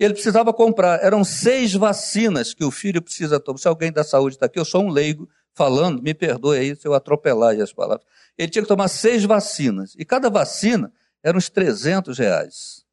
Ele 0.00 0.14
precisava 0.14 0.50
comprar, 0.50 1.04
eram 1.04 1.22
seis 1.24 1.74
vacinas 1.74 2.54
que 2.54 2.64
o 2.64 2.70
filho 2.70 3.02
precisa 3.02 3.38
tomar. 3.38 3.58
Se 3.58 3.68
alguém 3.68 3.92
da 3.92 4.02
saúde 4.02 4.36
está 4.36 4.46
aqui, 4.46 4.58
eu 4.58 4.64
sou 4.64 4.82
um 4.82 4.88
leigo 4.88 5.28
falando, 5.52 6.02
me 6.02 6.14
perdoe 6.14 6.58
aí 6.58 6.74
se 6.74 6.88
eu 6.88 6.94
atropelar 6.94 7.54
as 7.60 7.74
palavras. 7.74 8.06
Ele 8.38 8.48
tinha 8.48 8.62
que 8.62 8.68
tomar 8.68 8.88
seis 8.88 9.24
vacinas. 9.24 9.94
E 9.98 10.06
cada 10.06 10.30
vacina 10.30 10.90
era 11.22 11.36
uns 11.36 11.50
300 11.50 12.18
reais. 12.18 12.85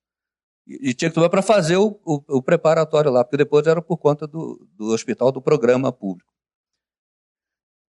E, 0.65 0.93
tinha 0.93 1.10
que 1.10 1.15
tomar 1.15 1.30
para 1.30 1.41
fazer 1.41 1.78
o, 1.78 1.99
o, 2.06 2.38
o, 2.38 2.41
preparatório 2.41 3.12
lá, 3.12 3.23
porque 3.23 3.38
depois 3.38 3.67
era 3.67 3.82
por 3.82 3.97
conta 3.97 4.26
do, 4.26 4.65
do 4.78 4.93
hospital, 4.93 5.32
do 5.32 5.41
programa 5.41 5.91
público. 5.91 6.32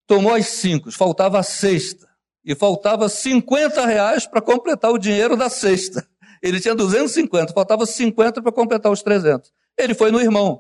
Tomou 0.08 0.34
as 0.34 0.48
cinco, 0.48 0.92
faltava 0.92 1.40
a 1.40 1.44
sexta. 1.44 2.10
E 2.44 2.56
faltava 2.56 3.08
50 3.08 3.86
reais 3.86 4.26
para 4.26 4.42
completar 4.42 4.92
o 4.92 4.98
dinheiro 4.98 5.38
da 5.38 5.48
sexta. 5.48 6.08
Ele 6.42 6.60
tinha 6.60 6.74
250, 6.74 7.54
faltava 7.54 7.86
50 7.86 8.42
para 8.42 8.52
completar 8.52 8.92
os 8.92 9.04
300. 9.04 9.54
Ele 9.78 9.94
foi 9.94 10.12
no 10.12 10.20
irmão. 10.20 10.60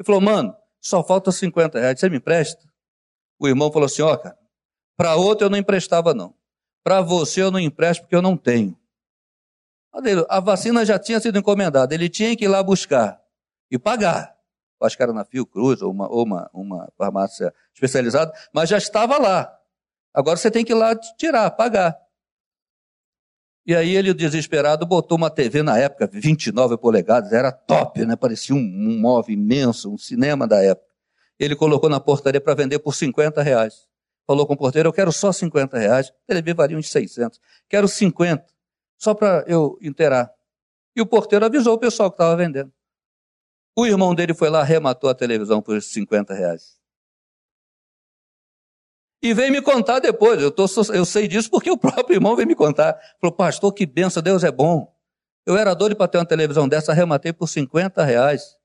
e 0.00 0.04
falou, 0.04 0.20
mano, 0.20 0.52
só 0.80 1.04
falta 1.04 1.30
50 1.30 1.78
reais, 1.78 2.00
você 2.00 2.08
me 2.08 2.16
empresta? 2.16 2.60
O 3.38 3.46
irmão 3.46 3.70
falou 3.70 3.86
assim, 3.86 4.02
ó, 4.02 4.12
oh, 4.12 4.18
cara, 4.18 4.36
para 4.96 5.14
outro 5.14 5.46
eu 5.46 5.50
não 5.50 5.58
emprestava, 5.58 6.12
não. 6.12 6.34
Para 6.82 7.00
você 7.00 7.40
eu 7.42 7.50
não 7.50 7.60
empresto 7.60 8.02
porque 8.02 8.16
eu 8.16 8.22
não 8.22 8.36
tenho. 8.36 8.76
A 10.28 10.40
vacina 10.40 10.84
já 10.84 10.98
tinha 10.98 11.20
sido 11.20 11.38
encomendada, 11.38 11.94
ele 11.94 12.08
tinha 12.08 12.34
que 12.34 12.44
ir 12.46 12.48
lá 12.48 12.62
buscar 12.62 13.20
e 13.70 13.78
pagar. 13.78 14.34
Acho 14.80 14.96
que 14.96 15.02
era 15.02 15.12
na 15.12 15.24
Fiocruz 15.24 15.80
ou 15.82 15.92
uma, 15.92 16.10
ou 16.10 16.24
uma, 16.24 16.50
uma 16.52 16.92
farmácia 16.96 17.54
especializada, 17.72 18.32
mas 18.52 18.68
já 18.68 18.78
estava 18.78 19.18
lá. 19.18 19.54
Agora 20.12 20.36
você 20.36 20.50
tem 20.50 20.64
que 20.64 20.72
ir 20.72 20.74
lá 20.74 20.96
tirar, 20.96 21.50
pagar. 21.52 21.96
E 23.64 23.76
aí 23.76 23.94
ele, 23.94 24.12
desesperado, 24.12 24.84
botou 24.84 25.16
uma 25.16 25.30
TV 25.30 25.62
na 25.62 25.78
época, 25.78 26.08
29 26.12 26.76
polegadas, 26.78 27.32
era 27.32 27.52
top, 27.52 28.04
né? 28.04 28.16
Parecia 28.16 28.56
um, 28.56 28.58
um 28.58 28.98
móvel 28.98 29.34
imenso, 29.34 29.92
um 29.92 29.96
cinema 29.96 30.48
da 30.48 30.60
época. 30.60 30.90
Ele 31.38 31.54
colocou 31.54 31.88
na 31.88 32.00
portaria 32.00 32.40
para 32.40 32.54
vender 32.54 32.80
por 32.80 32.92
50 32.92 33.40
reais 33.40 33.86
falou 34.26 34.46
com 34.46 34.54
o 34.54 34.56
porteiro, 34.56 34.88
eu 34.88 34.92
quero 34.92 35.12
só 35.12 35.32
50 35.32 35.78
reais, 35.78 36.12
a 36.28 36.34
TV 36.34 36.54
valia 36.54 36.76
uns 36.76 36.90
600, 36.90 37.40
quero 37.68 37.88
50, 37.88 38.44
só 39.02 39.14
para 39.14 39.44
eu 39.48 39.76
inteirar. 39.82 40.32
E 40.94 41.02
o 41.02 41.06
porteiro 41.06 41.44
avisou 41.44 41.74
o 41.74 41.78
pessoal 41.78 42.08
que 42.08 42.14
estava 42.14 42.36
vendendo. 42.36 42.72
O 43.76 43.84
irmão 43.84 44.14
dele 44.14 44.32
foi 44.32 44.48
lá, 44.48 44.60
arrematou 44.60 45.10
a 45.10 45.14
televisão 45.14 45.60
por 45.60 45.82
50 45.82 46.32
reais. 46.32 46.78
E 49.20 49.34
veio 49.34 49.50
me 49.50 49.60
contar 49.60 49.98
depois, 49.98 50.40
eu, 50.40 50.52
tô, 50.52 50.66
eu 50.94 51.04
sei 51.04 51.26
disso 51.26 51.50
porque 51.50 51.68
o 51.68 51.76
próprio 51.76 52.14
irmão 52.14 52.36
veio 52.36 52.46
me 52.46 52.54
contar. 52.54 52.96
Falou, 53.20 53.34
pastor, 53.34 53.72
que 53.72 53.86
benção, 53.86 54.22
Deus 54.22 54.44
é 54.44 54.52
bom. 54.52 54.94
Eu 55.44 55.56
era 55.56 55.74
doido 55.74 55.96
para 55.96 56.06
ter 56.06 56.18
uma 56.18 56.26
televisão 56.26 56.68
dessa, 56.68 56.92
arrematei 56.92 57.32
por 57.32 57.48
50 57.48 58.04
reais. 58.04 58.56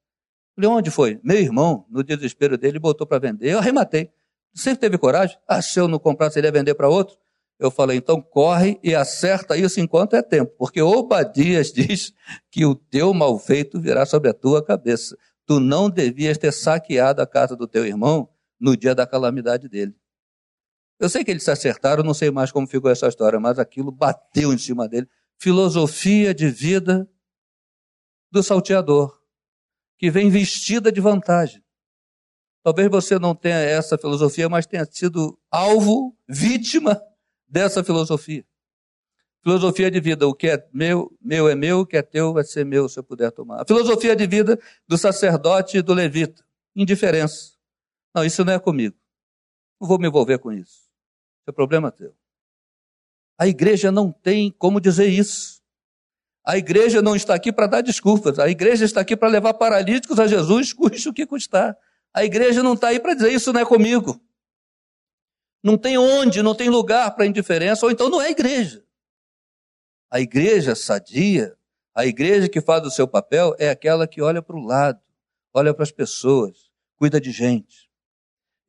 Falei, 0.55 0.69
onde 0.69 0.91
foi? 0.91 1.19
Meu 1.23 1.37
irmão, 1.37 1.83
no 1.89 2.03
desespero 2.03 2.59
dele, 2.59 2.77
botou 2.77 3.07
para 3.07 3.17
vender. 3.17 3.53
Eu 3.53 3.57
arrematei. 3.57 4.11
Sempre 4.53 4.81
teve 4.81 4.99
coragem? 4.99 5.35
Ah, 5.47 5.63
se 5.63 5.79
eu 5.79 5.87
não 5.87 5.97
comprasse, 5.97 6.37
ele 6.37 6.47
ia 6.47 6.51
vender 6.51 6.75
para 6.75 6.87
outro? 6.87 7.17
Eu 7.59 7.71
falei, 7.71 7.97
então 7.97 8.21
corre 8.21 8.79
e 8.83 8.93
acerta 8.93 9.57
isso 9.57 9.79
enquanto 9.79 10.15
é 10.15 10.21
tempo, 10.21 10.53
porque 10.57 10.81
Obadias 10.81 11.71
diz 11.73 12.13
que 12.51 12.65
o 12.65 12.75
teu 12.75 13.13
malfeito 13.13 13.81
virá 13.81 14.05
sobre 14.05 14.29
a 14.29 14.33
tua 14.33 14.63
cabeça. 14.63 15.17
Tu 15.45 15.59
não 15.59 15.89
devias 15.89 16.37
ter 16.37 16.51
saqueado 16.51 17.21
a 17.21 17.27
casa 17.27 17.55
do 17.55 17.67
teu 17.67 17.85
irmão 17.85 18.29
no 18.59 18.77
dia 18.77 18.93
da 18.93 19.07
calamidade 19.07 19.67
dele. 19.67 19.95
Eu 20.99 21.09
sei 21.09 21.23
que 21.23 21.31
eles 21.31 21.43
se 21.43 21.51
acertaram, 21.51 22.03
não 22.03 22.13
sei 22.13 22.29
mais 22.29 22.51
como 22.51 22.67
ficou 22.67 22.91
essa 22.91 23.07
história, 23.07 23.39
mas 23.39 23.57
aquilo 23.57 23.91
bateu 23.91 24.53
em 24.53 24.57
cima 24.57 24.87
dele. 24.87 25.07
Filosofia 25.39 26.33
de 26.33 26.49
vida 26.49 27.09
do 28.31 28.43
salteador, 28.43 29.19
que 29.97 30.11
vem 30.11 30.29
vestida 30.29 30.91
de 30.91 30.99
vantagem. 30.99 31.63
Talvez 32.63 32.89
você 32.89 33.17
não 33.17 33.33
tenha 33.33 33.57
essa 33.57 33.97
filosofia, 33.97 34.49
mas 34.49 34.65
tenha 34.65 34.85
sido 34.85 35.39
alvo, 35.49 36.15
vítima 36.27 36.99
dessa 37.47 37.83
filosofia. 37.83 38.45
Filosofia 39.43 39.89
de 39.89 39.99
vida, 39.99 40.27
o 40.27 40.33
que 40.33 40.49
é 40.49 40.67
meu, 40.73 41.15
meu 41.21 41.47
é 41.47 41.55
meu, 41.55 41.79
o 41.79 41.85
que 41.85 41.95
é 41.95 42.01
teu 42.01 42.33
vai 42.33 42.43
ser 42.43 42.65
meu 42.65 42.89
se 42.89 42.99
eu 42.99 43.03
puder 43.03 43.31
tomar. 43.31 43.61
A 43.61 43.65
filosofia 43.65 44.15
de 44.15 44.27
vida 44.27 44.59
do 44.87 44.97
sacerdote 44.97 45.77
e 45.77 45.81
do 45.81 45.93
levita, 45.93 46.43
indiferença. 46.75 47.53
Não, 48.13 48.25
isso 48.25 48.43
não 48.43 48.53
é 48.53 48.59
comigo. 48.59 48.95
Não 49.79 49.87
vou 49.87 49.99
me 49.99 50.07
envolver 50.07 50.39
com 50.39 50.51
isso. 50.51 50.73
Isso 50.73 51.49
é 51.49 51.51
problema 51.51 51.91
teu. 51.91 52.13
A 53.39 53.47
igreja 53.47 53.91
não 53.91 54.11
tem 54.11 54.51
como 54.51 54.81
dizer 54.81 55.07
isso. 55.07 55.61
A 56.45 56.57
igreja 56.57 57.01
não 57.01 57.15
está 57.15 57.35
aqui 57.35 57.51
para 57.51 57.67
dar 57.67 57.81
desculpas. 57.81 58.39
A 58.39 58.49
igreja 58.49 58.85
está 58.85 59.01
aqui 59.01 59.15
para 59.15 59.27
levar 59.27 59.53
paralíticos 59.53 60.19
a 60.19 60.27
Jesus, 60.27 60.71
custe 60.73 61.07
o 61.07 61.13
que 61.13 61.25
custar. 61.25 61.77
A 62.13 62.25
igreja 62.25 62.63
não 62.63 62.73
está 62.73 62.87
aí 62.87 62.99
para 62.99 63.13
dizer 63.13 63.31
isso 63.31 63.53
não 63.53 63.61
é 63.61 63.65
comigo. 63.65 64.19
Não 65.63 65.77
tem 65.77 65.97
onde, 65.97 66.41
não 66.41 66.55
tem 66.55 66.69
lugar 66.69 67.15
para 67.15 67.25
indiferença, 67.25 67.85
ou 67.85 67.91
então 67.91 68.09
não 68.09 68.21
é 68.21 68.29
igreja. 68.29 68.85
A 70.09 70.19
igreja 70.19 70.75
sadia, 70.75 71.57
a 71.93 72.05
igreja 72.05 72.47
que 72.47 72.61
faz 72.61 72.85
o 72.85 72.91
seu 72.91 73.07
papel, 73.07 73.55
é 73.59 73.69
aquela 73.69 74.07
que 74.07 74.21
olha 74.21 74.41
para 74.41 74.55
o 74.55 74.63
lado, 74.63 75.01
olha 75.53 75.73
para 75.73 75.83
as 75.83 75.91
pessoas, 75.91 76.71
cuida 76.95 77.19
de 77.19 77.31
gente. 77.31 77.89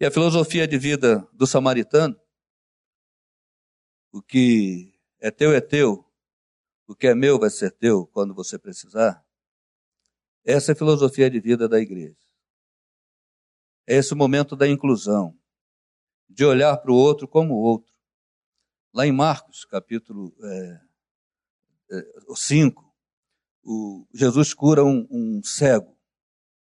E 0.01 0.07
a 0.07 0.11
filosofia 0.11 0.67
de 0.67 0.79
vida 0.79 1.27
do 1.33 1.47
samaritano, 1.47 2.19
o 4.13 4.23
que 4.23 4.95
é 5.21 5.31
teu 5.31 5.53
é 5.53 5.61
teu, 5.61 6.05
o 6.87 6.95
que 6.95 7.07
é 7.07 7.15
meu 7.15 7.39
vai 7.39 7.51
ser 7.51 7.71
teu 7.71 8.07
quando 8.07 8.35
você 8.35 8.59
precisar. 8.59 9.25
Essa 10.45 10.73
é 10.73 10.75
a 10.75 10.77
filosofia 10.77 11.29
de 11.31 11.39
vida 11.39 11.69
da 11.69 11.79
igreja. 11.79 12.17
É 13.87 13.97
esse 13.97 14.15
momento 14.15 14.57
da 14.57 14.67
inclusão, 14.67 15.39
de 16.29 16.45
olhar 16.45 16.77
para 16.77 16.93
o 16.93 16.95
outro 16.95 17.27
como 17.27 17.55
o 17.55 17.63
outro. 17.63 17.93
Lá 18.93 19.07
em 19.07 19.13
Marcos, 19.13 19.65
capítulo 19.65 20.35
é, 20.43 20.81
é, 21.93 22.05
5, 22.35 22.85
o, 23.65 24.07
Jesus 24.13 24.53
cura 24.55 24.85
um, 24.85 25.07
um 25.11 25.43
cego, 25.43 25.97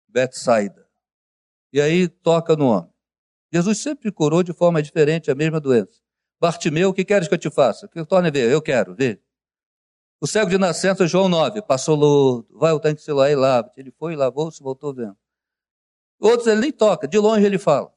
Betsaida. 0.08 0.86
E 1.72 1.80
aí 1.80 2.08
toca 2.08 2.56
no 2.56 2.66
homem. 2.66 2.90
Jesus 3.52 3.78
sempre 3.78 4.10
curou 4.12 4.42
de 4.42 4.52
forma 4.52 4.82
diferente 4.82 5.30
a 5.30 5.34
mesma 5.34 5.60
doença. 5.60 6.00
Bartimeu, 6.40 6.90
o 6.90 6.94
que 6.94 7.04
queres 7.04 7.28
que 7.28 7.34
eu 7.34 7.38
te 7.38 7.50
faça? 7.50 7.88
Que 7.88 7.98
eu 7.98 8.06
torne 8.06 8.28
a 8.28 8.30
ver? 8.30 8.50
Eu 8.50 8.60
quero, 8.60 8.94
ver. 8.94 9.22
O 10.20 10.26
cego 10.26 10.50
de 10.50 10.58
nascença, 10.58 11.06
João 11.06 11.28
9, 11.28 11.62
passou 11.62 11.94
lodo, 11.94 12.46
vai 12.50 12.72
o 12.72 12.80
tanque 12.80 13.04
de 13.04 13.12
lá 13.12 13.30
e 13.30 13.34
lava. 13.34 13.70
Ele 13.76 13.90
foi, 13.90 14.16
lavou-se, 14.16 14.62
voltou 14.62 14.94
vendo. 14.94 15.16
Outros 16.18 16.46
ele 16.46 16.60
nem 16.60 16.72
toca, 16.72 17.06
de 17.06 17.18
longe 17.18 17.44
ele 17.44 17.58
fala. 17.58 17.92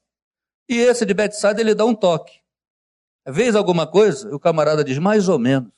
E 0.70 0.78
esse 0.78 1.04
de 1.04 1.16
Betsaida, 1.16 1.60
ele 1.60 1.74
dá 1.74 1.84
um 1.84 1.96
toque. 1.96 2.40
Vês 3.28 3.56
alguma 3.56 3.88
coisa? 3.88 4.34
O 4.34 4.40
camarada 4.40 4.84
diz, 4.84 5.00
mais 5.00 5.28
ou 5.28 5.40
menos. 5.40 5.72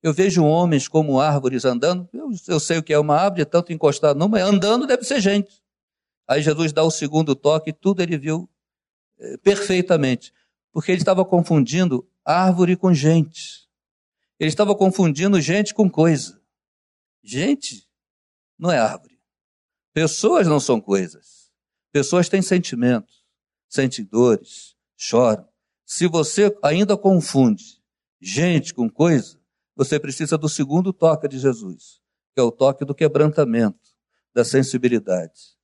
Eu 0.00 0.12
vejo 0.12 0.44
homens 0.44 0.86
como 0.86 1.18
árvores 1.18 1.64
andando. 1.64 2.08
Eu, 2.12 2.30
eu 2.46 2.60
sei 2.60 2.78
o 2.78 2.82
que 2.82 2.92
é 2.92 2.98
uma 2.98 3.16
árvore, 3.16 3.44
tanto 3.44 3.72
encostar 3.72 4.14
numa, 4.14 4.40
andando 4.40 4.86
deve 4.86 5.02
ser 5.02 5.20
gente. 5.20 5.60
Aí 6.28 6.42
Jesus 6.42 6.72
dá 6.72 6.84
o 6.84 6.90
segundo 6.90 7.34
toque 7.34 7.70
e 7.70 7.72
tudo 7.72 8.02
ele 8.02 8.16
viu 8.16 8.48
é, 9.18 9.36
perfeitamente. 9.38 10.32
Porque 10.70 10.92
ele 10.92 11.00
estava 11.00 11.24
confundindo 11.24 12.08
árvore 12.24 12.76
com 12.76 12.94
gente. 12.94 13.68
Ele 14.38 14.48
estava 14.48 14.74
confundindo 14.76 15.40
gente 15.40 15.74
com 15.74 15.90
coisa. 15.90 16.40
Gente 17.22 17.88
não 18.58 18.70
é 18.70 18.78
árvore. 18.78 19.18
Pessoas 19.92 20.46
não 20.46 20.60
são 20.60 20.80
coisas. 20.80 21.50
Pessoas 21.92 22.28
têm 22.28 22.42
sentimentos, 22.42 23.23
sentem 23.68 24.04
dores, 24.04 24.76
choram. 24.96 25.46
Se 25.84 26.06
você 26.06 26.56
ainda 26.62 26.96
confunde 26.96 27.82
gente 28.20 28.72
com 28.72 28.88
coisa, 28.88 29.38
você 29.76 29.98
precisa 29.98 30.38
do 30.38 30.48
segundo 30.48 30.92
toque 30.92 31.28
de 31.28 31.38
Jesus, 31.38 32.00
que 32.32 32.40
é 32.40 32.42
o 32.42 32.52
toque 32.52 32.84
do 32.84 32.94
quebrantamento, 32.94 33.94
da 34.32 34.44
sensibilidade. 34.44 35.54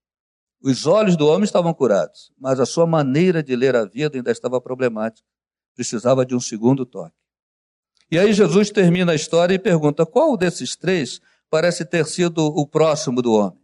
Os 0.62 0.86
olhos 0.86 1.16
do 1.16 1.26
homem 1.26 1.44
estavam 1.44 1.72
curados, 1.72 2.32
mas 2.38 2.60
a 2.60 2.66
sua 2.66 2.86
maneira 2.86 3.42
de 3.42 3.56
ler 3.56 3.74
a 3.74 3.84
vida 3.84 4.18
ainda 4.18 4.30
estava 4.30 4.60
problemática. 4.60 5.26
Precisava 5.74 6.26
de 6.26 6.34
um 6.34 6.40
segundo 6.40 6.84
toque. 6.84 7.16
E 8.10 8.18
aí 8.18 8.32
Jesus 8.32 8.70
termina 8.70 9.12
a 9.12 9.14
história 9.14 9.54
e 9.54 9.58
pergunta: 9.58 10.04
qual 10.04 10.36
desses 10.36 10.76
três 10.76 11.20
parece 11.48 11.84
ter 11.84 12.04
sido 12.04 12.44
o 12.44 12.66
próximo 12.66 13.22
do 13.22 13.32
homem? 13.32 13.60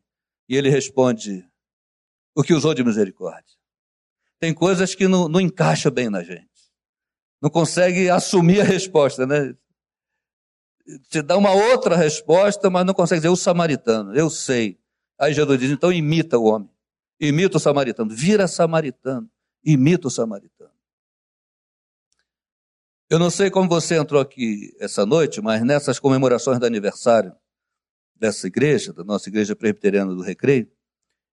E 0.49 0.57
ele 0.57 0.71
responde: 0.71 1.45
o 2.35 2.43
que 2.43 2.55
usou 2.55 2.73
de 2.73 2.85
misericórdia. 2.85 3.57
Tem 4.39 4.53
coisas 4.53 4.95
que 4.95 5.09
não, 5.09 5.29
não 5.29 5.41
encaixam 5.41 5.91
bem 5.91 6.11
na 6.11 6.23
gente. 6.23 6.47
Não 7.41 7.51
consegue 7.51 8.09
assumir 8.11 8.61
a 8.61 8.65
resposta, 8.65 9.27
né? 9.27 9.55
te 11.09 11.21
dá 11.23 11.37
uma 11.37 11.53
outra 11.53 11.97
resposta, 11.97 12.71
mas 12.71 12.87
não 12.87 12.95
consegue 12.95 13.21
dizer 13.21 13.29
o 13.29 13.37
samaritano, 13.37 14.15
eu 14.15 14.31
sei. 14.31 14.79
Aí 15.19 15.33
Jesus 15.33 15.59
diz, 15.59 15.71
então 15.71 15.93
imita 15.93 16.39
o 16.39 16.45
homem, 16.45 16.71
imita 17.21 17.57
o 17.57 17.61
samaritano, 17.61 18.11
vira 18.11 18.47
samaritano, 18.47 19.29
imita 19.65 20.09
o 20.09 20.11
samaritano. 20.11 20.71
Eu 23.09 23.19
não 23.19 23.31
sei 23.31 23.51
como 23.51 23.69
você 23.69 23.97
entrou 23.97 24.21
aqui 24.21 24.75
essa 24.81 25.07
noite, 25.07 25.41
mas 25.41 25.63
nessas 25.63 25.99
comemorações 25.99 26.59
do 26.59 26.67
aniversário 26.67 27.35
dessa 28.15 28.47
igreja, 28.47 28.93
da 28.93 29.05
nossa 29.05 29.29
igreja 29.29 29.55
presbiteriana 29.55 30.15
do 30.15 30.23
Recreio, 30.23 30.71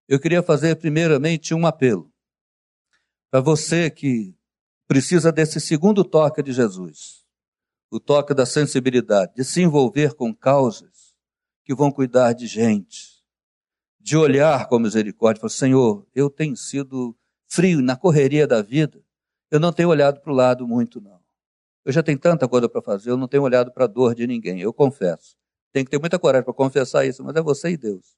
eu 0.08 0.20
queria 0.20 0.42
fazer 0.42 0.76
primeiramente 0.76 1.54
um 1.54 1.66
apelo 1.66 2.12
para 3.34 3.40
você 3.40 3.90
que 3.90 4.32
precisa 4.86 5.32
desse 5.32 5.60
segundo 5.60 6.04
toque 6.04 6.40
de 6.40 6.52
Jesus 6.52 7.24
o 7.90 7.98
toque 7.98 8.32
da 8.32 8.46
sensibilidade, 8.46 9.34
de 9.34 9.44
se 9.44 9.60
envolver 9.60 10.14
com 10.14 10.32
causas 10.32 11.16
que 11.64 11.74
vão 11.74 11.90
cuidar 11.90 12.32
de 12.32 12.46
gente, 12.46 13.24
de 13.98 14.16
olhar 14.16 14.68
com 14.68 14.78
misericórdia, 14.78 15.40
falar, 15.40 15.50
Senhor, 15.50 16.06
eu 16.14 16.30
tenho 16.30 16.56
sido 16.56 17.16
frio 17.48 17.82
na 17.82 17.96
correria 17.96 18.46
da 18.46 18.62
vida, 18.62 19.02
eu 19.50 19.58
não 19.58 19.72
tenho 19.72 19.88
olhado 19.88 20.20
para 20.20 20.32
o 20.32 20.36
lado 20.36 20.68
muito, 20.68 21.00
não. 21.00 21.20
Eu 21.84 21.92
já 21.92 22.04
tenho 22.04 22.20
tanta 22.20 22.46
coisa 22.46 22.68
para 22.68 22.82
fazer, 22.82 23.10
eu 23.10 23.16
não 23.16 23.26
tenho 23.26 23.42
olhado 23.42 23.72
para 23.72 23.82
a 23.82 23.88
dor 23.88 24.14
de 24.14 24.28
ninguém, 24.28 24.60
eu 24.60 24.72
confesso. 24.72 25.36
Tem 25.72 25.84
que 25.84 25.90
ter 25.90 25.98
muita 25.98 26.20
coragem 26.20 26.44
para 26.44 26.54
confessar 26.54 27.04
isso, 27.04 27.24
mas 27.24 27.34
é 27.34 27.42
você 27.42 27.70
e 27.70 27.76
Deus. 27.76 28.16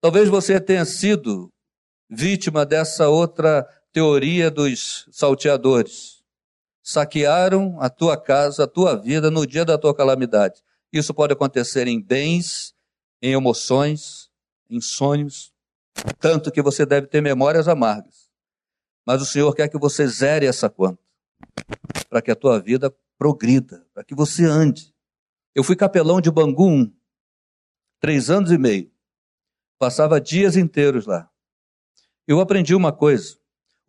Talvez 0.00 0.26
você 0.26 0.58
tenha 0.58 0.86
sido 0.86 1.52
vítima 2.08 2.64
dessa 2.64 3.06
outra 3.06 3.68
teoria 3.92 4.50
dos 4.50 5.08
salteadores 5.10 6.20
saquearam 6.82 7.80
a 7.80 7.88
tua 7.88 8.16
casa, 8.16 8.64
a 8.64 8.66
tua 8.66 8.96
vida 8.96 9.30
no 9.30 9.46
dia 9.46 9.64
da 9.64 9.78
tua 9.78 9.94
calamidade. 9.94 10.62
Isso 10.92 11.14
pode 11.14 11.32
acontecer 11.32 11.86
em 11.86 12.00
bens, 12.00 12.74
em 13.22 13.32
emoções, 13.32 14.30
em 14.68 14.80
sonhos, 14.80 15.52
tanto 16.18 16.50
que 16.50 16.62
você 16.62 16.84
deve 16.86 17.06
ter 17.06 17.20
memórias 17.20 17.68
amargas. 17.68 18.30
Mas 19.06 19.22
o 19.22 19.26
Senhor 19.26 19.54
quer 19.54 19.68
que 19.68 19.78
você 19.78 20.06
zere 20.06 20.46
essa 20.46 20.68
conta, 20.68 21.02
para 22.08 22.22
que 22.22 22.30
a 22.30 22.36
tua 22.36 22.60
vida 22.60 22.94
progrida, 23.18 23.86
para 23.92 24.04
que 24.04 24.14
você 24.14 24.44
ande. 24.44 24.94
Eu 25.54 25.62
fui 25.62 25.76
capelão 25.76 26.20
de 26.20 26.30
Bangu 26.30 26.68
1, 26.68 26.92
três 28.00 28.30
anos 28.30 28.50
e 28.50 28.58
meio. 28.58 28.90
Passava 29.78 30.20
dias 30.20 30.56
inteiros 30.56 31.06
lá. 31.06 31.30
Eu 32.26 32.40
aprendi 32.40 32.74
uma 32.74 32.92
coisa: 32.92 33.39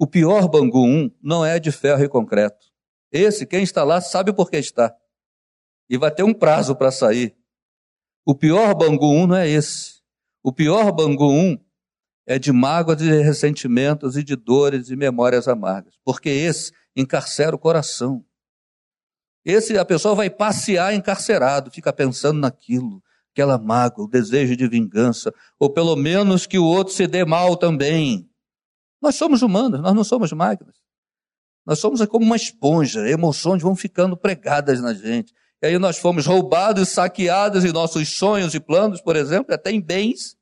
o 0.02 0.08
pior 0.08 0.48
Bangu 0.48 0.84
1 0.84 1.12
não 1.22 1.46
é 1.46 1.60
de 1.60 1.72
ferro 1.72 2.04
e 2.04 2.10
concreto. 2.10 2.66
Esse, 3.12 3.46
quem 3.46 3.62
está 3.62 3.84
lá, 3.84 4.02
sabe 4.02 4.34
por 4.34 4.50
que 4.50 4.58
está. 4.58 4.92
E 5.88 5.96
vai 5.96 6.10
ter 6.10 6.24
um 6.24 6.34
prazo 6.34 6.76
para 6.76 6.90
sair. 6.90 7.38
O 8.26 8.34
pior 8.34 8.74
Bangu 8.74 9.12
1 9.12 9.28
não 9.28 9.36
é 9.36 9.48
esse. 9.48 10.02
O 10.42 10.52
pior 10.52 10.92
Bangu 10.92 11.32
1 11.32 11.56
é 12.26 12.40
de 12.40 12.52
mágoas 12.52 13.00
e 13.00 13.12
ressentimentos 13.22 14.18
e 14.18 14.24
de 14.24 14.36
dores 14.36 14.90
e 14.90 14.96
memórias 14.96 15.48
amargas. 15.48 15.94
Porque 16.04 16.30
esse 16.30 16.72
encarcera 16.96 17.56
o 17.56 17.60
coração. 17.60 18.26
Esse, 19.46 19.78
a 19.78 19.86
pessoa 19.86 20.16
vai 20.16 20.32
passear 20.32 20.96
encarcerado, 20.96 21.70
fica 21.70 21.94
pensando 21.94 22.40
naquilo, 22.40 23.04
aquela 23.32 23.60
mágoa, 23.60 24.06
o 24.06 24.10
desejo 24.10 24.58
de 24.58 24.68
vingança, 24.68 25.32
ou 25.60 25.70
pelo 25.70 25.96
menos 25.96 26.48
que 26.48 26.58
o 26.58 26.66
outro 26.66 26.92
se 26.92 27.06
dê 27.06 27.24
mal 27.24 27.56
também. 27.56 28.31
Nós 29.02 29.16
somos 29.16 29.42
humanos, 29.42 29.82
nós 29.82 29.94
não 29.94 30.04
somos 30.04 30.32
máquinas. 30.32 30.76
Nós 31.66 31.80
somos 31.80 32.06
como 32.06 32.26
uma 32.26 32.36
esponja, 32.36 33.08
emoções 33.10 33.62
vão 33.62 33.76
ficando 33.76 34.18
pregadas 34.18 34.82
na 34.82 34.94
gente. 34.94 35.34
E 35.62 35.68
aí 35.68 35.78
nós 35.78 35.98
fomos 35.98 36.26
roubados, 36.26 36.90
saqueados 36.90 37.64
em 37.64 37.72
nossos 37.72 38.16
sonhos 38.16 38.54
e 38.54 38.60
planos, 38.60 39.02
por 39.02 39.16
exemplo, 39.16 39.54
até 39.54 39.72
em 39.72 39.80
bens, 39.80 40.36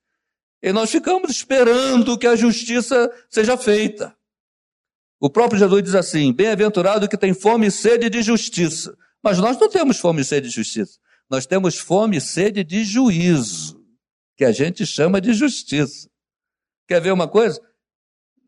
e 0.62 0.74
nós 0.74 0.92
ficamos 0.92 1.32
esperando 1.32 2.18
que 2.18 2.28
a 2.28 2.36
justiça 2.36 3.10
seja 3.30 3.58
feita. 3.58 4.16
O 5.20 5.30
próprio 5.30 5.60
Jesus 5.60 5.84
diz 5.84 5.96
assim: 5.96 6.34
Bem-aventurado 6.34 7.08
que 7.08 7.18
tem 7.18 7.34
fome 7.34 7.68
e 7.68 7.72
sede 7.72 8.10
de 8.10 8.22
justiça. 8.22 8.96
Mas 9.24 9.38
nós 9.38 9.58
não 9.58 9.70
temos 9.70 10.00
fome 10.00 10.22
e 10.22 10.26
sede 10.26 10.48
de 10.48 10.56
justiça. 10.56 11.00
Nós 11.30 11.46
temos 11.46 11.78
fome 11.78 12.18
e 12.18 12.22
sede 12.22 12.64
de 12.64 12.84
juízo, 12.84 13.82
que 14.36 14.44
a 14.44 14.52
gente 14.52 14.86
chama 14.86 15.22
de 15.22 15.34
justiça. 15.34 16.10
Quer 16.88 17.02
ver 17.02 17.12
uma 17.12 17.28
coisa? 17.28 17.62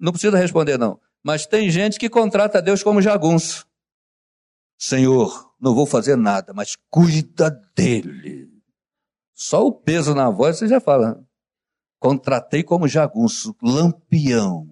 Não 0.02 0.12
precisa 0.12 0.36
responder, 0.36 0.80
não. 0.80 1.00
Mas 1.24 1.46
tem 1.46 1.70
gente 1.70 2.00
que 2.00 2.10
contrata 2.10 2.60
Deus 2.60 2.82
como 2.82 3.04
jagunço. 3.04 3.68
Senhor, 4.76 5.54
não 5.62 5.76
vou 5.76 5.86
fazer 5.86 6.16
nada, 6.16 6.54
mas 6.56 6.76
cuida 6.90 7.52
dele. 7.76 8.50
Só 9.36 9.64
o 9.64 9.72
peso 9.72 10.16
na 10.16 10.28
voz 10.32 10.58
você 10.58 10.68
já 10.68 10.80
fala. 10.80 11.24
Contratei 12.00 12.64
como 12.64 12.88
jagunço, 12.88 13.56
lampião. 13.62 14.68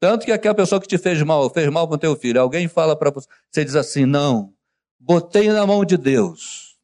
Tanto 0.00 0.24
que 0.24 0.32
aquela 0.32 0.54
pessoa 0.54 0.80
que 0.80 0.88
te 0.88 0.96
fez 0.96 1.20
mal, 1.22 1.50
fez 1.50 1.70
mal 1.70 1.86
para 1.86 1.96
o 1.96 1.98
teu 1.98 2.16
filho, 2.16 2.40
alguém 2.40 2.66
fala 2.66 2.96
para 2.96 3.10
você, 3.10 3.28
você 3.50 3.64
diz 3.64 3.74
assim, 3.74 4.06
não, 4.06 4.54
botei 4.98 5.48
na 5.48 5.66
mão 5.66 5.84
de 5.84 5.98
Deus. 5.98 6.78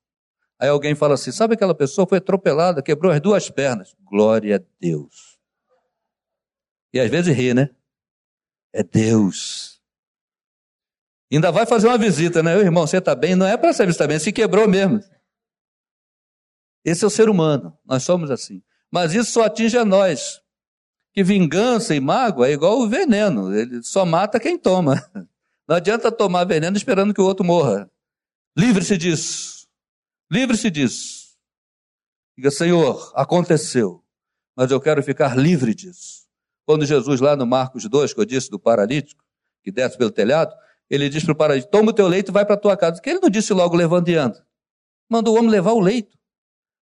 Aí 0.59 0.68
alguém 0.68 0.95
fala 0.95 1.14
assim, 1.14 1.32
sabe 1.32 1.55
aquela 1.55 1.74
pessoa 1.74 2.07
foi 2.07 2.18
atropelada, 2.18 2.82
quebrou 2.82 3.11
as 3.11 3.20
duas 3.20 3.49
pernas. 3.49 3.95
Glória 4.05 4.57
a 4.57 4.61
Deus. 4.78 5.34
E 6.95 7.01
às 7.01 7.11
vezes 7.11 7.36
ri, 7.36 7.53
né? 7.53 7.70
É 8.72 8.84
Deus. 8.84 9.82
Ainda 11.30 11.51
vai 11.51 11.66
fazer 11.66 11.88
uma 11.88 11.99
visita, 11.99 12.40
né? 12.40 12.57
irmão, 12.57 12.86
você 12.86 12.99
está 12.99 13.16
bem? 13.16 13.34
Não 13.34 13.45
é 13.45 13.57
para 13.57 13.72
saber 13.72 13.92
se 13.92 14.07
bem, 14.07 14.18
se 14.20 14.32
quebrou 14.32 14.68
mesmo. 14.68 15.01
Esse 16.84 17.03
é 17.03 17.07
o 17.09 17.11
ser 17.11 17.28
humano, 17.28 17.76
nós 17.84 18.05
somos 18.05 18.30
assim. 18.30 18.62
Mas 18.92 19.12
isso 19.12 19.32
só 19.32 19.45
atinge 19.45 19.76
a 19.76 19.84
nós. 19.84 20.40
que 21.12 21.24
vingança 21.24 21.97
e 21.97 22.01
mágoa 22.01 22.47
é 22.47 22.53
igual 22.53 22.78
o 22.78 22.88
veneno, 22.88 23.53
ele 23.53 23.82
só 23.82 24.07
mata 24.07 24.38
quem 24.38 24.57
toma. 24.57 24.95
Não 25.66 25.74
adianta 25.74 26.12
tomar 26.12 26.45
veneno 26.45 26.76
esperando 26.76 27.12
que 27.12 27.20
o 27.20 27.24
outro 27.24 27.45
morra. 27.45 27.90
Livre-se 28.57 28.97
disso. 28.97 29.66
Livre-se 30.30 30.70
disso. 30.70 31.36
Diga, 32.36 32.53
Senhor, 32.53 33.12
aconteceu, 33.16 34.05
mas 34.57 34.70
eu 34.70 34.80
quero 34.80 35.03
ficar 35.03 35.36
livre 35.36 35.74
disso. 35.74 36.24
Quando 36.66 36.86
Jesus, 36.86 37.20
lá 37.20 37.36
no 37.36 37.46
Marcos 37.46 37.84
2, 37.88 38.14
que 38.14 38.20
eu 38.20 38.24
disse 38.24 38.50
do 38.50 38.58
paralítico, 38.58 39.22
que 39.62 39.70
desce 39.70 39.96
pelo 39.96 40.10
telhado, 40.10 40.54
ele 40.88 41.08
diz 41.08 41.24
para 41.24 41.32
o 41.32 41.36
paralítico: 41.36 41.70
toma 41.70 41.90
o 41.90 41.92
teu 41.92 42.06
leito 42.06 42.30
e 42.30 42.32
vai 42.32 42.44
para 42.44 42.54
a 42.54 42.58
tua 42.58 42.76
casa. 42.76 43.00
Que 43.00 43.10
ele 43.10 43.20
não 43.20 43.30
disse 43.30 43.52
logo 43.52 43.76
levando 43.76 44.08
e 44.08 44.14
anda. 44.14 44.44
Mandou 45.08 45.34
o 45.34 45.38
homem 45.38 45.50
levar 45.50 45.72
o 45.72 45.80
leito. 45.80 46.16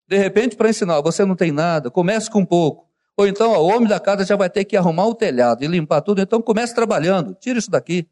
De 0.08 0.18
repente, 0.18 0.56
para 0.56 0.70
ensinar, 0.70 1.02
você 1.02 1.24
não 1.24 1.36
tem 1.36 1.52
nada, 1.52 1.90
comece 1.90 2.30
com 2.30 2.46
pouco. 2.46 2.90
Ou 3.16 3.28
então, 3.28 3.52
ó, 3.52 3.60
o 3.60 3.68
homem 3.68 3.88
da 3.88 4.00
casa 4.00 4.26
já 4.26 4.36
vai 4.36 4.50
ter 4.50 4.66
que 4.66 4.76
arrumar 4.76 5.06
o 5.06 5.16
telhado 5.16 5.64
e 5.64 5.68
limpar 5.68 6.02
tudo, 6.02 6.22
então 6.22 6.42
comece 6.42 6.74
trabalhando, 6.74 7.36
tira 7.36 7.60
isso 7.60 7.70
daqui. 7.70 8.08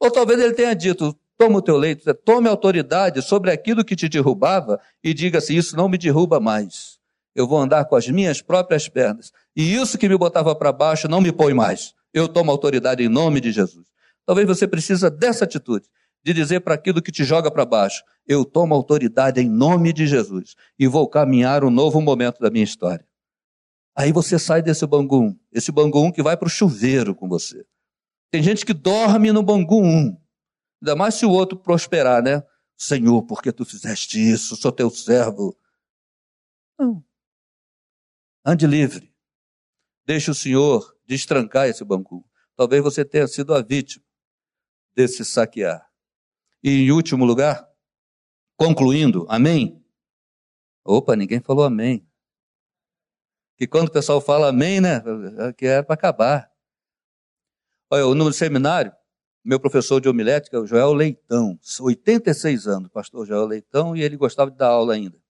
Ou 0.00 0.10
talvez 0.10 0.40
ele 0.40 0.54
tenha 0.54 0.74
dito: 0.74 1.16
toma 1.36 1.58
o 1.58 1.62
teu 1.62 1.76
leito, 1.76 2.12
tome 2.14 2.48
autoridade 2.48 3.22
sobre 3.22 3.50
aquilo 3.50 3.84
que 3.84 3.96
te 3.96 4.08
derrubava 4.08 4.80
e 5.02 5.14
diga 5.14 5.38
assim: 5.38 5.56
isso 5.56 5.76
não 5.76 5.88
me 5.88 5.96
derruba 5.96 6.40
mais. 6.40 6.98
Eu 7.34 7.46
vou 7.46 7.58
andar 7.58 7.84
com 7.84 7.94
as 7.94 8.08
minhas 8.08 8.42
próprias 8.42 8.88
pernas. 8.88 9.32
E 9.58 9.74
isso 9.74 9.98
que 9.98 10.08
me 10.08 10.16
botava 10.16 10.54
para 10.54 10.70
baixo 10.70 11.08
não 11.08 11.20
me 11.20 11.32
põe 11.32 11.52
mais. 11.52 11.92
Eu 12.14 12.28
tomo 12.28 12.48
autoridade 12.52 13.02
em 13.02 13.08
nome 13.08 13.40
de 13.40 13.50
Jesus. 13.50 13.88
Talvez 14.24 14.46
você 14.46 14.68
precisa 14.68 15.10
dessa 15.10 15.44
atitude, 15.44 15.88
de 16.22 16.32
dizer 16.32 16.60
para 16.60 16.74
aquilo 16.74 17.02
que 17.02 17.10
te 17.10 17.24
joga 17.24 17.50
para 17.50 17.66
baixo: 17.66 18.04
eu 18.24 18.44
tomo 18.44 18.72
autoridade 18.72 19.40
em 19.40 19.50
nome 19.50 19.92
de 19.92 20.06
Jesus 20.06 20.54
e 20.78 20.86
vou 20.86 21.08
caminhar 21.08 21.64
um 21.64 21.70
novo 21.70 22.00
momento 22.00 22.38
da 22.38 22.50
minha 22.50 22.62
história. 22.62 23.04
Aí 23.96 24.12
você 24.12 24.38
sai 24.38 24.62
desse 24.62 24.86
bangum, 24.86 25.36
esse 25.50 25.72
bangum 25.72 26.12
que 26.12 26.22
vai 26.22 26.36
para 26.36 26.46
o 26.46 26.50
chuveiro 26.50 27.12
com 27.12 27.28
você. 27.28 27.66
Tem 28.30 28.40
gente 28.40 28.64
que 28.64 28.72
dorme 28.72 29.32
no 29.32 29.42
bangum, 29.42 30.16
ainda 30.80 30.94
mais 30.94 31.16
se 31.16 31.26
o 31.26 31.30
outro 31.30 31.58
prosperar, 31.58 32.22
né? 32.22 32.44
Senhor, 32.76 33.24
por 33.24 33.42
que 33.42 33.50
tu 33.50 33.64
fizeste 33.64 34.20
isso? 34.20 34.54
Sou 34.54 34.70
teu 34.70 34.88
servo. 34.88 35.56
Não. 36.78 37.02
Ande 38.46 38.64
livre. 38.64 39.17
Deixe 40.08 40.30
o 40.30 40.34
Senhor 40.34 40.96
destrancar 41.06 41.68
esse 41.68 41.84
bangum. 41.84 42.24
Talvez 42.56 42.82
você 42.82 43.04
tenha 43.04 43.28
sido 43.28 43.52
a 43.52 43.60
vítima 43.60 44.02
desse 44.96 45.22
saquear. 45.22 45.86
E 46.64 46.86
em 46.86 46.90
último 46.90 47.26
lugar, 47.26 47.68
concluindo, 48.56 49.26
amém? 49.28 49.84
Opa, 50.82 51.14
ninguém 51.14 51.42
falou 51.42 51.62
amém 51.62 52.08
que 53.58 53.66
quando 53.66 53.88
o 53.88 53.92
pessoal 53.92 54.18
fala 54.18 54.48
amém, 54.48 54.80
né, 54.80 55.02
é 55.40 55.52
que 55.52 55.66
era 55.66 55.82
para 55.82 55.92
acabar. 55.92 56.50
Olha, 57.90 58.14
no 58.14 58.32
seminário, 58.32 58.92
meu 59.44 59.60
professor 59.60 60.00
de 60.00 60.08
homilética, 60.08 60.58
o 60.58 60.66
Joel 60.66 60.94
Leitão, 60.94 61.58
86 61.80 62.66
anos, 62.66 62.88
pastor 62.88 63.26
Joel 63.26 63.44
Leitão, 63.44 63.94
e 63.94 64.02
ele 64.02 64.16
gostava 64.16 64.50
de 64.50 64.56
dar 64.56 64.68
aula 64.68 64.94
ainda. 64.94 65.20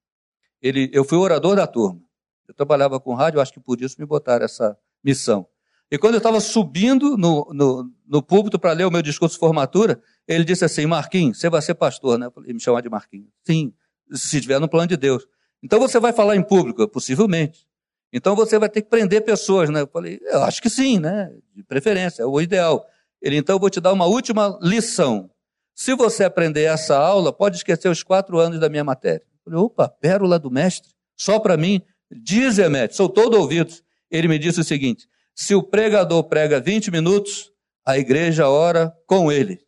Ele, 0.62 0.88
eu 0.92 1.04
fui 1.04 1.18
orador 1.18 1.56
da 1.56 1.66
turma. 1.66 2.07
Eu 2.48 2.54
trabalhava 2.54 2.98
com 2.98 3.14
rádio, 3.14 3.40
acho 3.40 3.52
que 3.52 3.60
por 3.60 3.80
isso 3.80 3.96
me 3.98 4.06
botaram 4.06 4.44
essa 4.44 4.76
missão. 5.04 5.46
E 5.90 5.96
quando 5.96 6.14
eu 6.14 6.18
estava 6.18 6.40
subindo 6.40 7.16
no, 7.16 7.48
no, 7.52 7.90
no 8.06 8.22
púlpito 8.22 8.58
para 8.58 8.72
ler 8.72 8.84
o 8.84 8.90
meu 8.90 9.02
discurso 9.02 9.34
de 9.34 9.40
formatura, 9.40 10.02
ele 10.26 10.44
disse 10.44 10.64
assim: 10.64 10.86
Marquinhos, 10.86 11.38
você 11.38 11.48
vai 11.48 11.62
ser 11.62 11.74
pastor, 11.74 12.18
né? 12.18 12.28
Ele 12.44 12.54
me 12.54 12.60
chamar 12.60 12.82
de 12.82 12.90
Marquinhos. 12.90 13.28
Sim, 13.44 13.72
se 14.12 14.36
estiver 14.36 14.58
no 14.58 14.68
plano 14.68 14.86
de 14.86 14.96
Deus. 14.96 15.26
Então 15.62 15.78
você 15.78 15.98
vai 15.98 16.12
falar 16.12 16.36
em 16.36 16.42
público? 16.42 16.86
Possivelmente. 16.88 17.66
Então 18.12 18.34
você 18.34 18.58
vai 18.58 18.68
ter 18.68 18.82
que 18.82 18.88
prender 18.88 19.24
pessoas, 19.24 19.68
né? 19.70 19.82
Eu 19.82 19.86
falei, 19.86 20.18
eu 20.22 20.42
acho 20.42 20.62
que 20.62 20.70
sim, 20.70 20.98
né? 20.98 21.30
De 21.54 21.62
preferência, 21.62 22.22
é 22.22 22.26
o 22.26 22.40
ideal. 22.40 22.86
Ele, 23.20 23.36
então, 23.36 23.56
eu 23.56 23.60
vou 23.60 23.68
te 23.68 23.80
dar 23.80 23.92
uma 23.92 24.06
última 24.06 24.58
lição. 24.62 25.30
Se 25.74 25.94
você 25.94 26.24
aprender 26.24 26.64
essa 26.64 26.96
aula, 26.96 27.32
pode 27.32 27.56
esquecer 27.56 27.88
os 27.88 28.02
quatro 28.02 28.38
anos 28.38 28.58
da 28.60 28.68
minha 28.68 28.84
matéria. 28.84 29.24
Eu 29.24 29.52
falei, 29.52 29.58
opa, 29.58 29.88
pérola 29.88 30.38
do 30.38 30.50
mestre, 30.50 30.92
só 31.16 31.38
para 31.38 31.56
mim. 31.56 31.82
Diz, 32.10 32.58
Emete, 32.58 32.96
sou 32.96 33.08
todo 33.08 33.38
ouvidos. 33.38 33.82
Ele 34.10 34.28
me 34.28 34.38
disse 34.38 34.60
o 34.60 34.64
seguinte: 34.64 35.08
se 35.34 35.54
o 35.54 35.62
pregador 35.62 36.24
prega 36.24 36.60
20 36.60 36.90
minutos, 36.90 37.52
a 37.86 37.98
igreja 37.98 38.48
ora 38.48 38.92
com 39.06 39.30
ele. 39.30 39.64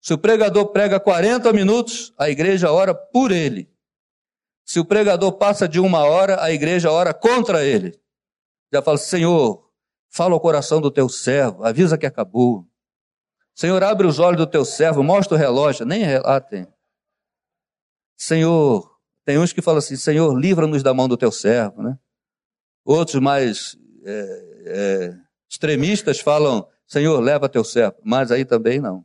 Se 0.00 0.12
o 0.12 0.18
pregador 0.18 0.68
prega 0.68 1.00
40 1.00 1.52
minutos, 1.52 2.12
a 2.18 2.28
igreja 2.28 2.70
ora 2.70 2.94
por 2.94 3.30
ele. 3.30 3.70
Se 4.64 4.80
o 4.80 4.84
pregador 4.84 5.32
passa 5.32 5.68
de 5.68 5.78
uma 5.78 6.04
hora, 6.04 6.42
a 6.42 6.52
igreja 6.52 6.90
ora 6.90 7.12
contra 7.12 7.64
ele. 7.64 7.98
Já 8.72 8.82
fala, 8.82 8.98
Senhor, 8.98 9.70
fala 10.08 10.34
ao 10.34 10.40
coração 10.40 10.80
do 10.80 10.90
teu 10.90 11.08
servo, 11.08 11.64
avisa 11.64 11.98
que 11.98 12.06
acabou. 12.06 12.66
Senhor, 13.54 13.82
abre 13.84 14.06
os 14.06 14.18
olhos 14.18 14.38
do 14.38 14.46
teu 14.46 14.64
servo, 14.64 15.02
mostra 15.02 15.36
o 15.36 15.38
relógio, 15.38 15.86
nem 15.86 16.02
relatem. 16.02 16.66
Senhor, 18.16 18.93
tem 19.24 19.38
uns 19.38 19.52
que 19.52 19.62
falam 19.62 19.78
assim, 19.78 19.96
Senhor, 19.96 20.38
livra-nos 20.38 20.82
da 20.82 20.92
mão 20.92 21.08
do 21.08 21.16
teu 21.16 21.32
servo, 21.32 21.82
né? 21.82 21.98
Outros 22.84 23.20
mais 23.20 23.76
é, 24.04 24.64
é, 24.66 25.14
extremistas 25.48 26.20
falam, 26.20 26.68
Senhor, 26.86 27.18
leva 27.20 27.48
teu 27.48 27.64
servo, 27.64 27.96
mas 28.04 28.30
aí 28.30 28.44
também 28.44 28.80
não. 28.80 29.04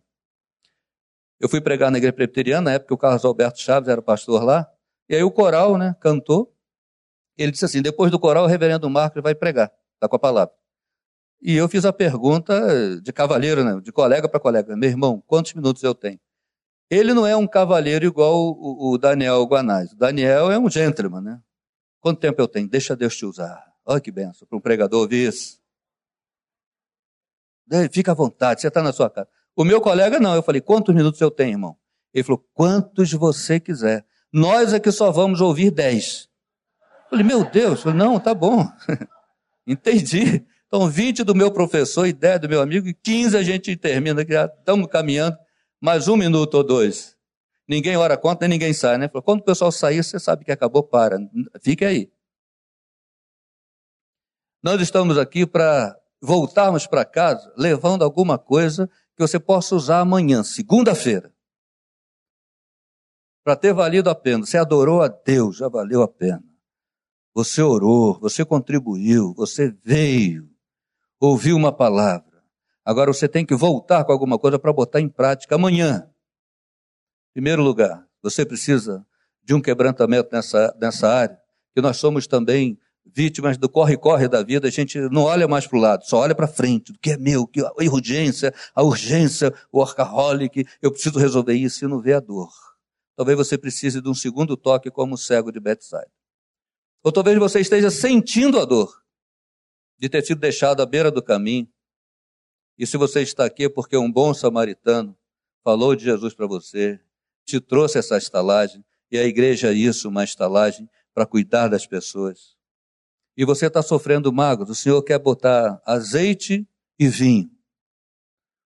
Eu 1.40 1.48
fui 1.48 1.62
pregar 1.62 1.90
na 1.90 1.98
igreja 1.98 2.12
presbiteriana, 2.12 2.62
na 2.70 2.72
época 2.74 2.94
o 2.94 2.98
Carlos 2.98 3.24
Alberto 3.24 3.60
Chaves 3.62 3.88
era 3.88 4.02
pastor 4.02 4.44
lá, 4.44 4.70
e 5.08 5.16
aí 5.16 5.24
o 5.24 5.32
coral, 5.32 5.78
né, 5.78 5.96
cantou. 6.02 6.54
Ele 7.38 7.52
disse 7.52 7.64
assim: 7.64 7.82
depois 7.82 8.12
do 8.12 8.20
coral, 8.20 8.44
o 8.44 8.48
reverendo 8.48 8.90
Marcos 8.90 9.24
vai 9.24 9.34
pregar, 9.34 9.72
está 9.94 10.10
com 10.10 10.18
a 10.18 10.20
palavra. 10.20 10.54
E 11.42 11.56
eu 11.56 11.70
fiz 11.70 11.86
a 11.86 11.94
pergunta 11.94 13.00
de 13.02 13.14
cavalheiro, 13.14 13.64
né, 13.64 13.80
de 13.82 13.92
colega 13.94 14.28
para 14.28 14.40
colega: 14.42 14.76
meu 14.76 14.90
irmão, 14.90 15.24
quantos 15.26 15.54
minutos 15.54 15.82
eu 15.82 15.96
tenho? 15.96 16.20
Ele 16.90 17.14
não 17.14 17.26
é 17.26 17.36
um 17.36 17.48
cavalheiro 17.48 18.06
igual 18.06 18.36
o, 18.36 18.94
o 18.94 18.98
Daniel 18.98 19.44
Guanais. 19.44 19.92
O 19.92 19.96
Daniel 19.96 20.52
é 20.52 20.58
um 20.58 20.70
gentleman, 20.70 21.22
né? 21.22 21.42
Quanto 22.00 22.20
tempo 22.20 22.42
eu 22.42 22.48
tenho? 22.48 22.68
Deixa 22.68 22.96
Deus 22.96 23.16
te 23.16 23.26
usar. 23.26 23.64
Olha 23.86 24.00
que 24.00 24.12
benção 24.12 24.48
para 24.48 24.58
um 24.58 24.62
pregador 24.62 25.02
ouvir 25.02 25.28
isso. 25.28 25.60
Fica 27.92 28.12
à 28.12 28.16
vontade, 28.16 28.62
você 28.62 28.68
está 28.68 28.82
na 28.82 28.92
sua 28.92 29.10
casa. 29.10 29.28
O 29.56 29.64
meu 29.64 29.80
colega 29.80 30.20
não, 30.20 30.34
eu 30.34 30.42
falei, 30.42 30.62
quantos 30.62 30.96
minutos 30.96 31.22
eu 31.22 31.30
tenho, 31.30 31.52
irmão? 31.52 31.78
Ele 32.14 32.24
falou, 32.24 32.44
quantos 32.54 33.12
você 33.14 33.60
quiser. 33.60 34.06
Nós 34.32 34.74
é 34.74 34.80
que 34.80 34.92
só 34.92 35.12
vamos 35.12 35.42
ouvir 35.42 35.70
dez. 35.70 36.28
Eu 37.04 37.10
falei, 37.10 37.26
meu 37.26 37.44
Deus, 37.44 37.82
falei, 37.82 37.98
não, 37.98 38.20
tá 38.20 38.34
bom. 38.34 38.66
Entendi. 39.68 40.46
Então, 40.68 40.88
20 40.88 41.24
do 41.24 41.36
meu 41.36 41.52
professor 41.52 42.08
e 42.08 42.14
10 42.14 42.42
do 42.42 42.50
meu 42.50 42.62
amigo, 42.62 42.88
e 42.88 42.94
15 42.94 43.36
a 43.36 43.44
gente 43.44 43.76
termina, 43.76 44.22
estamos 44.22 44.88
caminhando, 44.88 45.38
mais 45.82 46.08
um 46.08 46.16
minuto 46.16 46.56
ou 46.56 46.64
dois. 46.64 47.18
Ninguém 47.68 47.96
ora 47.98 48.18
conta, 48.18 48.48
nem 48.48 48.58
ninguém 48.58 48.74
sai, 48.74 48.98
né? 48.98 49.08
Quando 49.08 49.42
o 49.42 49.44
pessoal 49.44 49.72
sair, 49.72 50.04
você 50.04 50.20
sabe 50.20 50.44
que 50.44 50.52
acabou, 50.52 50.84
para. 50.84 51.18
Fique 51.62 51.86
aí. 51.86 52.12
Nós 54.62 54.82
estamos 54.82 55.18
aqui 55.18 55.46
para 55.46 55.96
voltarmos 56.22 56.88
para 56.88 57.06
casa 57.06 57.54
levando 57.56 58.04
alguma 58.04 58.38
coisa 58.38 58.90
que 59.16 59.22
você 59.22 59.40
possa 59.40 59.76
usar 59.76 60.00
amanhã, 60.00 60.44
segunda-feira 60.44 61.34
para 63.50 63.56
ter 63.56 63.74
valido 63.74 64.12
a 64.12 64.16
pena. 64.16 64.46
Você 64.46 64.60
adorou 64.60 65.02
a 65.02 65.08
Deus, 65.08 65.58
já 65.58 65.68
valeu 65.68 66.04
a 66.04 66.08
pena. 66.08 66.44
Você 67.34 67.64
orou, 67.64 68.20
você 68.20 68.46
contribuiu, 68.46 69.34
você 69.34 69.76
veio, 69.84 70.48
ouviu 71.20 71.56
uma 71.56 71.72
palavra. 71.72 72.29
Agora 72.90 73.14
você 73.14 73.28
tem 73.28 73.46
que 73.46 73.54
voltar 73.54 74.04
com 74.04 74.12
alguma 74.12 74.40
coisa 74.40 74.58
para 74.58 74.74
botar 74.74 75.00
em 75.00 75.08
prática 75.08 75.54
amanhã. 75.54 76.10
Em 77.30 77.34
primeiro 77.34 77.62
lugar, 77.62 78.04
você 78.20 78.44
precisa 78.44 79.06
de 79.44 79.54
um 79.54 79.62
quebrantamento 79.62 80.30
nessa, 80.32 80.76
nessa 80.82 81.08
área, 81.08 81.40
que 81.76 81.84
nós 81.84 81.98
somos 81.98 82.26
também 82.26 82.80
vítimas 83.06 83.60
do 83.60 83.70
corre-corre 83.70 84.28
da 84.28 84.42
vida, 84.42 84.68
a 84.68 84.72
gente 84.72 84.98
não 85.12 85.22
olha 85.22 85.48
mais 85.48 85.68
para 85.68 85.78
o 85.78 85.80
lado, 85.80 86.04
só 86.04 86.18
olha 86.18 86.34
para 86.34 86.48
frente, 86.48 86.92
do 86.92 86.98
que 86.98 87.12
é 87.12 87.18
meu, 87.18 87.46
que 87.46 87.62
a 87.62 87.72
urgência, 87.78 88.52
a 88.74 88.82
urgência, 88.82 89.54
o 89.72 89.78
workaholic, 89.78 90.66
eu 90.82 90.92
preciso 90.92 91.20
resolver 91.20 91.54
isso 91.54 91.86
e 91.86 91.88
não 91.88 92.02
vê 92.02 92.14
a 92.14 92.20
dor. 92.20 92.50
Talvez 93.16 93.38
você 93.38 93.56
precise 93.56 94.02
de 94.02 94.10
um 94.10 94.16
segundo 94.16 94.58
toque 94.58 94.90
como 94.90 95.14
o 95.14 95.18
cego 95.18 95.52
de 95.52 95.60
Bethsaida. 95.60 96.10
Ou 97.04 97.12
talvez 97.12 97.38
você 97.38 97.60
esteja 97.60 97.92
sentindo 97.92 98.60
a 98.60 98.66
dor 98.66 98.92
de 100.00 100.10
ter 100.10 100.26
sido 100.26 100.40
deixado 100.40 100.82
à 100.82 100.88
beira 100.88 101.12
do 101.12 101.22
caminho. 101.22 101.68
E 102.80 102.88
se 102.88 102.96
você 102.96 103.22
está 103.22 103.44
aqui 103.44 103.66
é 103.66 103.70
porque 103.70 103.98
um 103.98 104.10
bom 104.10 104.34
samaritano 104.34 105.14
falou 105.62 105.94
de 105.98 106.06
Jesus 106.06 106.34
para 106.34 106.48
você, 106.48 106.98
te 107.46 107.60
trouxe 107.60 108.00
essa 108.00 108.18
estalagem, 108.18 108.86
e 109.12 109.18
a 109.18 109.26
igreja 109.26 109.72
é 109.72 109.74
isso, 109.74 110.08
uma 110.08 110.24
estalagem 110.24 110.90
para 111.14 111.26
cuidar 111.26 111.68
das 111.68 111.86
pessoas. 111.86 112.56
E 113.36 113.44
você 113.44 113.68
está 113.68 113.82
sofrendo 113.82 114.32
magos, 114.32 114.70
o 114.70 114.76
Senhor 114.76 115.04
quer 115.04 115.20
botar 115.20 115.82
azeite 115.86 116.66
e 116.98 117.10
vinho. 117.10 117.52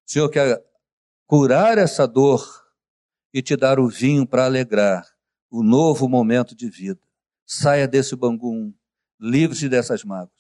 O 0.07 0.11
Senhor 0.11 0.30
quer 0.30 0.64
curar 1.26 1.80
essa 1.80 2.05
dor 2.05 2.45
e 3.34 3.41
te 3.41 3.55
dar 3.55 3.80
o 3.80 3.88
vinho 3.88 4.28
para 4.28 4.45
alegrar 4.45 5.07
o 5.49 5.64
novo 5.64 6.07
momento 6.07 6.55
de 6.55 6.70
vida. 6.70 7.01
Saia 7.47 7.88
desse 7.88 8.16
bangum, 8.16 8.72
livre-se 9.20 9.68
dessas 9.68 10.03
mágoas. 10.03 10.32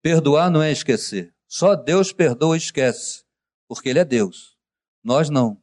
Perdoar 0.00 0.50
não 0.50 0.62
é 0.62 0.72
esquecer. 0.72 1.33
Só 1.46 1.74
Deus 1.74 2.12
perdoa 2.12 2.56
e 2.56 2.58
esquece, 2.58 3.24
porque 3.68 3.88
Ele 3.88 3.98
é 3.98 4.04
Deus. 4.04 4.56
Nós 5.02 5.28
não. 5.30 5.62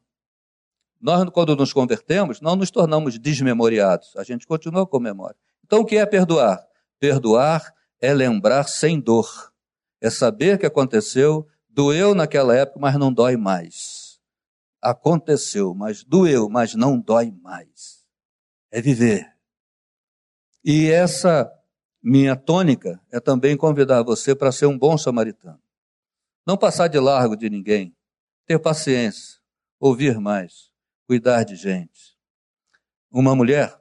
Nós, 1.00 1.28
quando 1.30 1.56
nos 1.56 1.72
convertemos, 1.72 2.40
não 2.40 2.54
nos 2.54 2.70
tornamos 2.70 3.18
desmemoriados. 3.18 4.14
A 4.16 4.22
gente 4.22 4.46
continua 4.46 4.86
com 4.86 5.00
memória. 5.00 5.36
Então, 5.64 5.80
o 5.80 5.84
que 5.84 5.96
é 5.96 6.06
perdoar? 6.06 6.64
Perdoar 7.00 7.74
é 8.00 8.14
lembrar 8.14 8.68
sem 8.68 9.00
dor. 9.00 9.52
É 10.00 10.10
saber 10.10 10.58
que 10.58 10.66
aconteceu, 10.66 11.46
doeu 11.68 12.14
naquela 12.14 12.56
época, 12.56 12.78
mas 12.78 12.96
não 12.96 13.12
dói 13.12 13.36
mais. 13.36 14.20
Aconteceu, 14.80 15.74
mas 15.74 16.02
doeu, 16.02 16.48
mas 16.48 16.74
não 16.74 16.98
dói 16.98 17.30
mais. 17.30 18.04
É 18.70 18.80
viver. 18.80 19.32
E 20.64 20.90
essa 20.90 21.50
minha 22.02 22.34
tônica 22.34 23.00
é 23.10 23.20
também 23.20 23.56
convidar 23.56 24.02
você 24.02 24.34
para 24.34 24.50
ser 24.50 24.66
um 24.66 24.76
bom 24.76 24.98
samaritano. 24.98 25.61
Não 26.46 26.56
passar 26.56 26.88
de 26.88 26.98
largo 26.98 27.36
de 27.36 27.48
ninguém, 27.48 27.96
ter 28.46 28.58
paciência, 28.58 29.40
ouvir 29.78 30.18
mais, 30.18 30.72
cuidar 31.06 31.44
de 31.44 31.54
gente. 31.54 32.16
Uma 33.10 33.34
mulher 33.34 33.80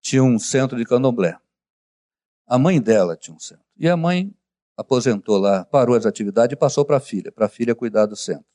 tinha 0.00 0.22
um 0.22 0.38
centro 0.38 0.76
de 0.76 0.84
candomblé. 0.84 1.38
A 2.46 2.58
mãe 2.58 2.80
dela 2.80 3.16
tinha 3.16 3.34
um 3.34 3.38
centro. 3.38 3.64
E 3.76 3.88
a 3.88 3.96
mãe 3.96 4.34
aposentou 4.76 5.38
lá, 5.38 5.64
parou 5.64 5.96
as 5.96 6.06
atividades 6.06 6.54
e 6.54 6.56
passou 6.56 6.84
para 6.84 6.96
a 6.96 7.00
filha, 7.00 7.30
para 7.30 7.46
a 7.46 7.48
filha 7.48 7.74
cuidar 7.74 8.06
do 8.06 8.16
centro. 8.16 8.46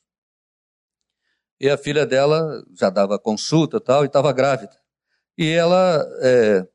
E 1.58 1.70
a 1.70 1.78
filha 1.78 2.04
dela 2.04 2.64
já 2.74 2.90
dava 2.90 3.18
consulta 3.18 3.80
tal, 3.80 4.02
e 4.02 4.06
estava 4.06 4.32
grávida. 4.32 4.78
E 5.38 5.50
ela 5.50 6.04
é, 6.20 6.68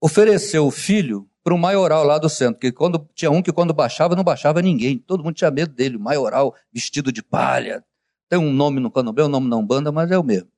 ofereceu 0.00 0.66
o 0.66 0.70
filho 0.70 1.30
para 1.44 1.54
o 1.54 1.58
maioral 1.58 2.04
lá 2.04 2.16
do 2.16 2.30
centro, 2.30 2.58
que 2.58 2.72
quando 2.72 3.06
tinha 3.14 3.30
um 3.30 3.42
que 3.42 3.52
quando 3.52 3.74
baixava, 3.74 4.16
não 4.16 4.24
baixava 4.24 4.62
ninguém. 4.62 4.96
Todo 4.96 5.22
mundo 5.22 5.34
tinha 5.34 5.50
medo 5.50 5.74
dele, 5.74 5.98
maioral, 5.98 6.54
vestido 6.72 7.12
de 7.12 7.22
palha. 7.22 7.84
Tem 8.30 8.38
um 8.38 8.50
nome 8.50 8.80
no 8.80 8.90
candomblé, 8.90 9.24
um 9.24 9.28
nome 9.28 9.46
não 9.46 9.64
banda, 9.64 9.92
mas 9.92 10.10
é 10.10 10.18
o 10.18 10.24
mesmo. 10.24 10.48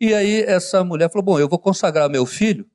E 0.00 0.12
aí 0.12 0.42
essa 0.42 0.82
mulher 0.82 1.08
falou: 1.10 1.22
Bom, 1.22 1.38
eu 1.38 1.48
vou 1.48 1.60
consagrar 1.60 2.10
meu 2.10 2.26
filho 2.26 2.68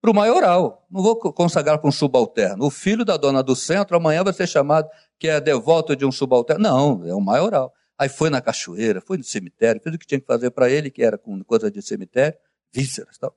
para 0.00 0.12
o 0.12 0.14
maioral, 0.14 0.86
não 0.88 1.02
vou 1.02 1.16
consagrar 1.16 1.80
para 1.80 1.88
um 1.88 1.92
subalterno. 1.92 2.64
O 2.64 2.70
filho 2.70 3.04
da 3.04 3.16
dona 3.16 3.42
do 3.42 3.56
centro 3.56 3.96
amanhã 3.96 4.22
vai 4.22 4.32
ser 4.32 4.46
chamado 4.46 4.88
que 5.18 5.26
é 5.26 5.40
devoto 5.40 5.96
de 5.96 6.06
um 6.06 6.12
subalterno. 6.12 6.62
Não, 6.62 7.04
é 7.04 7.14
um 7.14 7.20
maioral. 7.20 7.74
Aí 7.98 8.08
foi 8.08 8.30
na 8.30 8.40
cachoeira, 8.40 9.00
foi 9.00 9.16
no 9.16 9.24
cemitério, 9.24 9.80
fez 9.82 9.96
o 9.96 9.98
que 9.98 10.06
tinha 10.06 10.20
que 10.20 10.26
fazer 10.26 10.50
para 10.52 10.70
ele, 10.70 10.88
que 10.88 11.02
era 11.02 11.18
com 11.18 11.42
coisa 11.42 11.68
de 11.68 11.82
cemitério, 11.82 12.38
vísceras 12.72 13.16
e 13.16 13.20
tal. 13.20 13.36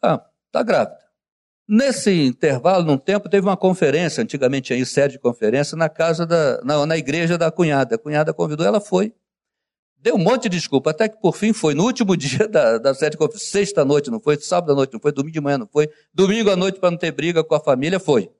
Tá, 0.00 0.30
tá 0.52 0.62
grávida. 0.62 1.02
Nesse 1.74 2.10
intervalo, 2.26 2.84
num 2.84 2.98
tempo, 2.98 3.30
teve 3.30 3.46
uma 3.46 3.56
conferência, 3.56 4.22
antigamente 4.22 4.74
aí, 4.74 4.84
sede 4.84 5.14
de 5.14 5.18
conferência, 5.18 5.74
na 5.74 5.88
casa 5.88 6.26
da, 6.26 6.62
na, 6.62 6.84
na 6.84 6.98
igreja 6.98 7.38
da 7.38 7.50
cunhada. 7.50 7.94
A 7.94 7.98
cunhada 7.98 8.34
convidou, 8.34 8.66
ela 8.66 8.78
foi. 8.78 9.14
Deu 9.96 10.16
um 10.16 10.18
monte 10.18 10.50
de 10.50 10.58
desculpa, 10.58 10.90
até 10.90 11.08
que 11.08 11.18
por 11.18 11.34
fim 11.34 11.54
foi 11.54 11.72
no 11.72 11.84
último 11.84 12.14
dia 12.18 12.46
da, 12.46 12.76
da 12.76 12.92
sede 12.92 13.12
de 13.12 13.16
conferência, 13.16 13.48
sexta 13.48 13.86
noite, 13.86 14.10
não 14.10 14.20
foi, 14.20 14.38
sábado 14.38 14.72
à 14.72 14.74
noite, 14.74 14.92
não 14.92 15.00
foi, 15.00 15.12
domingo 15.12 15.32
de 15.32 15.40
manhã, 15.40 15.56
não 15.56 15.66
foi, 15.66 15.88
domingo 16.12 16.50
à 16.50 16.56
noite 16.56 16.78
para 16.78 16.90
não 16.90 16.98
ter 16.98 17.10
briga 17.10 17.42
com 17.42 17.54
a 17.54 17.60
família, 17.60 17.98
foi. 17.98 18.30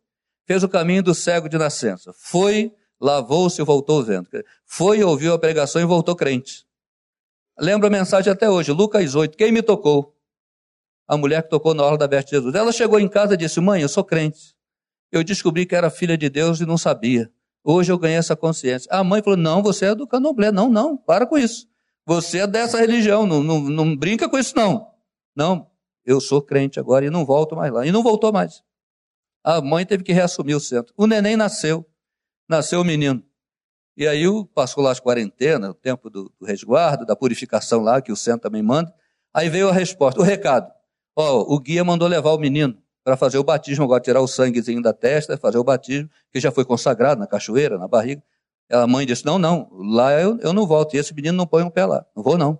Fez 0.44 0.62
o 0.62 0.68
caminho 0.68 1.02
do 1.02 1.14
cego 1.14 1.48
de 1.48 1.56
nascença. 1.56 2.12
Foi, 2.14 2.70
lavou-se 3.00 3.62
e 3.62 3.64
voltou 3.64 4.04
vendo. 4.04 4.28
Foi, 4.66 5.02
ouviu 5.02 5.32
a 5.32 5.38
pregação 5.38 5.80
e 5.80 5.86
voltou 5.86 6.14
crente. 6.14 6.66
Lembra 7.58 7.88
a 7.88 7.90
mensagem 7.90 8.30
até 8.30 8.50
hoje, 8.50 8.72
Lucas 8.72 9.14
8, 9.14 9.38
quem 9.38 9.50
me 9.50 9.62
tocou? 9.62 10.14
A 11.12 11.16
mulher 11.18 11.42
que 11.42 11.50
tocou 11.50 11.74
na 11.74 11.82
hora 11.82 11.98
da 11.98 12.06
veste 12.06 12.30
de 12.30 12.36
Jesus. 12.36 12.54
Ela 12.54 12.72
chegou 12.72 12.98
em 12.98 13.06
casa 13.06 13.34
e 13.34 13.36
disse, 13.36 13.60
mãe, 13.60 13.82
eu 13.82 13.88
sou 13.90 14.02
crente. 14.02 14.54
Eu 15.10 15.22
descobri 15.22 15.66
que 15.66 15.76
era 15.76 15.90
filha 15.90 16.16
de 16.16 16.30
Deus 16.30 16.58
e 16.60 16.64
não 16.64 16.78
sabia. 16.78 17.30
Hoje 17.62 17.92
eu 17.92 17.98
ganhei 17.98 18.16
essa 18.16 18.34
consciência. 18.34 18.88
A 18.90 19.04
mãe 19.04 19.22
falou: 19.22 19.36
Não, 19.36 19.62
você 19.62 19.84
é 19.86 19.94
do 19.94 20.06
candomblé. 20.06 20.50
Não, 20.50 20.70
não, 20.70 20.96
para 20.96 21.26
com 21.26 21.36
isso. 21.36 21.68
Você 22.06 22.38
é 22.38 22.46
dessa 22.46 22.78
religião, 22.78 23.26
não, 23.26 23.42
não, 23.42 23.60
não 23.60 23.94
brinca 23.94 24.26
com 24.26 24.38
isso, 24.38 24.56
não. 24.56 24.90
Não, 25.36 25.70
eu 26.02 26.18
sou 26.18 26.40
crente 26.40 26.80
agora 26.80 27.04
e 27.04 27.10
não 27.10 27.26
volto 27.26 27.54
mais 27.54 27.70
lá. 27.70 27.86
E 27.86 27.92
não 27.92 28.02
voltou 28.02 28.32
mais. 28.32 28.62
A 29.44 29.60
mãe 29.60 29.84
teve 29.84 30.02
que 30.02 30.14
reassumir 30.14 30.56
o 30.56 30.60
centro. 30.60 30.94
O 30.96 31.06
neném 31.06 31.36
nasceu, 31.36 31.86
nasceu 32.48 32.80
o 32.80 32.84
menino. 32.84 33.22
E 33.98 34.08
aí 34.08 34.24
passou 34.54 34.82
lá 34.82 34.90
as 34.90 34.98
quarentenas, 34.98 35.70
o 35.70 35.74
tempo 35.74 36.08
do, 36.08 36.32
do, 36.40 36.46
resguardo, 36.46 37.04
da 37.04 37.14
purificação 37.14 37.82
lá, 37.82 38.00
que 38.00 38.10
o 38.10 38.16
centro 38.16 38.40
também 38.40 38.62
manda. 38.62 38.90
Aí 39.34 39.50
veio 39.50 39.68
a 39.68 39.72
resposta, 39.72 40.18
o 40.18 40.24
recado. 40.24 40.72
Ó, 41.16 41.54
o 41.54 41.58
guia 41.58 41.84
mandou 41.84 42.08
levar 42.08 42.30
o 42.32 42.38
menino 42.38 42.76
para 43.04 43.16
fazer 43.16 43.38
o 43.38 43.44
batismo, 43.44 43.84
agora 43.84 44.00
tirar 44.00 44.20
o 44.20 44.28
sanguezinho 44.28 44.80
da 44.80 44.92
testa, 44.92 45.36
fazer 45.36 45.58
o 45.58 45.64
batismo, 45.64 46.08
que 46.32 46.40
já 46.40 46.50
foi 46.50 46.64
consagrado 46.64 47.20
na 47.20 47.26
cachoeira, 47.26 47.78
na 47.78 47.88
barriga. 47.88 48.22
A 48.70 48.86
mãe 48.86 49.04
disse: 49.04 49.26
Não, 49.26 49.38
não, 49.38 49.68
lá 49.72 50.12
eu, 50.12 50.38
eu 50.40 50.52
não 50.52 50.66
volto. 50.66 50.94
E 50.94 50.98
esse 50.98 51.12
menino 51.14 51.36
não 51.36 51.46
põe 51.46 51.62
um 51.62 51.70
pé 51.70 51.84
lá. 51.84 52.06
Não 52.16 52.22
vou, 52.22 52.38
não. 52.38 52.58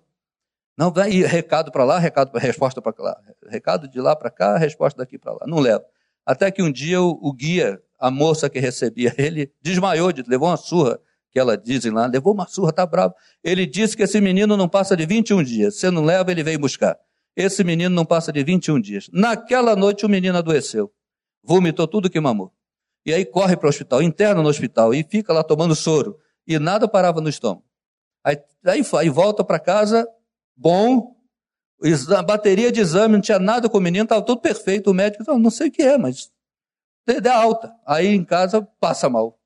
Não, 0.76 0.90
vai 0.90 1.11
recado 1.11 1.70
para 1.70 1.84
lá, 1.84 1.98
recado 1.98 2.30
para 2.30 2.40
resposta 2.40 2.80
para 2.82 2.94
lá. 2.98 3.16
Recado 3.48 3.88
de 3.88 4.00
lá 4.00 4.16
para 4.16 4.30
cá, 4.30 4.57
resposta 4.57 4.98
daqui 4.98 5.18
para 5.18 5.32
lá. 5.32 5.40
Não 5.46 5.59
leva. 5.59 5.84
Até 6.24 6.50
que 6.50 6.62
um 6.62 6.70
dia 6.72 7.00
o, 7.00 7.18
o, 7.20 7.32
guia, 7.32 7.80
a 7.98 8.11
moça 8.11 8.48
que 8.48 8.59
recebia 8.59 9.14
ele, 9.18 9.53
desmaiou, 9.61 10.12
levou 10.26 10.48
uma 10.48 10.57
surra, 10.57 10.98
que 11.30 11.38
ela 11.38 11.57
dizem 11.57 11.92
lá, 11.92 12.07
levou 12.07 12.32
uma 12.32 12.46
surra, 12.46 12.72
tá 12.72 12.86
bravo. 12.86 13.14
Ele 13.42 13.66
disse 13.66 13.96
que 13.96 14.03
esse 14.03 14.20
menino 14.20 14.57
não 14.57 14.68
passa 14.68 14.96
de 14.96 15.07
21 15.07 15.42
dias. 15.42 15.76
Você 15.76 15.90
não 15.90 16.05
leva, 16.05 16.30
ele 16.30 16.42
veio 16.42 16.59
buscar. 16.59 16.98
Esse 17.37 17.64
menino 17.64 17.95
não 17.95 18.05
passa 18.05 18.33
de 18.33 18.43
21 18.45 18.80
dias. 18.80 19.09
Naquela 19.12 19.74
noite 19.74 20.05
o 20.05 20.09
menino 20.09 20.37
adoeceu. 20.37 20.93
Vomitou 21.43 21.89
tudo 21.89 22.11
que 22.11 22.20
mamou. 22.20 22.53
E 23.05 23.12
aí 23.12 23.24
corre 23.24 23.57
para 23.57 23.66
o 23.66 23.70
hospital, 23.70 24.03
interna 24.03 24.43
no 24.43 24.49
hospital 24.49 24.95
e 24.95 25.03
fica 25.03 25.33
lá 25.33 25.43
tomando 25.43 25.74
soro. 25.74 26.18
E 26.47 26.59
nada 26.59 26.87
parava 26.87 27.20
no 27.20 27.28
estômago. 27.28 27.64
Aí, 28.24 28.37
aí, 28.64 28.83
aí 28.99 29.09
volta 29.09 29.43
para 29.43 29.59
casa, 29.59 30.07
bom, 30.57 31.16
bateria 32.24 32.70
de 32.70 32.80
exame, 32.80 33.14
não 33.14 33.20
tinha 33.20 33.39
nada 33.39 33.68
com 33.68 33.78
o 33.78 33.80
menino, 33.80 34.05
estava 34.05 34.22
tudo 34.22 34.41
perfeito. 34.41 34.91
O 34.91 34.95
médico 34.95 35.37
não 35.39 35.51
sei 35.51 35.68
o 35.68 35.72
que 35.72 35.83
é, 35.83 35.99
mas 35.99 36.30
dá 37.20 37.37
alta. 37.37 37.74
Aí 37.87 38.09
em 38.09 38.24
casa 38.24 38.62
passa 38.78 39.09
mal. 39.09 39.39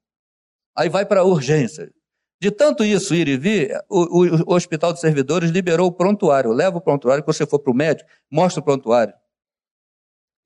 Aí 0.77 0.89
vai 0.89 1.07
para 1.07 1.21
a 1.21 1.25
urgência. 1.25 1.91
De 2.39 2.51
tanto 2.51 2.85
isso 2.85 3.15
ir 3.15 3.29
e 3.29 3.37
vir, 3.39 3.71
o, 3.89 4.01
o, 4.01 4.53
o, 4.53 4.55
Hospital 4.55 4.93
de 4.93 5.01
Servidores 5.01 5.51
liberou 5.51 5.87
o 5.87 5.93
prontuário. 5.93 6.53
Leva 6.53 6.77
o 6.77 6.81
prontuário, 6.81 7.25
quando 7.25 7.37
você 7.37 7.47
for 7.47 7.59
para 7.59 7.73
o 7.73 7.77
médico, 7.77 8.09
mostra 8.31 8.61
o 8.61 8.65
prontuário. 8.65 9.15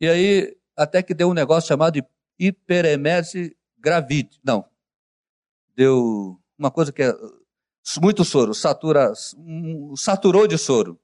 E 0.01 0.09
aí, 0.09 0.57
até 0.77 1.03
que 1.03 1.13
deu 1.13 1.29
um 1.29 1.35
negócio 1.35 1.69
chamado 1.69 1.95
de 1.95 2.05
hiperemese 2.39 3.57
gravide. 3.79 4.39
Não. 4.45 4.65
Deu 5.75 6.39
uma 6.57 6.71
coisa 6.71 6.93
que 6.93 7.03
é 7.03 7.13
muito 8.01 8.25
soro, 8.25 8.55
satura, 8.55 9.13
saturou 9.97 10.47
de 10.47 10.57
soro. 10.57 11.01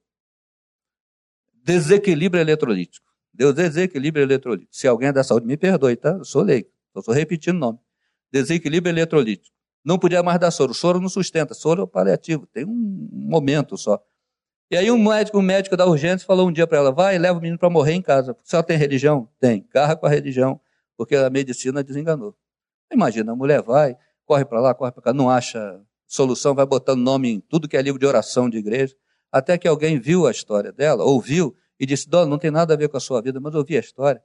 Desequilíbrio 1.65 2.41
eletrolítico. 2.41 3.05
Deu 3.35 3.53
desequilíbrio 3.53 4.23
eletrolítico. 4.23 4.75
Se 4.75 4.87
alguém 4.87 5.09
é 5.09 5.13
da 5.13 5.25
saúde, 5.25 5.47
me 5.47 5.57
perdoe, 5.57 5.97
tá? 5.97 6.11
Eu 6.11 6.25
sou 6.25 6.43
leigo. 6.43 6.71
Estou 6.97 7.13
repetindo 7.13 7.57
o 7.57 7.59
nome. 7.59 7.79
Desequilíbrio 8.31 8.93
eletrolítico. 8.93 9.55
Não 9.87 10.01
podia 10.01 10.21
mais 10.21 10.41
dar 10.41 10.51
soro. 10.51 10.73
O 10.73 10.75
soro 10.75 11.01
não 11.01 11.09
sustenta. 11.09 11.55
Soro 11.55 11.85
é 11.85 11.87
paliativo. 11.87 12.45
Tem 12.49 12.65
um 12.65 13.09
momento 13.13 13.79
só. 13.79 14.03
E 14.69 14.77
aí 14.77 14.91
um 14.91 14.99
médico, 14.99 15.39
um 15.39 15.43
médico 15.43 15.77
da 15.77 15.87
urgência 15.87 16.27
falou 16.27 16.49
um 16.49 16.53
dia 16.53 16.67
para 16.67 16.79
ela, 16.79 16.91
vai, 16.91 17.17
leva 17.17 17.39
o 17.39 17.41
menino 17.41 17.57
para 17.57 17.71
morrer 17.71 17.93
em 17.93 18.03
casa. 18.03 18.37
Se 18.43 18.57
ela 18.57 18.65
tem 18.65 18.77
religião? 18.77 19.29
Tem. 19.39 19.63
Carra 19.63 19.95
com 19.95 20.07
a 20.07 20.09
religião, 20.09 20.61
porque 20.97 21.15
a 21.15 21.31
medicina 21.31 21.85
desenganou. 21.85 22.35
Imagina, 22.93 23.31
a 23.31 23.37
mulher 23.37 23.63
vai, 23.63 23.97
corre 24.25 24.45
para 24.45 24.61
lá, 24.61 24.75
corre 24.75 24.91
para 24.91 25.03
cá, 25.03 25.13
não 25.13 25.31
acha 25.31 25.81
solução, 26.05 26.53
vai 26.53 26.67
botando 26.67 27.01
nome 27.01 27.31
em 27.31 27.41
tudo 27.41 27.69
que 27.69 27.77
é 27.77 27.83
livro 27.83 28.01
de 28.01 28.07
oração 28.07 28.51
de 28.51 28.59
igreja, 28.59 28.97
até 29.31 29.57
que 29.57 29.69
alguém 29.69 30.01
viu 30.01 30.27
a 30.27 30.33
história 30.33 30.73
dela, 30.73 31.05
ouviu, 31.05 31.55
e 31.79 31.87
disse, 31.87 32.09
Dona, 32.09 32.27
não 32.27 32.39
tem 32.39 32.51
nada 32.51 32.75
a 32.75 32.77
ver 32.77 32.89
com 32.89 32.97
a 32.97 33.01
sua 33.01 33.23
vida, 33.23 33.39
mas 33.39 33.55
ouvi 33.55 33.77
a 33.77 33.81
história. 33.81 34.21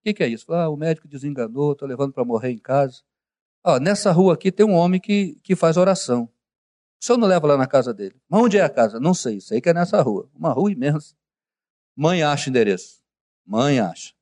O 0.00 0.04
que, 0.04 0.14
que 0.14 0.22
é 0.22 0.28
isso? 0.28 0.50
Ah, 0.54 0.70
o 0.70 0.76
médico 0.76 1.06
desenganou, 1.06 1.72
estou 1.72 1.86
levando 1.86 2.14
para 2.14 2.24
morrer 2.24 2.50
em 2.50 2.58
casa. 2.58 3.02
Ó, 3.66 3.80
nessa 3.80 4.12
rua 4.12 4.34
aqui 4.34 4.52
tem 4.52 4.64
um 4.64 4.74
homem 4.74 5.00
que, 5.00 5.40
que 5.42 5.56
faz 5.56 5.76
oração. 5.76 6.30
O 7.00 7.04
senhor 7.04 7.18
não 7.18 7.26
leva 7.26 7.48
lá 7.48 7.56
na 7.56 7.66
casa 7.66 7.92
dele. 7.92 8.14
Mas 8.28 8.40
onde 8.40 8.56
é 8.58 8.62
a 8.62 8.70
casa? 8.70 9.00
Não 9.00 9.12
sei, 9.12 9.40
sei 9.40 9.60
que 9.60 9.68
é 9.68 9.74
nessa 9.74 10.00
rua. 10.00 10.30
Uma 10.32 10.52
rua 10.52 10.70
imensa. 10.70 11.16
Mãe 11.96 12.22
acha 12.22 12.48
endereço. 12.48 13.02
Mãe 13.44 13.80
acha. 13.80 14.14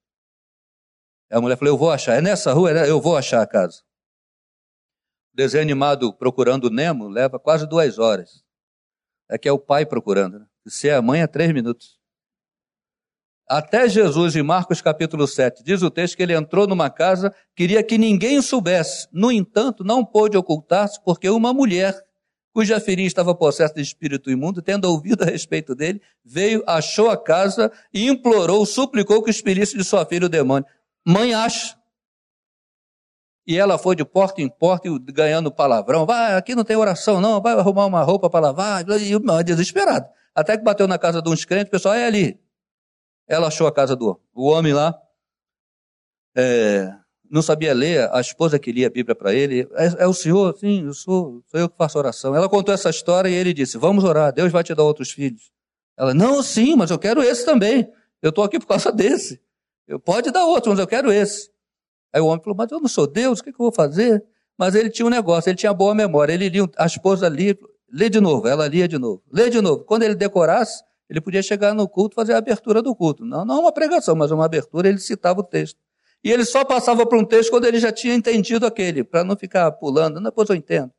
A 1.31 1.43
mulher 1.43 1.59
falou, 1.59 1.75
eu 1.75 1.79
vou 1.79 1.91
achar. 1.91 2.15
É 2.15 2.23
nessa 2.23 2.55
rua? 2.55 2.71
É, 2.71 2.89
eu 2.89 2.99
vou 3.03 3.19
achar 3.19 3.43
a 3.43 3.47
casa. 3.47 3.83
desenho 5.35 5.63
animado 5.63 6.15
Procurando 6.15 6.71
Nemo 6.71 7.07
leva 7.07 7.39
quase 7.39 7.67
duas 7.69 7.99
horas. 7.99 8.43
É 9.29 9.37
que 9.37 9.47
é 9.47 9.53
o 9.53 9.59
pai 9.59 9.85
procurando. 9.85 10.39
Né? 10.39 10.47
Se 10.67 10.89
é 10.89 10.95
a 10.95 11.03
mãe, 11.03 11.21
é 11.21 11.27
três 11.27 11.53
minutos. 11.53 12.01
Até 13.47 13.87
Jesus, 13.89 14.35
em 14.37 14.43
Marcos 14.43 14.81
capítulo 14.81 15.27
7, 15.27 15.63
diz 15.63 15.83
o 15.83 15.91
texto 15.91 16.17
que 16.17 16.23
ele 16.23 16.35
entrou 16.35 16.67
numa 16.67 16.89
casa, 16.89 17.35
queria 17.55 17.83
que 17.83 17.99
ninguém 17.99 18.41
soubesse. 18.41 19.07
No 19.13 19.31
entanto, 19.31 19.85
não 19.85 20.03
pôde 20.03 20.37
ocultar-se, 20.37 20.99
porque 21.05 21.29
uma 21.29 21.53
mulher, 21.53 21.95
cuja 22.55 22.81
filhinha 22.81 23.07
estava 23.07 23.35
possessa 23.35 23.75
de 23.75 23.83
espírito 23.83 24.31
imundo, 24.31 24.63
tendo 24.63 24.87
ouvido 24.87 25.25
a 25.25 25.27
respeito 25.27 25.75
dele, 25.75 26.01
veio, 26.25 26.65
achou 26.67 27.11
a 27.11 27.23
casa 27.23 27.71
e 27.93 28.09
implorou, 28.09 28.65
suplicou 28.65 29.23
que 29.23 29.31
expelisse 29.31 29.77
de 29.77 29.85
sua 29.85 30.07
filha 30.07 30.25
o 30.25 30.29
demônio. 30.31 30.67
Mãe 31.07 31.35
acha, 31.35 31.77
E 33.47 33.59
ela 33.59 33.77
foi 33.77 33.95
de 33.95 34.07
porta 34.07 34.41
em 34.41 34.49
porta 34.49 34.89
ganhando 35.13 35.53
palavrão. 35.53 36.07
Vai, 36.07 36.35
aqui 36.35 36.55
não 36.55 36.65
tem 36.65 36.77
oração, 36.77 37.21
não. 37.21 37.43
Vai 37.43 37.53
arrumar 37.53 37.85
uma 37.85 38.03
roupa 38.03 38.31
para 38.31 38.47
lavar. 38.47 38.85
E 39.03 39.15
uma 39.15 39.45
desesperada. 39.45 40.09
Até 40.35 40.57
que 40.57 40.65
bateu 40.65 40.89
na 40.89 40.99
casa 40.99 41.21
de 41.21 41.29
uns 41.29 41.45
crentes, 41.45 41.69
o 41.69 41.71
pessoal, 41.71 41.95
é 41.95 42.07
ali. 42.07 42.41
Ela 43.27 43.49
achou 43.49 43.67
a 43.67 43.73
casa 43.73 43.97
do 43.97 44.21
o 44.35 44.47
homem 44.49 44.73
lá. 44.73 44.95
É, 46.37 46.93
não 47.31 47.43
sabia 47.43 47.73
ler, 47.73 48.09
a 48.13 48.21
esposa 48.21 48.59
que 48.59 48.71
lia 48.71 48.87
a 48.87 48.91
Bíblia 48.91 49.15
para 49.15 49.33
ele. 49.33 49.69
É, 49.73 50.05
é, 50.05 50.07
o 50.07 50.13
senhor? 50.13 50.57
Sim, 50.59 50.85
eu 50.85 50.95
sou, 50.95 51.43
sou 51.47 51.61
eu 51.61 51.69
que 51.69 51.77
faço 51.77 51.99
oração. 51.99 52.35
Ela 52.35 52.49
contou 52.49 52.75
essa 52.75 52.91
história 52.91 53.29
e 53.29 53.35
ele 53.35 53.53
disse: 53.53 53.79
Vamos 53.79 54.05
orar, 54.05 54.33
Deus 54.33 54.53
vai 54.53 54.63
te 54.63 54.75
dar 54.75 54.83
outros 54.83 55.11
filhos. 55.11 55.51
Ela, 55.97 56.13
não, 56.13 56.43
sim, 56.43 56.77
mas 56.77 56.91
eu 56.91 56.99
quero 56.99 57.23
esse 57.23 57.45
também. 57.45 57.89
Eu 58.21 58.31
estou 58.31 58.45
aqui 58.45 58.59
por 58.59 58.67
causa 58.67 58.91
desse. 58.91 59.41
Eu 59.87 60.01
pode 60.01 60.31
dar 60.31 60.45
outro, 60.45 60.71
mas 60.71 60.79
eu 60.79 60.87
quero 60.87 61.13
esse. 61.13 61.51
Aí 62.13 62.21
o 62.21 62.27
homem 62.27 62.43
falou, 62.43 62.57
mas 62.57 62.71
eu 62.71 62.81
não 62.81 62.89
sou 62.89 63.07
Deus, 63.07 63.41
o 63.41 63.45
que, 63.45 63.53
que 63.53 63.61
eu 63.61 63.65
vou 63.65 63.73
fazer? 63.73 64.25
Mas 64.57 64.75
ele 64.75 64.89
tinha 64.89 65.05
um 65.05 65.11
negócio, 65.11 65.51
ele 65.51 65.57
tinha 65.57 65.75
boa 65.75 65.95
memória. 65.95 66.33
Ele 66.33 66.49
lia, 66.49 66.69
a 66.79 66.87
esposa 66.87 67.29
lia, 67.29 67.59
lê 67.93 68.09
de 68.09 68.21
novo, 68.21 68.47
ela 68.47 68.67
lia 68.69 68.87
de 68.87 68.99
novo, 68.99 69.23
lê 69.33 69.51
de 69.51 69.61
novo. 69.61 69.85
Quando 69.85 70.05
ele 70.05 70.15
decorasse, 70.15 70.83
ele 71.09 71.21
podia 71.21 71.43
chegar 71.43 71.75
no 71.75 71.89
culto 71.89 72.15
fazer 72.15 72.33
a 72.33 72.39
abertura 72.39 72.83
do 72.83 72.95
culto. 72.95 73.25
Não, 73.25 73.45
não 73.45 73.61
uma 73.61 73.73
pregação, 73.73 74.15
mas 74.15 74.31
uma 74.31 74.45
abertura, 74.45 74.89
ele 74.89 74.99
citava 74.99 75.41
o 75.41 75.45
texto. 75.45 75.79
E 76.23 76.31
ele 76.31 76.45
só 76.45 76.65
passava 76.65 77.05
para 77.07 77.19
um 77.19 77.25
texto 77.25 77.51
quando 77.51 77.67
ele 77.67 77.79
já 77.79 77.93
tinha 77.93 78.15
entendido 78.15 78.65
aquele, 78.65 79.05
para 79.05 79.23
não 79.23 79.37
ficar 79.37 79.71
pulando, 79.73 80.23
depois 80.23 80.49
eu 80.49 80.57
entendo. 80.57 80.91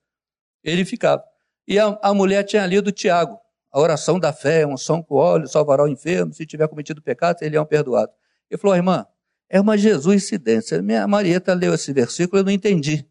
Ele 0.64 0.86
ficava. 0.86 1.24
E 1.68 1.80
a, 1.80 1.97
a 2.01 2.14
mulher 2.14 2.43
tinha 2.43 2.66
lido 2.66 2.91
Tiago, 2.91 3.39
a 3.72 3.80
oração 3.80 4.20
da 4.20 4.32
fé, 4.32 4.68
um 4.68 4.78
som 4.78 5.01
com 5.01 5.16
óleo, 5.16 5.47
salvará 5.47 5.84
o 5.84 5.88
enfermo, 5.88 6.34
se 6.34 6.45
tiver 6.45 6.68
cometido 6.68 7.01
pecado, 7.01 7.39
ele 7.41 7.58
é 7.58 7.62
um 7.62 7.66
perdoado. 7.66 8.12
Ele 8.49 8.60
falou, 8.60 8.76
irmã, 8.76 9.06
é 9.49 9.60
uma 9.60 9.78
Jesuicidência. 9.78 10.80
Minha 10.82 11.08
Marieta 11.08 11.53
leu 11.53 11.74
esse 11.74 11.91
versículo, 11.91 12.41
eu 12.41 12.45
não 12.45 12.51
entendi. 12.51 13.08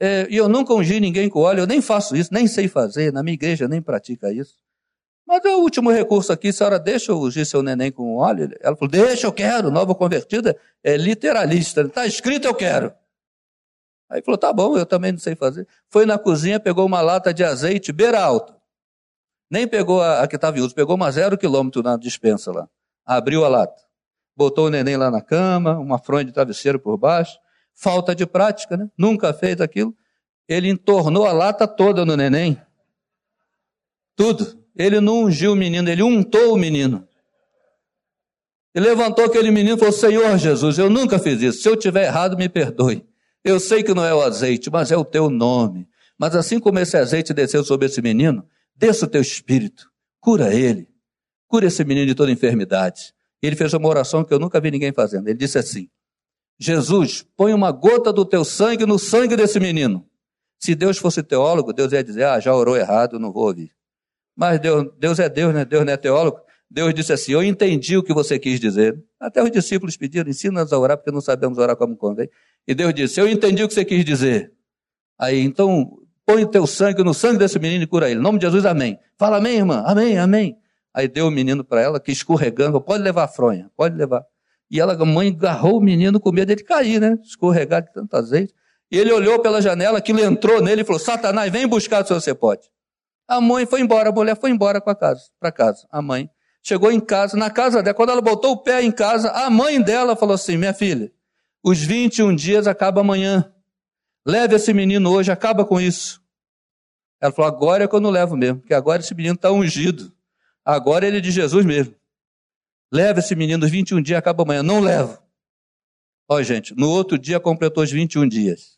É, 0.00 0.26
e 0.30 0.36
eu 0.36 0.48
nunca 0.48 0.72
ungi 0.72 0.98
ninguém 0.98 1.28
com 1.28 1.40
óleo, 1.40 1.60
eu 1.60 1.66
nem 1.66 1.82
faço 1.82 2.16
isso, 2.16 2.32
nem 2.32 2.46
sei 2.46 2.68
fazer, 2.68 3.12
na 3.12 3.22
minha 3.22 3.34
igreja 3.34 3.68
nem 3.68 3.82
pratica 3.82 4.32
isso. 4.32 4.56
Mas 5.30 5.44
é 5.44 5.54
o 5.54 5.60
último 5.60 5.92
recurso 5.92 6.32
aqui, 6.32 6.48
a 6.48 6.52
senhora 6.52 6.76
deixa 6.76 7.12
eu 7.12 7.20
ungir 7.20 7.46
seu 7.46 7.62
neném 7.62 7.92
com 7.92 8.16
óleo? 8.16 8.50
Ela 8.60 8.74
falou, 8.74 8.90
deixa, 8.90 9.28
eu 9.28 9.32
quero, 9.32 9.70
nova 9.70 9.94
convertida 9.94 10.58
é 10.82 10.96
literalista, 10.96 11.82
está 11.82 12.04
escrito, 12.04 12.48
eu 12.48 12.54
quero. 12.54 12.92
Aí 14.10 14.20
falou, 14.22 14.36
tá 14.36 14.52
bom, 14.52 14.76
eu 14.76 14.84
também 14.84 15.12
não 15.12 15.20
sei 15.20 15.36
fazer. 15.36 15.68
Foi 15.88 16.04
na 16.04 16.18
cozinha, 16.18 16.58
pegou 16.58 16.84
uma 16.84 17.00
lata 17.00 17.32
de 17.32 17.44
azeite 17.44 17.92
beira 17.92 18.20
alta. 18.20 18.56
Nem 19.48 19.68
pegou 19.68 20.02
a, 20.02 20.24
a 20.24 20.26
que 20.26 20.34
estava 20.34 20.58
em 20.58 20.62
uso, 20.62 20.74
pegou 20.74 20.96
uma 20.96 21.12
zero 21.12 21.38
quilômetro 21.38 21.80
na 21.80 21.96
dispensa 21.96 22.50
lá. 22.50 22.68
Abriu 23.06 23.44
a 23.44 23.48
lata. 23.48 23.80
Botou 24.36 24.66
o 24.66 24.68
neném 24.68 24.96
lá 24.96 25.12
na 25.12 25.22
cama, 25.22 25.78
uma 25.78 26.00
fronha 26.00 26.24
de 26.24 26.32
travesseiro 26.32 26.80
por 26.80 26.96
baixo. 26.96 27.38
Falta 27.72 28.16
de 28.16 28.26
prática, 28.26 28.76
né? 28.76 28.90
Nunca 28.98 29.32
fez 29.32 29.60
aquilo. 29.60 29.94
Ele 30.48 30.68
entornou 30.68 31.24
a 31.24 31.30
lata 31.30 31.68
toda 31.68 32.04
no 32.04 32.16
neném. 32.16 32.60
Tudo. 34.16 34.58
Ele 34.76 35.00
não 35.00 35.24
ungiu 35.24 35.52
o 35.52 35.56
menino, 35.56 35.88
ele 35.88 36.02
untou 36.02 36.54
o 36.54 36.56
menino. 36.56 37.06
E 38.74 38.80
levantou 38.80 39.24
aquele 39.24 39.50
menino 39.50 39.76
e 39.76 39.78
falou: 39.78 39.92
Senhor 39.92 40.38
Jesus, 40.38 40.78
eu 40.78 40.88
nunca 40.88 41.18
fiz 41.18 41.42
isso. 41.42 41.62
Se 41.62 41.68
eu 41.68 41.76
tiver 41.76 42.04
errado, 42.06 42.36
me 42.36 42.48
perdoe. 42.48 43.04
Eu 43.44 43.58
sei 43.58 43.82
que 43.82 43.94
não 43.94 44.04
é 44.04 44.14
o 44.14 44.22
azeite, 44.22 44.70
mas 44.70 44.92
é 44.92 44.96
o 44.96 45.04
teu 45.04 45.28
nome. 45.30 45.88
Mas 46.18 46.36
assim 46.36 46.60
como 46.60 46.78
esse 46.78 46.96
azeite 46.96 47.32
desceu 47.32 47.64
sobre 47.64 47.86
esse 47.86 48.02
menino, 48.02 48.46
desça 48.76 49.06
o 49.06 49.08
teu 49.08 49.22
espírito, 49.22 49.90
cura 50.20 50.54
ele, 50.54 50.86
cura 51.48 51.66
esse 51.66 51.82
menino 51.82 52.06
de 52.06 52.14
toda 52.14 52.30
enfermidade. 52.30 53.14
Ele 53.42 53.56
fez 53.56 53.72
uma 53.72 53.88
oração 53.88 54.22
que 54.22 54.32
eu 54.32 54.38
nunca 54.38 54.60
vi 54.60 54.70
ninguém 54.70 54.92
fazendo. 54.92 55.28
Ele 55.28 55.38
disse 55.38 55.58
assim: 55.58 55.88
Jesus, 56.58 57.26
põe 57.36 57.54
uma 57.54 57.72
gota 57.72 58.12
do 58.12 58.24
teu 58.24 58.44
sangue 58.44 58.84
no 58.84 58.98
sangue 58.98 59.34
desse 59.34 59.58
menino. 59.58 60.06
Se 60.58 60.74
Deus 60.74 60.98
fosse 60.98 61.22
teólogo, 61.22 61.72
Deus 61.72 61.92
ia 61.92 62.04
dizer: 62.04 62.24
Ah, 62.24 62.38
já 62.38 62.54
orou 62.54 62.76
errado, 62.76 63.18
não 63.18 63.32
vou 63.32 63.46
ouvir. 63.46 63.72
Mas 64.36 64.60
Deus, 64.60 64.86
Deus 64.98 65.18
é 65.18 65.28
Deus, 65.28 65.54
né? 65.54 65.64
Deus 65.64 65.84
não 65.84 65.92
é 65.92 65.96
teólogo. 65.96 66.40
Deus 66.70 66.94
disse 66.94 67.12
assim: 67.12 67.32
Eu 67.32 67.42
entendi 67.42 67.96
o 67.96 68.02
que 68.02 68.14
você 68.14 68.38
quis 68.38 68.60
dizer. 68.60 68.96
Até 69.18 69.42
os 69.42 69.50
discípulos 69.50 69.96
pediram: 69.96 70.30
ensina-nos 70.30 70.72
a 70.72 70.78
orar, 70.78 70.96
porque 70.96 71.10
não 71.10 71.20
sabemos 71.20 71.58
orar 71.58 71.76
como 71.76 71.96
convém. 71.96 72.28
E 72.66 72.74
Deus 72.74 72.94
disse: 72.94 73.20
Eu 73.20 73.28
entendi 73.28 73.64
o 73.64 73.68
que 73.68 73.74
você 73.74 73.84
quis 73.84 74.04
dizer. 74.04 74.52
Aí, 75.18 75.40
então, 75.40 75.98
põe 76.24 76.46
teu 76.46 76.66
sangue 76.66 77.02
no 77.02 77.12
sangue 77.12 77.38
desse 77.38 77.58
menino 77.58 77.84
e 77.84 77.86
cura 77.86 78.08
ele. 78.08 78.20
Em 78.20 78.22
nome 78.22 78.38
de 78.38 78.46
Jesus, 78.46 78.64
amém. 78.64 78.98
Fala 79.18 79.38
amém, 79.38 79.56
irmã. 79.56 79.82
Amém, 79.84 80.16
amém. 80.16 80.56
Aí 80.94 81.08
deu 81.08 81.26
o 81.26 81.30
menino 81.30 81.64
para 81.64 81.80
ela, 81.80 82.00
que 82.00 82.10
escorregando, 82.10 82.80
pode 82.80 83.02
levar 83.02 83.24
a 83.24 83.28
fronha, 83.28 83.70
pode 83.76 83.96
levar. 83.96 84.24
E 84.70 84.80
ela, 84.80 84.94
a 84.94 85.04
mãe, 85.04 85.28
agarrou 85.28 85.78
o 85.78 85.80
menino 85.80 86.20
com 86.20 86.30
medo 86.30 86.48
dele 86.48 86.62
cair, 86.62 87.00
né? 87.00 87.18
Escorregar 87.22 87.82
de 87.82 87.92
tanto 87.92 88.14
azeite. 88.16 88.54
E 88.90 88.98
ele 88.98 89.12
olhou 89.12 89.40
pela 89.40 89.60
janela, 89.60 89.98
aquilo 89.98 90.20
entrou 90.20 90.62
nele 90.62 90.82
e 90.82 90.84
falou: 90.84 91.00
Satanás, 91.00 91.50
vem 91.50 91.66
buscar 91.66 92.04
se 92.06 92.14
você 92.14 92.34
pode. 92.34 92.62
A 93.30 93.40
mãe 93.40 93.64
foi 93.64 93.80
embora, 93.80 94.08
a 94.08 94.12
mulher 94.12 94.36
foi 94.36 94.50
embora 94.50 94.80
para 94.80 94.92
casa, 94.92 95.30
para 95.38 95.52
casa. 95.52 95.86
A 95.88 96.02
mãe 96.02 96.28
chegou 96.60 96.90
em 96.90 96.98
casa, 96.98 97.36
na 97.36 97.48
casa 97.48 97.80
dela, 97.80 97.94
quando 97.94 98.10
ela 98.10 98.20
botou 98.20 98.54
o 98.54 98.56
pé 98.56 98.82
em 98.82 98.90
casa, 98.90 99.30
a 99.30 99.48
mãe 99.48 99.80
dela 99.80 100.16
falou 100.16 100.34
assim: 100.34 100.56
Minha 100.56 100.74
filha, 100.74 101.12
os 101.62 101.78
21 101.78 102.34
dias 102.34 102.66
acabam 102.66 103.04
amanhã. 103.04 103.54
Leve 104.26 104.56
esse 104.56 104.74
menino 104.74 105.12
hoje, 105.12 105.30
acaba 105.30 105.64
com 105.64 105.80
isso. 105.80 106.20
Ela 107.20 107.30
falou: 107.30 107.48
agora 107.48 107.84
é 107.84 107.88
que 107.88 107.94
eu 107.94 108.00
não 108.00 108.10
levo 108.10 108.36
mesmo, 108.36 108.58
porque 108.58 108.74
agora 108.74 109.00
esse 109.00 109.14
menino 109.14 109.36
está 109.36 109.52
ungido. 109.52 110.12
Agora 110.64 111.06
ele 111.06 111.18
é 111.18 111.20
de 111.20 111.30
Jesus 111.30 111.64
mesmo. 111.64 111.94
Leva 112.92 113.20
esse 113.20 113.36
menino 113.36 113.64
os 113.64 113.70
21 113.70 114.02
dias, 114.02 114.18
acaba 114.18 114.42
amanhã. 114.42 114.64
Não 114.64 114.80
levo. 114.80 115.22
Ó, 116.28 116.42
gente, 116.42 116.74
no 116.74 116.90
outro 116.90 117.16
dia 117.16 117.38
completou 117.38 117.84
os 117.84 117.92
21 117.92 118.26
dias. 118.26 118.76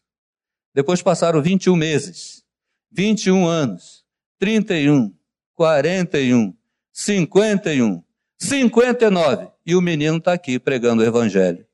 Depois 0.75 1.01
passaram 1.01 1.41
21 1.41 1.75
meses, 1.75 2.45
21 2.91 3.47
anos, 3.47 4.02
31, 4.43 5.17
41, 5.55 6.53
51, 6.93 8.03
59. 8.37 9.53
E 9.65 9.77
o 9.77 9.81
menino 9.81 10.17
está 10.17 10.33
aqui 10.33 10.59
pregando 10.59 11.01
o 11.01 11.07
Evangelho. 11.07 11.65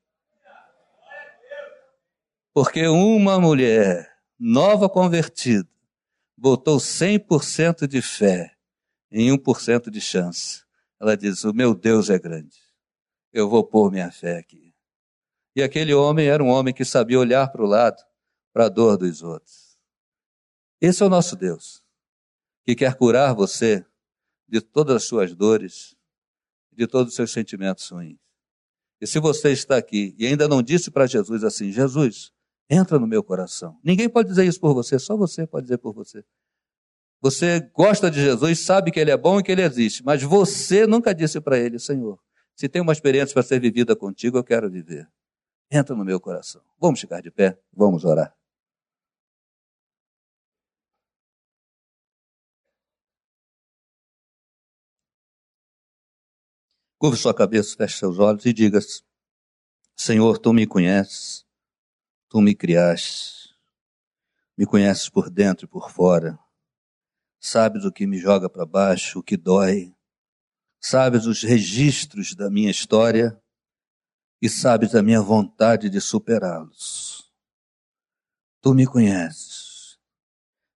Porque 2.53 2.87
uma 2.87 3.41
mulher 3.41 4.15
nova 4.39 4.87
convertida 4.87 5.67
botou 6.37 6.77
100% 6.77 7.87
de 7.87 8.03
fé 8.03 8.55
em 9.11 9.35
1% 9.35 9.89
de 9.89 10.01
chance. 10.03 10.63
Ela 11.01 11.17
diz: 11.17 11.45
O 11.45 11.55
meu 11.55 11.75
Deus 11.75 12.11
é 12.11 12.19
grande. 12.19 12.59
Eu 13.33 13.49
vou 13.49 13.65
pôr 13.65 13.91
minha 13.91 14.13
fé 14.13 14.37
aqui. 14.37 14.75
E 15.57 15.63
aquele 15.63 15.95
homem 15.95 16.27
era 16.27 16.45
um 16.45 16.49
homem 16.49 16.75
que 16.75 16.85
sabia 16.85 17.19
olhar 17.19 17.51
para 17.51 17.63
o 17.63 17.67
lado, 17.67 17.97
para 18.53 18.67
a 18.67 18.69
dor 18.69 18.99
dos 18.99 19.23
outros. 19.23 19.79
Esse 20.83 21.03
é 21.03 21.07
o 21.07 21.09
nosso 21.09 21.35
Deus, 21.35 21.83
que 22.69 22.75
quer 22.75 22.95
curar 22.97 23.35
você 23.35 23.83
de 24.47 24.61
todas 24.61 24.97
as 24.97 25.05
suas 25.05 25.35
dores, 25.35 25.97
de 26.73 26.87
todos 26.87 27.09
os 27.11 27.17
seus 27.17 27.33
sentimentos 27.33 27.89
ruins. 27.89 28.19
E 29.01 29.07
se 29.07 29.19
você 29.19 29.53
está 29.53 29.77
aqui 29.77 30.15
e 30.19 30.27
ainda 30.27 30.47
não 30.47 30.63
disse 30.63 30.91
para 30.91 31.07
Jesus 31.07 31.45
assim: 31.45 31.73
Jesus, 31.73 32.33
Entra 32.71 32.99
no 32.99 33.07
meu 33.07 33.23
coração. 33.23 33.79
Ninguém 33.83 34.09
pode 34.09 34.29
dizer 34.29 34.45
isso 34.45 34.61
por 34.61 34.75
você, 34.75 34.99
só 34.99 35.17
você 35.17 35.47
pode 35.47 35.65
dizer 35.65 35.79
por 35.79 35.95
você. 35.95 36.23
Você 37.21 37.61
gosta 37.75 38.11
de 38.11 38.21
Jesus, 38.21 38.65
sabe 38.65 38.91
que 38.91 39.01
ele 39.01 39.11
é 39.11 39.17
bom 39.17 39.41
e 39.41 39.43
que 39.43 39.51
ele 39.51 39.63
existe, 39.63 40.05
mas 40.05 40.23
você 40.23 40.87
nunca 40.87 41.15
disse 41.15 41.41
para 41.41 41.59
ele, 41.59 41.79
Senhor, 41.79 42.21
se 42.55 42.69
tem 42.69 42.83
uma 42.83 42.93
experiência 42.93 43.33
para 43.33 43.43
ser 43.43 43.59
vivida 43.59 43.97
contigo, 43.97 44.37
eu 44.37 44.45
quero 44.45 44.71
viver. 44.71 45.09
Entra 45.71 45.97
no 45.97 46.05
meu 46.05 46.21
coração. 46.21 46.61
Vamos 46.79 47.01
ficar 47.01 47.23
de 47.23 47.31
pé, 47.31 47.59
vamos 47.73 48.05
orar. 48.05 48.38
Curve 56.99 57.17
sua 57.17 57.33
cabeça, 57.35 57.77
feche 57.77 57.99
seus 57.99 58.19
olhos 58.19 58.45
e 58.45 58.53
diga: 58.53 58.79
Senhor, 59.97 60.39
tu 60.39 60.53
me 60.53 60.67
conheces, 60.67 61.49
Tu 62.31 62.43
me 62.43 62.55
criaste, 62.55 63.57
me 64.55 64.67
conheces 64.67 65.09
por 65.09 65.31
dentro 65.31 65.65
e 65.65 65.69
por 65.69 65.91
fora, 65.91 66.39
sabes 67.41 67.87
o 67.87 67.93
que 67.93 68.07
me 68.07 68.19
joga 68.19 68.51
para 68.51 68.67
baixo, 68.67 69.21
o 69.21 69.23
que 69.23 69.35
dói, 69.35 69.95
sabes 70.79 71.25
os 71.25 71.43
registros 71.43 72.35
da 72.35 72.51
minha 72.51 72.71
história 72.71 73.41
e 74.43 74.49
sabes 74.49 74.95
a 74.95 75.03
minha 75.03 75.23
vontade 75.23 75.89
de 75.89 76.03
superá-los. 76.03 77.33
Tu 78.61 78.75
me 78.75 78.87
conheces. 78.87 79.99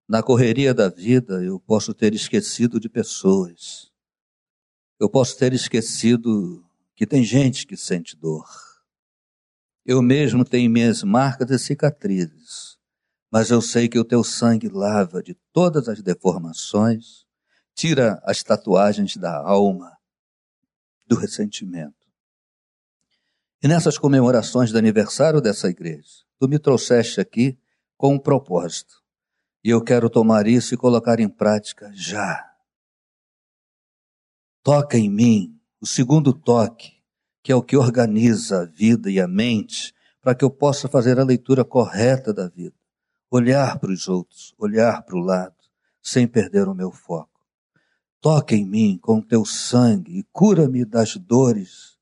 Na 0.08 0.22
correria 0.22 0.72
da 0.72 0.88
vida 0.88 1.44
eu 1.44 1.60
posso 1.60 1.92
ter 1.92 2.14
esquecido 2.14 2.80
de 2.80 2.88
pessoas. 2.88 3.91
Eu 5.02 5.10
posso 5.10 5.36
ter 5.36 5.52
esquecido 5.52 6.64
que 6.94 7.04
tem 7.04 7.24
gente 7.24 7.66
que 7.66 7.76
sente 7.76 8.16
dor. 8.16 8.46
Eu 9.84 10.00
mesmo 10.00 10.44
tenho 10.44 10.70
minhas 10.70 11.02
marcas 11.02 11.50
e 11.50 11.58
cicatrizes, 11.58 12.78
mas 13.28 13.50
eu 13.50 13.60
sei 13.60 13.88
que 13.88 13.98
o 13.98 14.04
teu 14.04 14.22
sangue 14.22 14.68
lava 14.68 15.20
de 15.20 15.34
todas 15.52 15.88
as 15.88 16.00
deformações, 16.00 17.26
tira 17.74 18.22
as 18.22 18.44
tatuagens 18.44 19.16
da 19.16 19.36
alma, 19.36 19.90
do 21.04 21.16
ressentimento. 21.16 22.06
E 23.60 23.66
nessas 23.66 23.98
comemorações 23.98 24.70
do 24.70 24.78
aniversário 24.78 25.40
dessa 25.40 25.68
igreja, 25.68 26.22
Tu 26.38 26.48
me 26.48 26.60
trouxeste 26.60 27.20
aqui 27.20 27.58
com 27.96 28.14
um 28.14 28.20
propósito. 28.20 29.02
E 29.64 29.70
eu 29.70 29.82
quero 29.82 30.08
tomar 30.08 30.46
isso 30.46 30.74
e 30.74 30.76
colocar 30.76 31.18
em 31.18 31.28
prática 31.28 31.90
já. 31.92 32.51
Toca 34.62 34.96
em 34.96 35.10
mim 35.10 35.60
o 35.80 35.86
segundo 35.86 36.32
toque, 36.32 36.92
que 37.42 37.50
é 37.50 37.54
o 37.54 37.62
que 37.62 37.76
organiza 37.76 38.62
a 38.62 38.64
vida 38.64 39.10
e 39.10 39.18
a 39.18 39.26
mente, 39.26 39.92
para 40.20 40.36
que 40.36 40.44
eu 40.44 40.50
possa 40.50 40.88
fazer 40.88 41.18
a 41.18 41.24
leitura 41.24 41.64
correta 41.64 42.32
da 42.32 42.48
vida. 42.48 42.76
Olhar 43.28 43.80
para 43.80 43.90
os 43.90 44.06
outros, 44.06 44.54
olhar 44.56 45.02
para 45.02 45.16
o 45.16 45.20
lado, 45.20 45.56
sem 46.00 46.28
perder 46.28 46.68
o 46.68 46.74
meu 46.74 46.92
foco. 46.92 47.44
Toca 48.20 48.54
em 48.54 48.64
mim 48.64 48.96
com 49.02 49.20
teu 49.20 49.44
sangue 49.44 50.20
e 50.20 50.22
cura-me 50.30 50.84
das 50.84 51.16
dores 51.16 51.98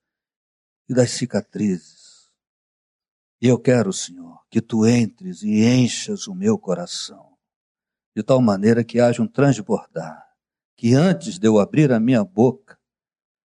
e 0.86 0.92
das 0.92 1.12
cicatrizes. 1.12 2.28
E 3.40 3.46
eu 3.46 3.58
quero, 3.58 3.90
Senhor, 3.90 4.38
que 4.50 4.60
tu 4.60 4.86
entres 4.86 5.42
e 5.42 5.64
enchas 5.64 6.26
o 6.26 6.34
meu 6.34 6.58
coração, 6.58 7.38
de 8.14 8.22
tal 8.22 8.42
maneira 8.42 8.84
que 8.84 9.00
haja 9.00 9.22
um 9.22 9.26
transbordar, 9.26 10.29
que 10.80 10.94
antes 10.94 11.38
de 11.38 11.46
eu 11.46 11.58
abrir 11.58 11.92
a 11.92 12.00
minha 12.00 12.24
boca, 12.24 12.78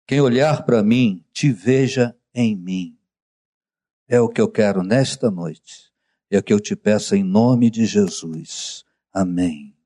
quem 0.07 0.21
olhar 0.21 0.65
para 0.65 0.81
mim 0.81 1.25
te 1.33 1.51
veja 1.51 2.17
em 2.33 2.55
mim. 2.55 2.97
É 4.07 4.21
o 4.21 4.29
que 4.29 4.41
eu 4.41 4.49
quero 4.49 4.85
nesta 4.85 5.29
noite. 5.29 5.93
É 6.31 6.39
o 6.39 6.43
que 6.43 6.53
eu 6.53 6.61
te 6.61 6.77
peço 6.77 7.17
em 7.17 7.25
nome 7.25 7.69
de 7.69 7.85
Jesus. 7.85 8.85
Amém. 9.13 9.77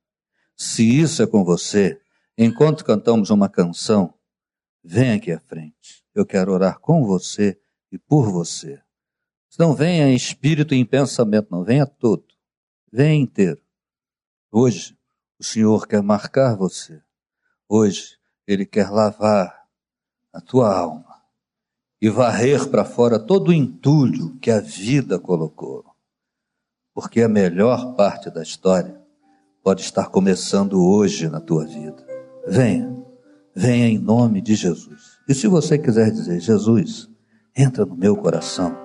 Se 0.54 0.82
isso 0.82 1.22
é 1.22 1.26
com 1.26 1.42
você, 1.42 1.98
Enquanto 2.42 2.86
cantamos 2.86 3.28
uma 3.28 3.50
canção, 3.50 4.14
vem 4.82 5.12
aqui 5.12 5.30
à 5.30 5.38
frente. 5.38 6.02
Eu 6.14 6.24
quero 6.24 6.52
orar 6.54 6.80
com 6.80 7.04
você 7.04 7.60
e 7.92 7.98
por 7.98 8.32
você. 8.32 8.80
Não 9.58 9.74
venha 9.74 10.08
em 10.08 10.14
espírito 10.14 10.74
e 10.74 10.78
em 10.78 10.86
pensamento, 10.86 11.48
não 11.50 11.62
venha 11.62 11.86
todo. 11.86 12.24
Venha 12.90 13.22
inteiro. 13.22 13.60
Hoje, 14.50 14.96
o 15.38 15.44
Senhor 15.44 15.86
quer 15.86 16.02
marcar 16.02 16.56
você. 16.56 17.02
Hoje, 17.72 18.16
Ele 18.48 18.66
quer 18.66 18.90
lavar 18.90 19.62
a 20.32 20.40
tua 20.40 20.76
alma 20.76 21.22
e 22.02 22.10
varrer 22.10 22.68
para 22.68 22.84
fora 22.84 23.16
todo 23.16 23.50
o 23.50 23.52
entulho 23.52 24.36
que 24.40 24.50
a 24.50 24.58
vida 24.58 25.20
colocou. 25.20 25.84
Porque 26.92 27.22
a 27.22 27.28
melhor 27.28 27.94
parte 27.94 28.28
da 28.28 28.42
história 28.42 29.00
pode 29.62 29.82
estar 29.82 30.08
começando 30.08 30.84
hoje 30.84 31.28
na 31.28 31.40
tua 31.40 31.64
vida. 31.64 32.04
Venha, 32.44 32.92
venha 33.54 33.86
em 33.86 33.98
nome 33.98 34.40
de 34.40 34.56
Jesus. 34.56 35.20
E 35.28 35.32
se 35.32 35.46
você 35.46 35.78
quiser 35.78 36.10
dizer, 36.10 36.40
Jesus, 36.40 37.08
entra 37.56 37.86
no 37.86 37.94
meu 37.94 38.16
coração, 38.16 38.76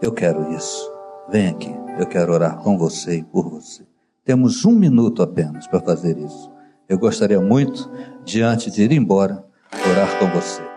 eu 0.00 0.12
quero 0.12 0.54
isso. 0.54 0.88
Vem 1.28 1.48
aqui, 1.48 1.74
eu 1.98 2.06
quero 2.06 2.32
orar 2.32 2.62
com 2.62 2.78
você 2.78 3.16
e 3.16 3.24
por 3.24 3.50
você. 3.50 3.84
Temos 4.24 4.64
um 4.64 4.76
minuto 4.76 5.20
apenas 5.20 5.66
para 5.66 5.80
fazer 5.80 6.16
isso. 6.16 6.49
Eu 6.90 6.98
gostaria 6.98 7.40
muito, 7.40 7.88
diante 8.24 8.68
de 8.68 8.82
ir 8.82 8.90
embora, 8.90 9.44
orar 9.88 10.18
com 10.18 10.26
você. 10.26 10.69